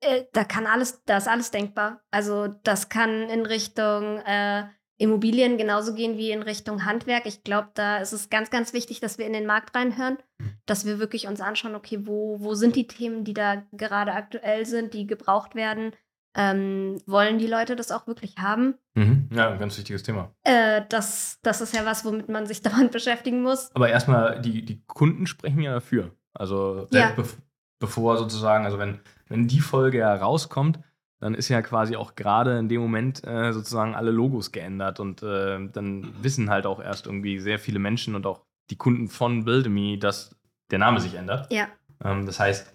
äh, 0.00 0.24
da 0.32 0.44
kann 0.44 0.66
alles, 0.66 1.02
da 1.04 1.16
ist 1.16 1.28
alles 1.28 1.50
denkbar. 1.50 2.02
Also 2.10 2.48
das 2.48 2.90
kann 2.90 3.28
in 3.30 3.46
Richtung 3.46 4.18
äh, 4.18 4.64
Immobilien 4.96 5.58
genauso 5.58 5.94
gehen 5.94 6.16
wie 6.18 6.30
in 6.30 6.42
Richtung 6.42 6.84
Handwerk. 6.84 7.26
Ich 7.26 7.42
glaube, 7.42 7.68
da 7.74 7.98
ist 7.98 8.12
es 8.12 8.30
ganz, 8.30 8.50
ganz 8.50 8.72
wichtig, 8.72 9.00
dass 9.00 9.18
wir 9.18 9.26
in 9.26 9.32
den 9.32 9.46
Markt 9.46 9.74
reinhören, 9.74 10.18
dass 10.66 10.86
wir 10.86 10.98
wirklich 10.98 11.26
uns 11.26 11.40
anschauen, 11.40 11.74
okay, 11.74 12.00
wo, 12.06 12.36
wo 12.40 12.54
sind 12.54 12.76
die 12.76 12.86
Themen, 12.86 13.24
die 13.24 13.34
da 13.34 13.64
gerade 13.72 14.12
aktuell 14.12 14.66
sind, 14.66 14.94
die 14.94 15.06
gebraucht 15.06 15.54
werden. 15.54 15.92
Ähm, 16.36 17.00
wollen 17.06 17.38
die 17.38 17.46
Leute 17.46 17.76
das 17.76 17.92
auch 17.92 18.06
wirklich 18.08 18.38
haben? 18.38 18.74
Mhm. 18.94 19.28
Ja, 19.32 19.50
ein 19.50 19.58
ganz 19.60 19.78
wichtiges 19.78 20.02
Thema. 20.02 20.34
Äh, 20.42 20.82
das, 20.88 21.38
das 21.42 21.60
ist 21.60 21.74
ja 21.74 21.84
was, 21.84 22.04
womit 22.04 22.28
man 22.28 22.46
sich 22.46 22.60
dauernd 22.62 22.90
beschäftigen 22.90 23.42
muss. 23.42 23.70
Aber 23.74 23.88
erstmal, 23.88 24.40
die, 24.40 24.64
die 24.64 24.82
Kunden 24.86 25.26
sprechen 25.26 25.60
ja 25.60 25.72
dafür. 25.72 26.10
Also 26.32 26.86
Ja. 26.92 27.10
bev 27.10 27.36
bevor 27.80 28.16
sozusagen, 28.16 28.64
also 28.64 28.78
wenn, 28.78 29.00
wenn 29.28 29.46
die 29.46 29.60
Folge 29.60 29.98
ja 29.98 30.14
rauskommt, 30.14 30.78
dann 31.20 31.34
ist 31.34 31.48
ja 31.48 31.62
quasi 31.62 31.96
auch 31.96 32.14
gerade 32.14 32.58
in 32.58 32.68
dem 32.68 32.80
Moment 32.80 33.24
äh, 33.24 33.52
sozusagen 33.52 33.94
alle 33.94 34.10
Logos 34.10 34.52
geändert 34.52 35.00
und 35.00 35.22
äh, 35.22 35.68
dann 35.68 36.12
wissen 36.22 36.50
halt 36.50 36.66
auch 36.66 36.80
erst 36.80 37.06
irgendwie 37.06 37.38
sehr 37.38 37.58
viele 37.58 37.78
Menschen 37.78 38.14
und 38.14 38.26
auch 38.26 38.42
die 38.70 38.76
Kunden 38.76 39.08
von 39.08 39.44
Buildemy, 39.44 39.98
dass 39.98 40.36
der 40.70 40.78
Name 40.78 41.00
sich 41.00 41.14
ändert. 41.14 41.50
Ja. 41.52 41.68
Ähm, 42.02 42.26
das 42.26 42.40
heißt, 42.40 42.74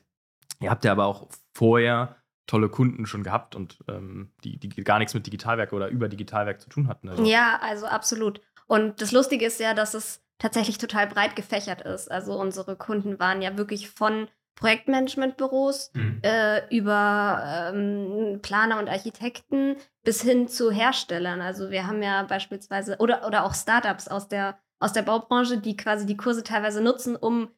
ihr 0.61 0.69
habt 0.69 0.85
ja 0.85 0.91
aber 0.91 1.05
auch 1.05 1.27
vorher 1.53 2.15
tolle 2.47 2.69
Kunden 2.69 3.05
schon 3.05 3.23
gehabt 3.23 3.55
und 3.55 3.77
ähm, 3.87 4.31
die, 4.43 4.57
die 4.57 4.69
gar 4.83 4.97
nichts 4.97 5.13
mit 5.13 5.27
Digitalwerk 5.27 5.71
oder 5.71 5.87
über 5.87 6.09
Digitalwerk 6.09 6.59
zu 6.59 6.69
tun 6.69 6.87
hatten. 6.87 7.09
Also, 7.09 7.23
Ja, 7.23 7.59
also 7.61 7.85
absolut. 7.85 8.41
Und 8.65 9.01
das 9.01 9.11
Lustige 9.11 9.45
ist 9.45 9.59
ja, 9.59 9.73
dass 9.73 9.93
es 9.93 10.23
tatsächlich 10.39 10.77
total 10.79 11.07
breit 11.07 11.35
gefächert 11.35 11.81
ist. 11.81 12.09
Also 12.09 12.39
unsere 12.39 12.75
Kunden 12.75 13.19
waren 13.19 13.41
ja 13.41 13.57
wirklich 13.57 13.89
von 13.89 14.27
Projektmanagementbüros 14.59 15.91
Mhm. 15.93 16.19
äh, 16.23 16.75
über 16.75 17.71
ähm, 17.73 18.39
Planer 18.41 18.79
und 18.79 18.89
Architekten 18.89 19.75
bis 20.03 20.21
hin 20.21 20.47
zu 20.47 20.71
Herstellern. 20.71 21.41
Also 21.41 21.69
wir 21.71 21.87
haben 21.87 22.01
ja 22.03 22.23
beispielsweise 22.23 22.97
oder, 22.99 23.25
oder 23.27 23.45
auch 23.45 23.53
Startups 23.53 24.07
aus 24.07 24.27
der, 24.27 24.57
aus 24.79 24.93
der 24.93 25.01
Baubranche, 25.03 25.57
die 25.57 25.75
quasi 25.77 26.05
die 26.05 26.17
Kurse 26.17 26.43
teilweise 26.43 26.81
nutzen, 26.81 27.15
um 27.15 27.49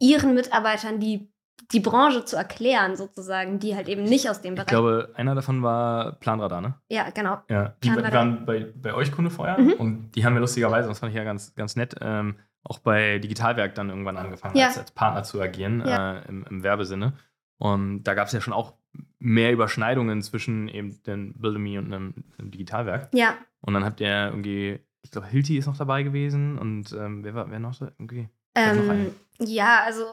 ihren 0.00 0.34
Mitarbeitern 0.34 1.00
die, 1.00 1.30
die 1.72 1.80
Branche 1.80 2.24
zu 2.24 2.36
erklären, 2.36 2.96
sozusagen, 2.96 3.58
die 3.58 3.74
halt 3.74 3.88
eben 3.88 4.04
nicht 4.04 4.30
aus 4.30 4.40
dem 4.40 4.54
Ich 4.54 4.56
Bereich. 4.60 4.68
glaube, 4.68 5.12
einer 5.16 5.34
davon 5.34 5.62
war 5.62 6.12
Planradar, 6.12 6.60
ne? 6.60 6.74
ja, 6.88 7.10
genau. 7.10 7.38
Ja, 7.50 7.74
die 7.82 7.88
Planradar. 7.90 8.12
waren 8.20 8.46
bei, 8.46 8.72
bei 8.76 8.94
euch 8.94 9.10
Kunde 9.12 9.30
vorher 9.30 9.58
Mhm. 9.58 9.72
und 9.72 10.10
die 10.12 10.24
haben 10.24 10.34
wir 10.34 10.40
lustigerweise, 10.40 10.88
das 10.88 11.00
fand 11.00 11.10
ich 11.10 11.16
ja 11.16 11.24
ganz, 11.24 11.54
ganz 11.56 11.74
nett, 11.74 11.96
ähm, 12.00 12.36
auch 12.68 12.78
bei 12.78 13.18
Digitalwerk 13.18 13.74
dann 13.74 13.88
irgendwann 13.88 14.16
angefangen, 14.16 14.56
Ja. 14.56 14.66
als, 14.66 14.78
als 14.78 14.90
Partner 14.92 15.22
zu 15.22 15.40
agieren 15.40 15.82
Ja. 15.86 16.18
äh, 16.18 16.28
im, 16.28 16.44
im 16.48 16.62
Werbesinne. 16.62 17.14
Und 17.58 18.04
da 18.04 18.14
gab 18.14 18.26
es 18.28 18.32
ja 18.32 18.40
schon 18.40 18.52
auch 18.52 18.74
mehr 19.18 19.52
Überschneidungen 19.52 20.22
zwischen 20.22 20.68
eben 20.68 21.02
den 21.02 21.34
Buildemy 21.40 21.78
und 21.78 21.86
einem, 21.92 22.14
einem 22.38 22.50
Digitalwerk. 22.50 23.08
Ja, 23.14 23.34
Und 23.60 23.74
dann 23.74 23.84
habt 23.84 24.00
ihr 24.00 24.26
irgendwie, 24.26 24.78
ich 25.02 25.10
glaube, 25.10 25.26
Hilti 25.26 25.58
ist 25.58 25.66
noch 25.66 25.76
dabei 25.76 26.02
gewesen 26.04 26.58
und 26.58 26.92
ähm, 26.92 27.24
wer 27.24 27.34
war 27.34 27.50
wer 27.50 27.58
noch 27.58 27.74
so 27.74 27.86
irgendwie? 27.86 28.28
Vielleicht 28.56 28.76
noch 28.86 28.92
ähm, 28.94 29.14
ja, 29.40 29.82
also 29.84 30.04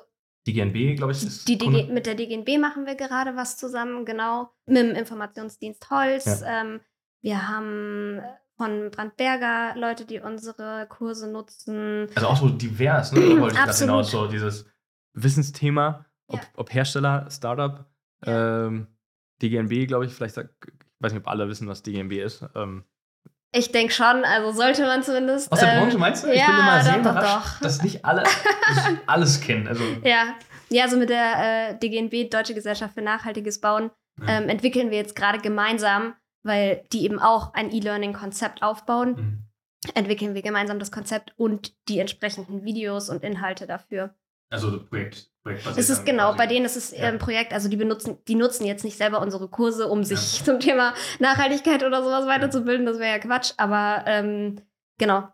Die 0.47 0.53
GNB, 0.53 0.97
glaube 0.97 1.11
ich, 1.13 1.23
ist 1.23 1.47
Die. 1.47 1.57
DG, 1.57 1.91
mit 1.91 2.05
der 2.05 2.15
DGNB 2.15 2.59
machen 2.59 2.85
wir 2.85 2.95
gerade 2.95 3.35
was 3.35 3.57
zusammen, 3.57 4.05
genau. 4.05 4.49
Mit 4.65 4.77
dem 4.77 4.91
Informationsdienst 4.95 5.89
Holz. 5.89 6.43
Ähm, 6.47 6.79
wir 7.21 7.47
haben 7.47 8.21
von 8.57 8.89
Brandberger 8.91 9.75
Leute, 9.75 10.05
die 10.05 10.19
unsere 10.19 10.87
Kurse 10.89 11.29
nutzen. 11.31 12.07
Also 12.15 12.27
auch 12.27 12.37
so 12.37 12.49
divers, 12.49 13.11
ne? 13.11 13.19
Da 13.35 13.41
wollte 13.41 13.55
ich 13.55 13.61
Absolut. 13.61 13.91
hinaus, 13.91 14.11
so 14.11 14.27
dieses 14.27 14.65
Wissensthema, 15.13 16.05
ob, 16.27 16.39
Ja. 16.39 16.45
ob 16.55 16.73
Hersteller, 16.73 17.27
Startup, 17.29 17.85
ähm, 18.25 18.87
DGNB, 19.41 19.87
glaube 19.87 20.05
ich, 20.05 20.13
vielleicht, 20.13 20.35
sag- 20.35 20.49
ich 20.65 20.73
weiß 21.01 21.13
nicht, 21.13 21.21
ob 21.21 21.27
alle 21.27 21.47
wissen, 21.49 21.67
was 21.67 21.83
DGNB 21.83 22.13
ist. 22.13 22.45
Ähm, 22.55 22.83
Ich 23.53 23.71
denke 23.71 23.93
schon, 23.93 24.23
also 24.25 24.51
sollte 24.51 24.83
man 24.85 25.03
zumindest. 25.03 25.51
aus 25.51 25.59
der 25.59 25.73
ähm, 25.73 25.81
Branche 25.83 25.97
meinst 25.97 26.23
du? 26.23 26.31
Ich 26.31 26.39
ja, 26.39 26.45
bin 26.47 26.55
immer 26.59 26.81
sehr 26.83 26.93
doch, 26.97 27.03
doch, 27.03 27.11
überrascht, 27.11 27.55
doch. 27.55 27.61
dass 27.61 27.81
nicht 27.83 28.03
alle 28.05 28.23
alles 29.05 29.41
kennen. 29.41 29.67
Also, 29.67 29.83
Ja, 30.03 30.35
ja, 30.69 30.83
also 30.83 30.97
mit 30.97 31.09
der 31.09 31.71
äh, 31.71 31.79
DGNB, 31.79 32.29
Deutsche 32.31 32.53
Gesellschaft 32.53 32.93
für 32.93 33.01
nachhaltiges 33.01 33.59
Bauen, 33.61 33.91
Ja. 34.21 34.37
ähm, 34.39 34.49
entwickeln 34.49 34.89
wir 34.91 34.97
jetzt 34.97 35.15
gerade 35.15 35.39
gemeinsam, 35.39 36.15
weil 36.45 36.83
die 36.93 37.03
eben 37.03 37.19
auch 37.19 37.53
ein 37.53 37.71
E-Learning-Konzept 37.73 38.63
aufbauen, 38.63 39.15
Mhm. 39.15 39.41
entwickeln 39.93 40.33
wir 40.33 40.41
gemeinsam 40.41 40.79
das 40.79 40.91
Konzept 40.91 41.33
und 41.37 41.73
die 41.89 41.99
entsprechenden 41.99 42.63
Videos 42.63 43.09
und 43.09 43.23
Inhalte 43.23 43.67
dafür. 43.67 44.15
also 44.51 44.79
Projekt, 44.85 45.31
Projektbasiert 45.43 45.77
Es 45.83 45.89
ist 45.89 46.05
genau, 46.05 46.27
quasi. 46.27 46.37
bei 46.37 46.47
denen 46.47 46.65
ist 46.65 46.75
es 46.77 46.91
Ja. 46.91 47.07
ein 47.07 47.17
Projekt, 47.17 47.51
also 47.51 47.67
die 47.67 47.75
benutzen, 47.77 48.17
die 48.27 48.35
nutzen 48.35 48.65
jetzt 48.65 48.83
nicht 48.85 48.95
selber 48.97 49.19
unsere 49.21 49.47
Kurse, 49.49 49.87
um 49.87 50.03
sich 50.03 50.17
zum 50.45 50.59
Thema 50.59 50.93
Nachhaltigkeit 51.19 51.83
oder 51.83 52.03
sowas 52.03 52.25
weiterzubilden, 52.27 52.85
das 52.85 52.97
wäre 52.99 53.11
ja 53.17 53.19
Quatsch, 53.19 53.53
aber 53.57 54.03
ähm, 54.07 54.61
genau. 54.97 55.27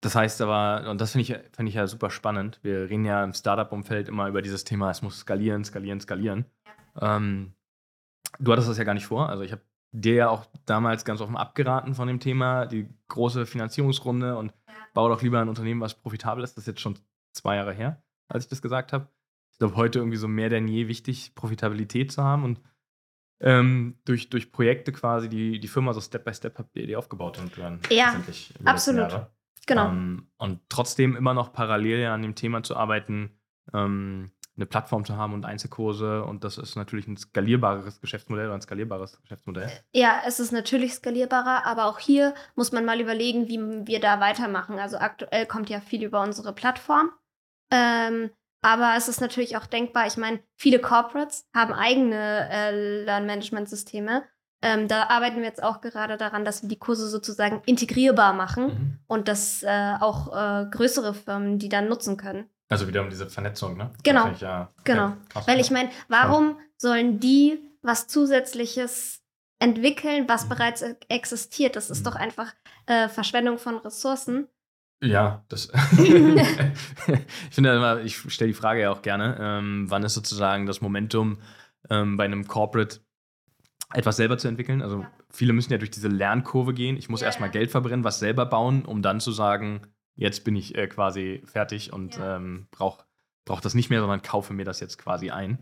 Das 0.00 0.14
heißt 0.14 0.40
aber, 0.42 0.88
und 0.90 1.00
das 1.00 1.12
finde 1.12 1.22
ich, 1.22 1.38
find 1.54 1.68
ich 1.68 1.74
ja 1.74 1.86
super 1.86 2.10
spannend, 2.10 2.58
wir 2.62 2.88
reden 2.90 3.04
ja 3.04 3.22
im 3.24 3.32
Startup-Umfeld 3.34 4.08
immer 4.08 4.26
über 4.28 4.42
dieses 4.42 4.64
Thema, 4.64 4.90
es 4.90 5.00
muss 5.02 5.18
skalieren, 5.20 5.64
skalieren, 5.64 6.00
skalieren. 6.00 6.44
Ähm, 7.00 7.54
du 8.38 8.52
hattest 8.52 8.68
das 8.68 8.78
ja 8.78 8.84
gar 8.84 8.94
nicht 8.94 9.06
vor. 9.06 9.28
Also 9.28 9.42
ich 9.42 9.52
habe 9.52 9.62
dir 10.00 10.14
ja 10.14 10.28
auch 10.28 10.46
damals 10.66 11.04
ganz 11.04 11.20
offen 11.20 11.36
abgeraten 11.36 11.94
von 11.94 12.08
dem 12.08 12.20
Thema, 12.20 12.66
die 12.66 12.88
große 13.08 13.46
Finanzierungsrunde 13.46 14.36
und 14.36 14.52
baue 14.94 15.10
doch 15.10 15.22
lieber 15.22 15.40
ein 15.40 15.48
Unternehmen, 15.48 15.80
was 15.80 15.94
profitabel 15.94 16.44
ist. 16.44 16.56
Das 16.56 16.62
ist 16.62 16.68
jetzt 16.68 16.80
schon 16.80 16.98
zwei 17.32 17.56
Jahre 17.56 17.72
her, 17.72 18.02
als 18.28 18.44
ich 18.44 18.50
das 18.50 18.62
gesagt 18.62 18.92
habe. 18.92 19.08
Ich 19.52 19.58
glaube, 19.58 19.76
heute 19.76 19.98
irgendwie 20.00 20.18
so 20.18 20.28
mehr 20.28 20.50
denn 20.50 20.68
je 20.68 20.88
wichtig, 20.88 21.34
Profitabilität 21.34 22.12
zu 22.12 22.22
haben 22.22 22.44
und 22.44 22.60
ähm, 23.40 23.98
durch, 24.04 24.30
durch 24.30 24.52
Projekte 24.52 24.92
quasi 24.92 25.28
die, 25.28 25.60
die 25.60 25.68
Firma 25.68 25.92
so 25.92 26.00
Step 26.00 26.24
by 26.24 26.32
Step 26.32 26.58
habt 26.58 26.74
ihr 26.76 26.86
die 26.86 26.96
aufgebaut 26.96 27.38
und 27.38 27.56
dann 27.58 27.80
Ja, 27.90 28.20
absolut. 28.64 29.28
Genau. 29.66 29.88
Ähm, 29.88 30.28
und 30.38 30.60
trotzdem 30.68 31.16
immer 31.16 31.34
noch 31.34 31.52
parallel 31.52 32.00
ja 32.00 32.14
an 32.14 32.22
dem 32.22 32.34
Thema 32.34 32.62
zu 32.62 32.76
arbeiten, 32.76 33.38
ähm, 33.74 34.30
eine 34.56 34.66
Plattform 34.66 35.04
zu 35.04 35.16
haben 35.16 35.34
und 35.34 35.44
Einzelkurse. 35.44 36.24
Und 36.24 36.44
das 36.44 36.56
ist 36.58 36.76
natürlich 36.76 37.06
ein 37.06 37.16
skalierbares 37.16 38.00
Geschäftsmodell 38.00 38.46
oder 38.46 38.54
ein 38.54 38.62
skalierbares 38.62 39.20
Geschäftsmodell. 39.20 39.70
Ja, 39.92 40.22
es 40.26 40.40
ist 40.40 40.52
natürlich 40.52 40.94
skalierbarer, 40.94 41.66
aber 41.66 41.86
auch 41.86 41.98
hier 41.98 42.34
muss 42.54 42.72
man 42.72 42.84
mal 42.84 43.00
überlegen, 43.00 43.48
wie 43.48 43.86
wir 43.86 44.00
da 44.00 44.20
weitermachen. 44.20 44.78
Also 44.78 44.96
aktuell 44.98 45.46
kommt 45.46 45.68
ja 45.68 45.80
viel 45.80 46.02
über 46.02 46.22
unsere 46.22 46.52
Plattform. 46.54 47.10
Ähm, 47.70 48.30
aber 48.62 48.94
es 48.96 49.08
ist 49.08 49.20
natürlich 49.20 49.56
auch 49.56 49.66
denkbar, 49.66 50.06
ich 50.06 50.16
meine, 50.16 50.40
viele 50.56 50.80
Corporates 50.80 51.46
haben 51.54 51.72
eigene 51.72 52.48
äh, 52.50 53.04
Lernmanagement-Systeme. 53.04 54.24
Ähm, 54.62 54.88
da 54.88 55.04
arbeiten 55.08 55.36
wir 55.36 55.44
jetzt 55.44 55.62
auch 55.62 55.80
gerade 55.82 56.16
daran, 56.16 56.44
dass 56.44 56.62
wir 56.62 56.68
die 56.68 56.78
Kurse 56.78 57.08
sozusagen 57.08 57.62
integrierbar 57.66 58.32
machen 58.32 58.64
Mhm. 58.66 58.98
und 59.06 59.28
dass 59.28 59.62
äh, 59.62 59.94
auch 60.00 60.34
äh, 60.34 60.66
größere 60.70 61.14
Firmen 61.14 61.58
die 61.58 61.68
dann 61.68 61.88
nutzen 61.88 62.16
können. 62.16 62.48
Also 62.68 62.88
wieder 62.88 63.02
um 63.02 63.10
diese 63.10 63.28
Vernetzung, 63.28 63.76
ne? 63.76 63.92
Genau. 64.02 64.30
Ich, 64.32 64.40
ja, 64.40 64.72
Genau. 64.84 65.08
ja. 65.34 65.46
Weil 65.46 65.60
ich 65.60 65.70
meine, 65.70 65.90
warum 66.08 66.58
sollen 66.76 67.20
die 67.20 67.58
was 67.82 68.08
Zusätzliches 68.08 69.22
entwickeln, 69.60 70.24
was 70.28 70.44
Mhm. 70.44 70.48
bereits 70.48 70.82
e- 70.82 70.96
existiert? 71.08 71.76
Das 71.76 71.90
ist 71.90 72.00
Mhm. 72.00 72.04
doch 72.04 72.16
einfach 72.16 72.54
äh, 72.86 73.08
Verschwendung 73.08 73.58
von 73.58 73.78
Ressourcen. 73.78 74.48
Ja, 75.02 75.44
das. 75.48 75.70
ich 75.98 77.54
finde 77.54 77.70
ja 77.70 77.76
immer, 77.76 78.00
ich 78.00 78.16
stelle 78.32 78.48
die 78.50 78.54
Frage 78.58 78.80
ja 78.82 78.90
auch 78.90 79.02
gerne, 79.02 79.36
ähm, 79.40 79.86
wann 79.88 80.02
ist 80.04 80.14
sozusagen 80.14 80.66
das 80.66 80.80
Momentum 80.80 81.38
ähm, 81.90 82.16
bei 82.16 82.24
einem 82.24 82.46
Corporate 82.48 83.00
etwas 83.92 84.16
selber 84.16 84.38
zu 84.38 84.48
entwickeln? 84.48 84.82
Also 84.82 85.00
Ja. 85.02 85.10
viele 85.30 85.52
müssen 85.52 85.72
ja 85.72 85.78
durch 85.78 85.90
diese 85.90 86.08
Lernkurve 86.08 86.74
gehen. 86.74 86.96
Ich 86.96 87.08
muss 87.08 87.20
Ja, 87.20 87.26
erstmal. 87.26 87.50
Geld 87.50 87.70
verbrennen, 87.70 88.04
was 88.04 88.18
selber 88.18 88.46
bauen, 88.46 88.84
um 88.84 89.02
dann 89.02 89.20
zu 89.20 89.30
sagen, 89.32 89.82
jetzt 90.16 90.44
bin 90.44 90.56
ich 90.56 90.74
äh, 90.76 90.86
quasi 90.88 91.42
fertig 91.46 91.92
und 91.92 92.16
Ja. 92.16 92.36
ähm, 92.36 92.66
brauche 92.70 93.04
brauch 93.44 93.60
das 93.60 93.74
nicht 93.74 93.90
mehr, 93.90 94.00
sondern 94.00 94.22
kaufe 94.22 94.52
mir 94.52 94.64
das 94.64 94.80
jetzt 94.80 94.98
quasi 94.98 95.30
ein. 95.30 95.58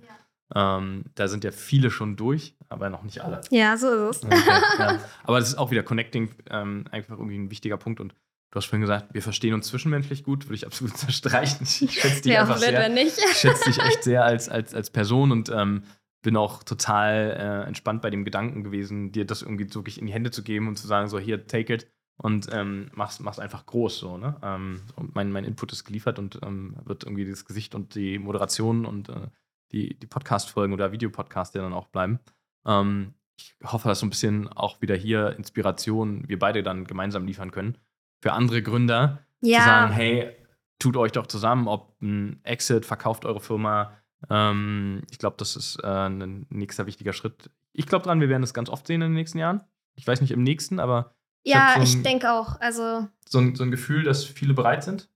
Ähm, 0.55 1.05
da 1.15 1.29
sind 1.29 1.45
ja 1.45 1.51
viele 1.53 1.91
schon 1.91 2.17
durch, 2.17 2.57
aber 2.69 2.89
noch 2.89 3.03
nicht 3.03 3.21
alle. 3.23 3.41
Ja, 3.51 3.77
so 3.77 4.09
ist 4.09 4.25
es. 4.25 4.25
Okay, 4.25 4.39
ja. 4.79 4.99
Aber 5.25 5.39
das 5.39 5.49
ist 5.49 5.55
auch 5.57 5.71
wieder 5.71 5.83
Connecting 5.83 6.31
ähm, 6.51 6.85
einfach 6.91 7.17
irgendwie 7.19 7.37
ein 7.39 7.51
wichtiger 7.51 7.77
Punkt. 7.79 7.99
Und 8.01 8.13
du 8.13 8.57
hast 8.57 8.67
vorhin 8.67 8.83
gesagt, 8.83 9.13
wir 9.13 9.23
verstehen 9.23 9.55
uns 9.55 9.67
zwischenmenschlich 9.69 10.23
gut, 10.23 10.45
würde 10.47 10.55
ich 10.55 10.67
absolut 10.67 10.93
unterstreichen. 11.01 11.65
Ich 11.65 12.01
schätze 12.01 12.23
dich 12.23 12.33
Ja, 12.33 12.43
einfach 12.43 12.59
sehr. 12.59 12.89
nicht. 12.91 13.19
Ich 13.19 13.37
schätze 13.39 13.65
dich 13.71 13.79
echt 13.81 14.05
sehr 14.05 14.25
als, 14.25 14.49
als, 14.49 14.75
als 14.75 14.91
Person 14.91 15.33
und 15.33 15.49
ähm, 15.51 15.83
bin 16.23 16.37
auch 16.37 16.63
total 16.63 17.37
äh, 17.65 17.67
entspannt 17.67 18.01
bei 18.03 18.11
dem 18.11 18.25
Gedanken 18.25 18.65
gewesen, 18.65 19.13
dir 19.13 19.27
das 19.27 19.43
irgendwie 19.43 19.73
wirklich 19.75 19.99
in 19.99 20.07
die 20.07 20.13
Hände 20.13 20.31
zu 20.31 20.43
geben 20.43 20.69
und 20.69 20.77
zu 20.79 20.87
sagen, 20.87 21.09
so 21.09 21.19
hier, 21.19 21.47
take 21.47 21.73
it 21.75 21.87
und 22.17 22.49
ähm, 22.53 22.91
mach's, 22.95 23.21
mach's 23.21 23.39
einfach 23.39 23.67
groß 23.67 23.99
so, 23.99 24.17
ne? 24.17 24.37
Ähm, 24.43 24.81
und 24.97 25.15
mein, 25.15 25.33
mein 25.33 25.45
Input 25.45 25.73
ist 25.73 25.85
geliefert 25.85 26.19
und 26.19 26.39
ähm, 26.43 26.77
wird 26.85 27.05
irgendwie 27.05 27.29
das 27.29 27.45
Gesicht 27.45 27.75
und 27.75 27.95
die 27.95 28.19
Moderation 28.19 28.87
und 28.87 29.09
äh, 29.09 29.29
die, 29.73 29.99
die 29.99 30.07
Podcast-Folgen 30.07 30.73
oder 30.73 30.93
Videopodcasts 30.93 31.55
ja 31.55 31.63
dann 31.63 31.73
auch 31.73 31.89
bleiben. 31.89 32.21
Ähm, 32.67 33.15
ich 33.37 33.57
hoffe, 33.65 33.89
dass 33.89 33.99
so 33.99 34.07
ein 34.07 34.11
bisschen 34.11 34.49
auch 34.49 34.81
wieder 34.81 34.95
hier 34.95 35.37
Inspiration 35.37 36.29
wir 36.29 36.39
beide 36.39 36.63
dann 36.63 36.85
gemeinsam 36.85 37.27
liefern 37.27 37.51
können. 37.51 37.79
Für 38.23 38.33
andere 38.33 38.63
Gründer, 38.63 39.27
zu 39.43 39.51
sagen, 39.65 39.93
Ja, 39.93 39.97
hey, 39.97 40.37
tut 40.79 40.97
euch 40.97 41.13
doch 41.13 41.27
zusammen, 41.27 41.67
ob 41.67 42.01
ein 42.01 42.41
Exit, 42.45 42.87
verkauft 42.87 43.25
eure 43.25 43.41
Firma. 43.41 43.93
Ähm, 44.31 45.03
ich 45.11 45.19
glaube, 45.19 45.37
das 45.39 45.57
ist 45.57 45.83
äh, 45.83 45.87
ein 45.87 46.47
nächster 46.49 46.87
wichtiger 46.87 47.13
Schritt. 47.13 47.51
Ich 47.73 47.87
glaube 47.87 48.05
dran, 48.05 48.21
wir 48.21 48.29
werden 48.29 48.43
das 48.43 48.55
ganz 48.55 48.69
oft 48.69 48.87
sehen 48.87 49.03
in 49.03 49.11
den 49.11 49.15
nächsten 49.15 49.39
Jahren. 49.39 49.63
Ich 49.97 50.07
weiß 50.07 50.21
nicht 50.21 50.31
im 50.31 50.43
nächsten, 50.43 50.79
aber 50.79 51.15
ja, 51.45 51.75
hab 51.75 51.77
so 51.77 51.83
ich 51.83 52.03
denke 52.03 52.31
auch. 52.33 52.61
Also, 52.61 53.07
so 53.29 53.39
ein, 53.39 53.55
so 53.55 53.63
ein 53.65 53.71
Gefühl, 53.71 54.03
dass 54.05 54.25
viele 54.25 54.55
bereit 54.55 54.85
sind, 54.85 55.09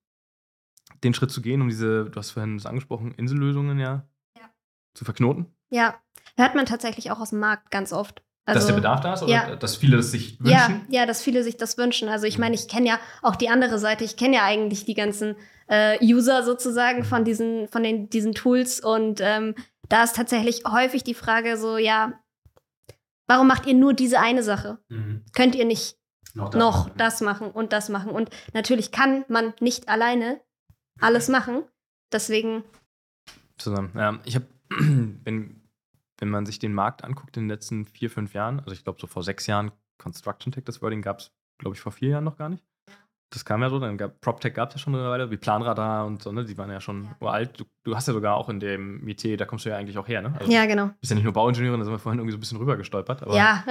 den 1.05 1.15
Schritt 1.15 1.31
zu 1.31 1.41
gehen, 1.43 1.61
um 1.63 1.69
diese, 1.69 2.07
du 2.11 2.17
hast 2.19 2.31
vorhin 2.33 2.57
das 2.59 2.67
angesprochen, 2.67 3.13
Insellösungen 3.15 3.79
ja, 3.79 4.07
Ja. 4.37 4.49
zu 4.95 5.05
verknoten. 5.05 5.47
ja, 5.71 5.99
hört 6.37 6.55
man 6.55 6.67
tatsächlich 6.67 7.11
auch 7.11 7.21
aus 7.21 7.31
dem 7.31 7.39
Markt 7.41 7.71
ganz 7.71 7.93
oft. 7.93 8.23
Also, 8.47 8.61
dass 8.61 8.67
der 8.69 8.75
Bedarf 8.77 9.01
da 9.01 9.13
ist 9.13 9.23
oder 9.23 9.31
ja. 9.33 9.57
dass 9.57 9.77
viele 9.77 9.99
das 9.99 10.11
sich 10.11 10.39
Ja, 10.43 10.69
wünschen. 10.69 10.87
ja, 10.89 11.05
dass 11.05 11.21
viele 11.23 11.43
sich 11.45 11.59
das 11.59 11.77
wünschen. 11.77 12.09
Also 12.09 12.25
ich 12.27 12.39
Mhm. 12.39 12.41
meine, 12.45 12.55
ich 12.55 12.67
kenne 12.67 12.87
ja 12.89 12.99
auch 13.21 13.37
die 13.37 13.51
andere 13.51 13.79
Seite. 13.79 14.05
Ich 14.05 14.17
kenne 14.17 14.37
ja 14.37 14.45
eigentlich 14.45 14.87
die 14.87 14.95
ganzen 14.95 15.37
äh, 15.67 15.99
User 16.03 16.43
sozusagen 16.43 17.05
von 17.05 17.25
diesen, 17.27 17.69
von 17.69 17.83
den, 17.83 18.09
diesen 18.09 18.33
Tools. 18.33 18.81
Und 18.81 19.21
ähm, 19.23 19.55
da 19.91 20.03
ist 20.03 20.17
tatsächlich 20.17 20.63
häufig 20.67 21.05
die 21.05 21.13
Frage 21.13 21.59
so, 21.59 21.77
ja, 21.77 22.15
warum 23.27 23.49
macht 23.49 23.67
ihr 23.67 23.75
nur 23.75 23.93
diese 23.93 24.19
eine 24.19 24.43
Sache? 24.43 24.79
Mhm. 24.89 25.27
Könnt 25.35 25.55
ihr 25.55 25.67
nicht 25.67 25.98
Noch, 26.39 26.55
noch 26.55 26.89
das 26.97 27.21
machen 27.21 27.51
und 27.51 27.73
das 27.73 27.89
machen? 27.89 28.11
Und 28.11 28.31
natürlich 28.55 28.93
kann 28.93 29.25
man 29.29 29.55
nicht 29.61 29.89
alleine 29.89 30.41
alles 31.01 31.29
machen. 31.29 31.65
Deswegen, 32.13 32.65
zusammen. 33.59 33.91
Ja, 33.95 34.19
ich 34.25 34.35
habe, 34.35 34.47
wenn, 34.69 35.61
wenn 36.19 36.29
man 36.29 36.47
sich 36.47 36.59
den 36.59 36.73
Markt 36.73 37.05
anguckt 37.05 37.37
in 37.37 37.45
den 37.45 37.51
letzten 37.51 37.85
vier, 37.85 38.11
fünf 38.11 38.35
Jahren, 38.35 38.61
also 38.61 38.73
ich 38.73 38.85
glaube 38.85 39.01
so 39.01 39.07
vor 39.07 39.23
sechs 39.23 39.47
Jahren, 39.47 39.73
Construction 39.99 40.53
Tech, 40.53 40.65
das 40.65 40.81
Wording 40.81 41.03
gab 41.03 41.21
es, 41.21 41.33
glaube 41.59 41.75
ich, 41.75 41.81
vor 41.81 41.93
vier 41.93 42.11
Jahren 42.11 42.25
noch 42.25 42.37
gar 42.37 42.49
nicht. 42.49 42.65
Das 43.31 43.45
kam 43.45 43.61
ja 43.61 43.69
so, 43.69 43.79
dann 43.79 43.99
gab 43.99 44.21
PropTech 44.23 44.55
gab 44.55 44.71
es 44.71 44.77
ja 44.77 44.79
schon 44.81 44.95
eine 44.95 45.09
Weile, 45.11 45.31
wie 45.31 45.37
Planradar 45.37 46.07
und 46.07 46.23
so, 46.23 46.33
ne? 46.33 46.45
Die 46.47 46.57
waren 46.57 46.71
ja 46.71 46.81
schon 46.81 47.05
Ja. 47.05 47.17
uralt. 47.21 47.61
Du, 47.61 47.65
du 47.85 47.95
hast 47.95 48.09
ja 48.09 48.15
sogar 48.15 48.37
auch 48.37 48.49
in 48.49 48.59
dem 48.59 49.01
Metier, 49.05 49.37
da 49.37 49.45
kommst 49.45 49.67
du 49.67 49.69
ja 49.71 49.77
eigentlich 49.77 49.99
auch 49.99 50.09
her, 50.09 50.23
ne? 50.23 50.35
Also, 50.39 50.51
ja, 50.51 50.65
genau. 50.65 50.87
Du 50.87 50.95
bist 51.01 51.11
ja 51.11 51.15
nicht 51.17 51.25
nur 51.25 51.35
Bauingenieurin, 51.35 51.79
da 51.79 51.85
sind 51.85 51.93
wir 51.93 51.99
vorhin 51.99 52.19
irgendwie 52.21 52.33
so 52.33 52.39
ein 52.39 52.41
bisschen 52.41 52.59
rüber 52.59 52.77
gestolpert. 52.79 53.23
Aber 53.23 53.37
ja, 53.37 53.65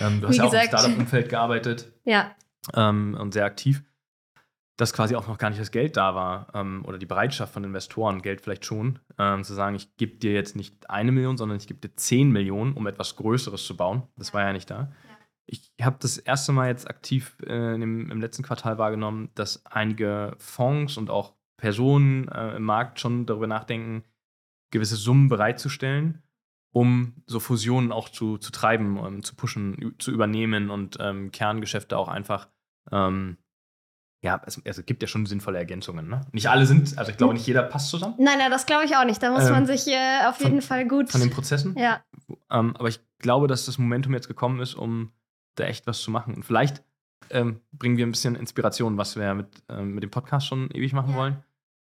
ähm, 0.00 0.20
du 0.20 0.28
hast 0.28 0.36
ja 0.36 0.44
auch 0.44 0.52
im. 0.52 0.60
Startup-Umfeld 0.60 1.28
gearbeitet 1.28 1.92
ja, 2.04 2.30
ähm, 2.74 3.14
und 3.20 3.32
sehr 3.34 3.44
aktiv, 3.44 3.82
dass 4.78 4.94
quasi 4.94 5.14
auch 5.14 5.28
noch 5.28 5.36
gar 5.36 5.50
nicht 5.50 5.60
das 5.60 5.70
Geld 5.70 5.98
da 5.98 6.14
war 6.14 6.46
ähm, 6.54 6.82
oder 6.86 6.96
die 6.96 7.04
Bereitschaft 7.06 7.52
von 7.52 7.62
Investoren, 7.64 8.22
Geld 8.22 8.40
vielleicht 8.40 8.64
schon, 8.64 8.98
ähm, 9.18 9.44
zu 9.44 9.52
sagen, 9.52 9.76
ich 9.76 9.94
gebe 9.98 10.16
dir 10.16 10.32
jetzt 10.32 10.56
nicht 10.56 10.88
eine 10.88 11.12
Million, 11.12 11.36
sondern 11.36 11.58
ich 11.58 11.66
gebe 11.66 11.80
dir 11.80 11.94
zehn 11.96 12.30
Millionen, 12.30 12.72
um 12.72 12.86
etwas 12.86 13.14
Größeres 13.16 13.64
zu 13.66 13.76
bauen. 13.76 14.04
Das 14.16 14.32
war 14.32 14.42
ja 14.42 14.52
nicht 14.54 14.70
da. 14.70 14.90
Ich 15.46 15.72
habe 15.82 15.96
das 16.00 16.18
erste 16.18 16.52
Mal 16.52 16.68
jetzt 16.68 16.88
aktiv 16.88 17.36
äh, 17.46 17.74
im, 17.74 18.10
im 18.10 18.20
letzten 18.20 18.42
Quartal 18.42 18.78
wahrgenommen, 18.78 19.30
dass 19.34 19.64
einige 19.66 20.34
Fonds 20.38 20.96
und 20.96 21.10
auch 21.10 21.34
Personen 21.56 22.28
äh, 22.28 22.56
im 22.56 22.62
Markt 22.64 23.00
schon 23.00 23.26
darüber 23.26 23.46
nachdenken, 23.46 24.04
gewisse 24.70 24.96
Summen 24.96 25.28
bereitzustellen, 25.28 26.22
um 26.72 27.22
so 27.26 27.40
Fusionen 27.40 27.92
auch 27.92 28.08
zu, 28.08 28.38
zu 28.38 28.50
treiben, 28.52 28.98
um, 28.98 29.22
zu 29.22 29.34
pushen, 29.34 29.94
zu 29.98 30.10
übernehmen 30.12 30.70
und 30.70 30.96
ähm, 31.00 31.30
Kerngeschäfte 31.30 31.98
auch 31.98 32.08
einfach 32.08 32.48
ähm, 32.90 33.36
ja, 34.24 34.40
es, 34.46 34.60
es 34.64 34.86
gibt 34.86 35.02
ja 35.02 35.08
schon 35.08 35.26
sinnvolle 35.26 35.58
Ergänzungen. 35.58 36.08
Ne? 36.08 36.20
Nicht 36.30 36.48
alle 36.48 36.64
sind, 36.64 36.96
also 36.96 37.10
ich 37.10 37.16
glaube, 37.16 37.34
nicht 37.34 37.46
jeder 37.46 37.64
passt 37.64 37.90
zusammen 37.90 38.14
nein, 38.18 38.38
nein, 38.38 38.52
das 38.52 38.66
glaube 38.66 38.84
ich 38.84 38.96
auch 38.96 39.04
nicht. 39.04 39.20
Da 39.20 39.32
muss 39.32 39.44
Ähm, 39.46 39.50
man 39.52 39.66
sich 39.66 39.86
äh, 39.88 40.26
auf 40.28 40.36
von- 40.36 40.46
jeden 40.46 40.62
Fall 40.62 40.86
gut. 40.86 41.10
von 41.10 41.20
den 41.20 41.30
Prozessen. 41.30 41.76
ja, 41.76 42.02
Ähm, 42.48 42.76
aber 42.76 42.88
ich 42.88 43.00
glaube, 43.18 43.48
dass 43.48 43.66
das 43.66 43.78
Momentum 43.78 44.14
jetzt 44.14 44.28
gekommen 44.28 44.60
ist, 44.60 44.74
um 44.74 45.10
da 45.54 45.64
echt 45.64 45.86
was 45.86 46.00
zu 46.00 46.10
machen. 46.10 46.34
Und 46.34 46.44
vielleicht 46.44 46.82
ähm, 47.30 47.60
bringen 47.72 47.96
wir 47.96 48.06
ein 48.06 48.10
bisschen 48.10 48.34
Inspiration, 48.36 48.96
was 48.98 49.16
wir 49.16 49.34
mit, 49.34 49.48
ähm, 49.68 49.94
mit 49.94 50.02
dem 50.02 50.10
Podcast 50.10 50.46
schon 50.46 50.70
ewig 50.72 50.92
machen 50.92 51.10
Ja. 51.12 51.16
wollen. 51.16 51.36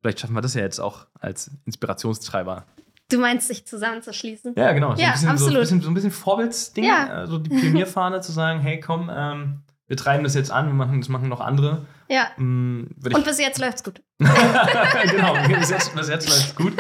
Vielleicht 0.02 0.20
schaffen 0.20 0.34
wir 0.36 0.42
das 0.42 0.54
ja 0.54 0.62
jetzt 0.62 0.80
auch 0.80 1.08
als 1.20 1.52
Inspirationstreiber. 1.66 2.66
du 3.12 3.20
meinst, 3.20 3.48
sich 3.48 3.66
zusammenzuschließen. 3.68 4.54
Ja, 4.58 4.72
genau. 4.74 4.96
So 4.96 5.02
Ja, 5.02 5.08
ein 5.10 5.14
bisschen, 5.14 5.28
So, 5.28 5.32
absolut. 5.34 5.56
ein 5.56 5.60
bisschen, 5.62 5.82
so 5.82 5.88
ein 5.90 5.94
bisschen 5.94 6.12
Vorbildsding, 6.12 6.84
Ja. 6.86 7.24
äh, 7.24 7.28
so 7.28 7.38
die 7.38 7.50
Pionierfahne 7.50 8.22
zu 8.22 8.32
sagen, 8.32 8.60
hey 8.62 8.80
komm, 8.80 9.12
ähm, 9.14 9.62
wir 9.88 9.98
treiben 9.98 10.24
das 10.24 10.34
jetzt 10.34 10.52
an, 10.52 10.66
wir 10.68 10.74
machen, 10.74 11.00
das 11.02 11.10
machen 11.10 11.30
noch 11.30 11.42
andere. 11.42 11.86
Ja. 12.10 12.30
Würde 12.38 13.16
Und 13.16 13.24
bis 13.26 13.40
jetzt 13.40 13.60
läuft's 13.60 13.84
gut. 13.84 14.02
genau, 14.20 15.34
bis 15.60 15.70
jetzt, 15.70 15.96
bis 15.96 16.10
jetzt 16.10 16.28
läuft 16.30 16.56
gut. 16.56 16.74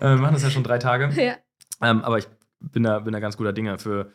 Äh, 0.00 0.10
wir 0.10 0.16
machen 0.16 0.34
das 0.34 0.42
ja 0.44 0.50
schon 0.50 0.62
drei 0.64 0.78
Tage. 0.78 1.08
Ja. 1.20 1.34
Ähm, 1.80 2.02
aber 2.04 2.18
ich 2.18 2.28
bin 2.60 2.84
da, 2.84 3.00
bin 3.00 3.12
da 3.12 3.18
ganz 3.20 3.36
guter 3.36 3.52
Dinge 3.52 3.78
für 3.78 4.12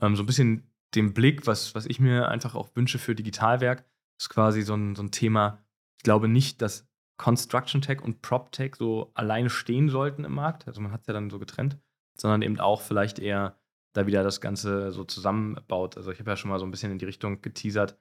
ähm, 0.00 0.16
so 0.16 0.22
ein 0.22 0.26
bisschen 0.26 0.69
den 0.94 1.14
Blick, 1.14 1.46
was, 1.46 1.74
was 1.74 1.86
ich 1.86 2.00
mir 2.00 2.28
einfach 2.28 2.54
auch 2.54 2.74
wünsche 2.74 2.98
für 2.98 3.14
Digitalwerk, 3.14 3.84
ist 4.18 4.28
quasi 4.28 4.62
so 4.62 4.74
ein, 4.74 4.94
so 4.94 5.02
ein 5.02 5.10
Thema. 5.10 5.64
Ich 5.98 6.02
glaube 6.02 6.28
nicht, 6.28 6.62
dass 6.62 6.88
Construction 7.16 7.82
Tech 7.82 8.02
und 8.02 8.22
Prop 8.22 8.50
Tech 8.52 8.76
so 8.76 9.10
alleine 9.14 9.50
stehen 9.50 9.88
sollten 9.88 10.24
im 10.24 10.32
Markt. 10.32 10.66
Also 10.66 10.80
man 10.80 10.92
hat 10.92 11.02
es 11.02 11.06
ja 11.06 11.12
dann 11.12 11.30
so 11.30 11.38
getrennt, 11.38 11.78
sondern 12.16 12.42
eben 12.42 12.58
auch 12.60 12.80
vielleicht 12.80 13.18
eher 13.18 13.58
da 13.92 14.06
wieder 14.06 14.22
das 14.22 14.40
Ganze 14.40 14.92
so 14.92 15.04
zusammenbaut. 15.04 15.96
Also 15.96 16.12
ich 16.12 16.20
habe 16.20 16.30
ja 16.30 16.36
schon 16.36 16.50
mal 16.50 16.58
so 16.58 16.64
ein 16.64 16.70
bisschen 16.70 16.92
in 16.92 16.98
die 16.98 17.04
Richtung 17.04 17.42
geteasert, 17.42 17.98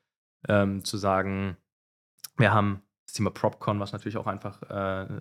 ähm, 0.47 0.83
zu 0.85 0.97
sagen, 0.97 1.57
wir 2.37 2.53
haben 2.53 2.81
das 3.05 3.13
Thema 3.13 3.31
PropCon, 3.31 3.79
was 3.79 3.91
natürlich 3.91 4.17
auch 4.17 4.27
einfach 4.27 4.61
äh, 4.63 5.19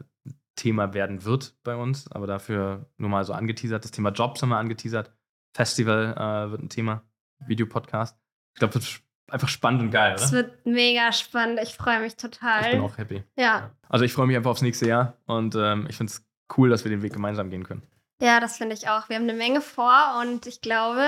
Thema 0.55 0.93
werden 0.95 1.25
wird 1.25 1.57
bei 1.63 1.75
uns, 1.75 2.11
aber 2.13 2.27
dafür 2.27 2.91
nur 2.99 3.09
mal 3.09 3.25
so 3.25 3.33
angeteasert. 3.33 3.85
Das 3.85 3.91
Thema 3.91 4.11
Jobs 4.11 4.43
haben 4.43 4.51
wir 4.51 4.59
angeteasert. 4.59 5.13
Festival 5.55 6.15
äh, 6.17 6.51
wird 6.51 6.63
ein 6.63 6.69
Thema. 6.69 7.03
Videopodcast. 7.47 8.17
Ich 8.55 8.59
glaube, 8.59 8.75
das 8.75 8.85
wird 8.93 9.03
einfach 9.31 9.49
spannend 9.49 9.83
und 9.83 9.91
geil, 9.91 10.15
Es 10.17 10.25
oder? 10.33 10.33
wird 10.45 10.67
mega 10.67 11.13
spannend. 11.13 11.61
Ich 11.63 11.75
freue 11.75 12.01
mich 12.01 12.17
total. 12.17 12.65
Ich 12.67 12.71
bin 12.73 12.81
auch 12.81 12.97
happy. 12.99 13.23
ja. 13.37 13.71
Also 13.89 14.05
ich 14.05 14.13
freue 14.13 14.27
mich 14.27 14.37
einfach 14.37 14.51
aufs 14.51 14.63
nächste 14.63 14.87
Jahr 14.89 15.17
und 15.27 15.55
ähm, 15.55 15.87
ich 15.89 15.97
finde 15.97 16.11
es 16.13 16.25
cool, 16.57 16.69
dass 16.71 16.85
wir 16.85 16.91
den 16.91 17.03
Weg 17.03 17.13
gemeinsam 17.13 17.51
gehen 17.51 17.65
können. 17.65 17.83
ja, 18.21 18.41
das 18.41 18.57
finde 18.59 18.75
ich 18.75 18.89
auch. 18.89 19.09
Wir 19.09 19.17
haben 19.17 19.23
eine 19.25 19.35
Menge 19.35 19.61
vor 19.61 20.19
und 20.21 20.47
ich 20.47 20.61
glaube, 20.61 21.07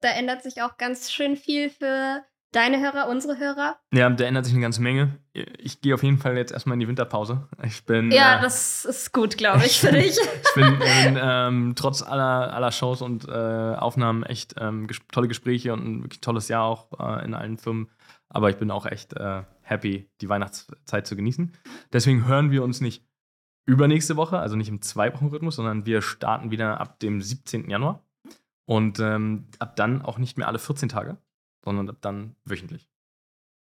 da 0.00 0.08
ändert 0.10 0.42
sich 0.42 0.62
auch 0.62 0.76
ganz 0.76 1.10
schön 1.12 1.36
viel 1.36 1.68
für 1.70 2.22
deine 2.54 2.80
Hörer, 2.80 3.08
unsere 3.08 3.38
Hörer? 3.38 3.76
Ja, 3.92 4.08
da 4.08 4.24
ändert 4.24 4.44
sich 4.44 4.54
eine 4.54 4.62
ganze 4.62 4.82
Menge. 4.82 5.18
Ich 5.58 5.80
gehe 5.80 5.94
auf 5.94 6.02
jeden 6.02 6.18
Fall 6.18 6.36
jetzt 6.36 6.52
erstmal 6.52 6.74
in 6.74 6.80
die 6.80 6.88
Winterpause. 6.88 7.48
Ich 7.64 7.84
bin. 7.84 8.10
Ja, 8.10 8.38
äh, 8.38 8.42
das 8.42 8.84
ist 8.84 9.12
gut, 9.12 9.36
glaube 9.36 9.64
ich, 9.66 9.80
für 9.80 9.92
dich. 9.92 10.16
ich 10.42 10.54
bin, 10.54 10.78
bin 10.78 11.18
ähm, 11.20 11.72
trotz 11.76 12.02
aller, 12.02 12.54
aller 12.54 12.72
Shows 12.72 13.02
und 13.02 13.28
äh, 13.28 13.32
Aufnahmen 13.32 14.22
echt 14.22 14.54
ähm, 14.58 14.86
ges 14.86 14.98
tolle 15.10 15.28
Gespräche 15.28 15.72
und 15.72 15.84
ein 15.84 16.02
wirklich 16.04 16.20
tolles 16.20 16.48
Jahr 16.48 16.64
auch 16.64 16.88
äh, 16.98 17.24
in 17.24 17.34
allen 17.34 17.58
Firmen. 17.58 17.90
Aber 18.28 18.50
ich 18.50 18.56
bin 18.56 18.70
auch 18.70 18.86
echt 18.86 19.14
äh, 19.14 19.42
happy, 19.62 20.08
die 20.20 20.28
Weihnachtszeit 20.28 21.06
zu 21.06 21.16
genießen. 21.16 21.52
Deswegen 21.92 22.26
hören 22.26 22.50
wir 22.50 22.62
uns 22.62 22.80
nicht 22.80 23.04
übernächste 23.66 24.16
Woche, 24.16 24.38
also 24.38 24.56
nicht 24.56 24.68
im 24.68 24.82
Zwei-Wochen-Rhythmus, 24.82 25.56
sondern 25.56 25.86
wir 25.86 26.02
starten 26.02 26.50
wieder 26.50 26.80
ab 26.80 26.98
dem 27.00 27.20
17. 27.20 27.70
Januar. 27.70 28.04
Und 28.66 28.98
ähm, 28.98 29.48
ab 29.58 29.76
dann 29.76 30.02
auch 30.02 30.18
nicht 30.18 30.38
mehr 30.38 30.48
alle 30.48 30.58
14 30.58 30.88
Tage, 30.88 31.18
sondern 31.64 31.88
ab 31.88 31.96
dann 32.00 32.36
wöchentlich. 32.44 32.88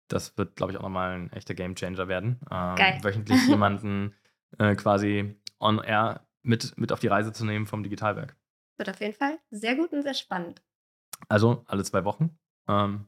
Das 0.08 0.36
wird, 0.38 0.54
glaube 0.56 0.72
ich, 0.72 0.78
auch 0.78 0.82
nochmal 0.82 1.14
ein 1.16 1.32
echter 1.32 1.54
Gamechanger 1.54 2.06
werden. 2.08 2.40
Ähm, 2.50 2.76
Geil. 2.76 2.98
Wöchentlich 3.02 3.44
jemanden 3.48 4.14
äh, 4.58 4.74
quasi 4.76 5.34
on 5.58 5.78
air 5.78 6.26
mit, 6.42 6.78
mit 6.78 6.92
auf 6.92 7.00
die 7.00 7.08
Reise 7.08 7.32
zu 7.32 7.44
nehmen 7.44 7.66
vom 7.66 7.82
Digitalwerk. 7.82 8.36
Wird 8.78 8.90
auf 8.90 9.00
jeden 9.00 9.14
Fall 9.14 9.38
sehr 9.50 9.74
gut 9.74 9.92
und 9.92 10.02
sehr 10.02 10.14
spannend. 10.14 10.62
Also 11.28 11.64
alle 11.66 11.82
zwei 11.82 12.04
Wochen 12.04 12.38
ähm, 12.68 13.06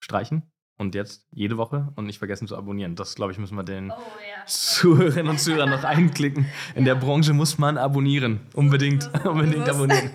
streichen 0.00 0.50
und 0.76 0.94
jetzt 0.94 1.26
jede 1.30 1.56
Woche 1.56 1.92
und 1.94 2.04
nicht 2.06 2.18
vergessen 2.18 2.48
zu 2.48 2.56
abonnieren. 2.56 2.96
Das, 2.96 3.14
glaube 3.14 3.32
ich, 3.32 3.38
müssen 3.38 3.56
wir 3.56 3.62
den 3.62 3.90
Oh 3.90 3.94
ja. 3.94 4.44
Zuhörerinnen 4.44 5.28
und 5.28 5.38
Zuhörern 5.40 5.70
noch 5.70 5.84
einklicken. 5.84 6.46
In 6.74 6.84
der 6.84 6.96
Branche 6.96 7.32
muss 7.32 7.58
man 7.58 7.78
abonnieren. 7.78 8.40
Unbedingt, 8.54 9.08
unbedingt 9.24 9.68
abonnieren. 9.68 10.10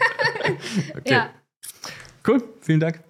Okay. 0.98 1.14
Ja. 1.14 1.30
Cool, 2.28 2.44
vielen 2.62 2.82
Dank. 2.82 3.02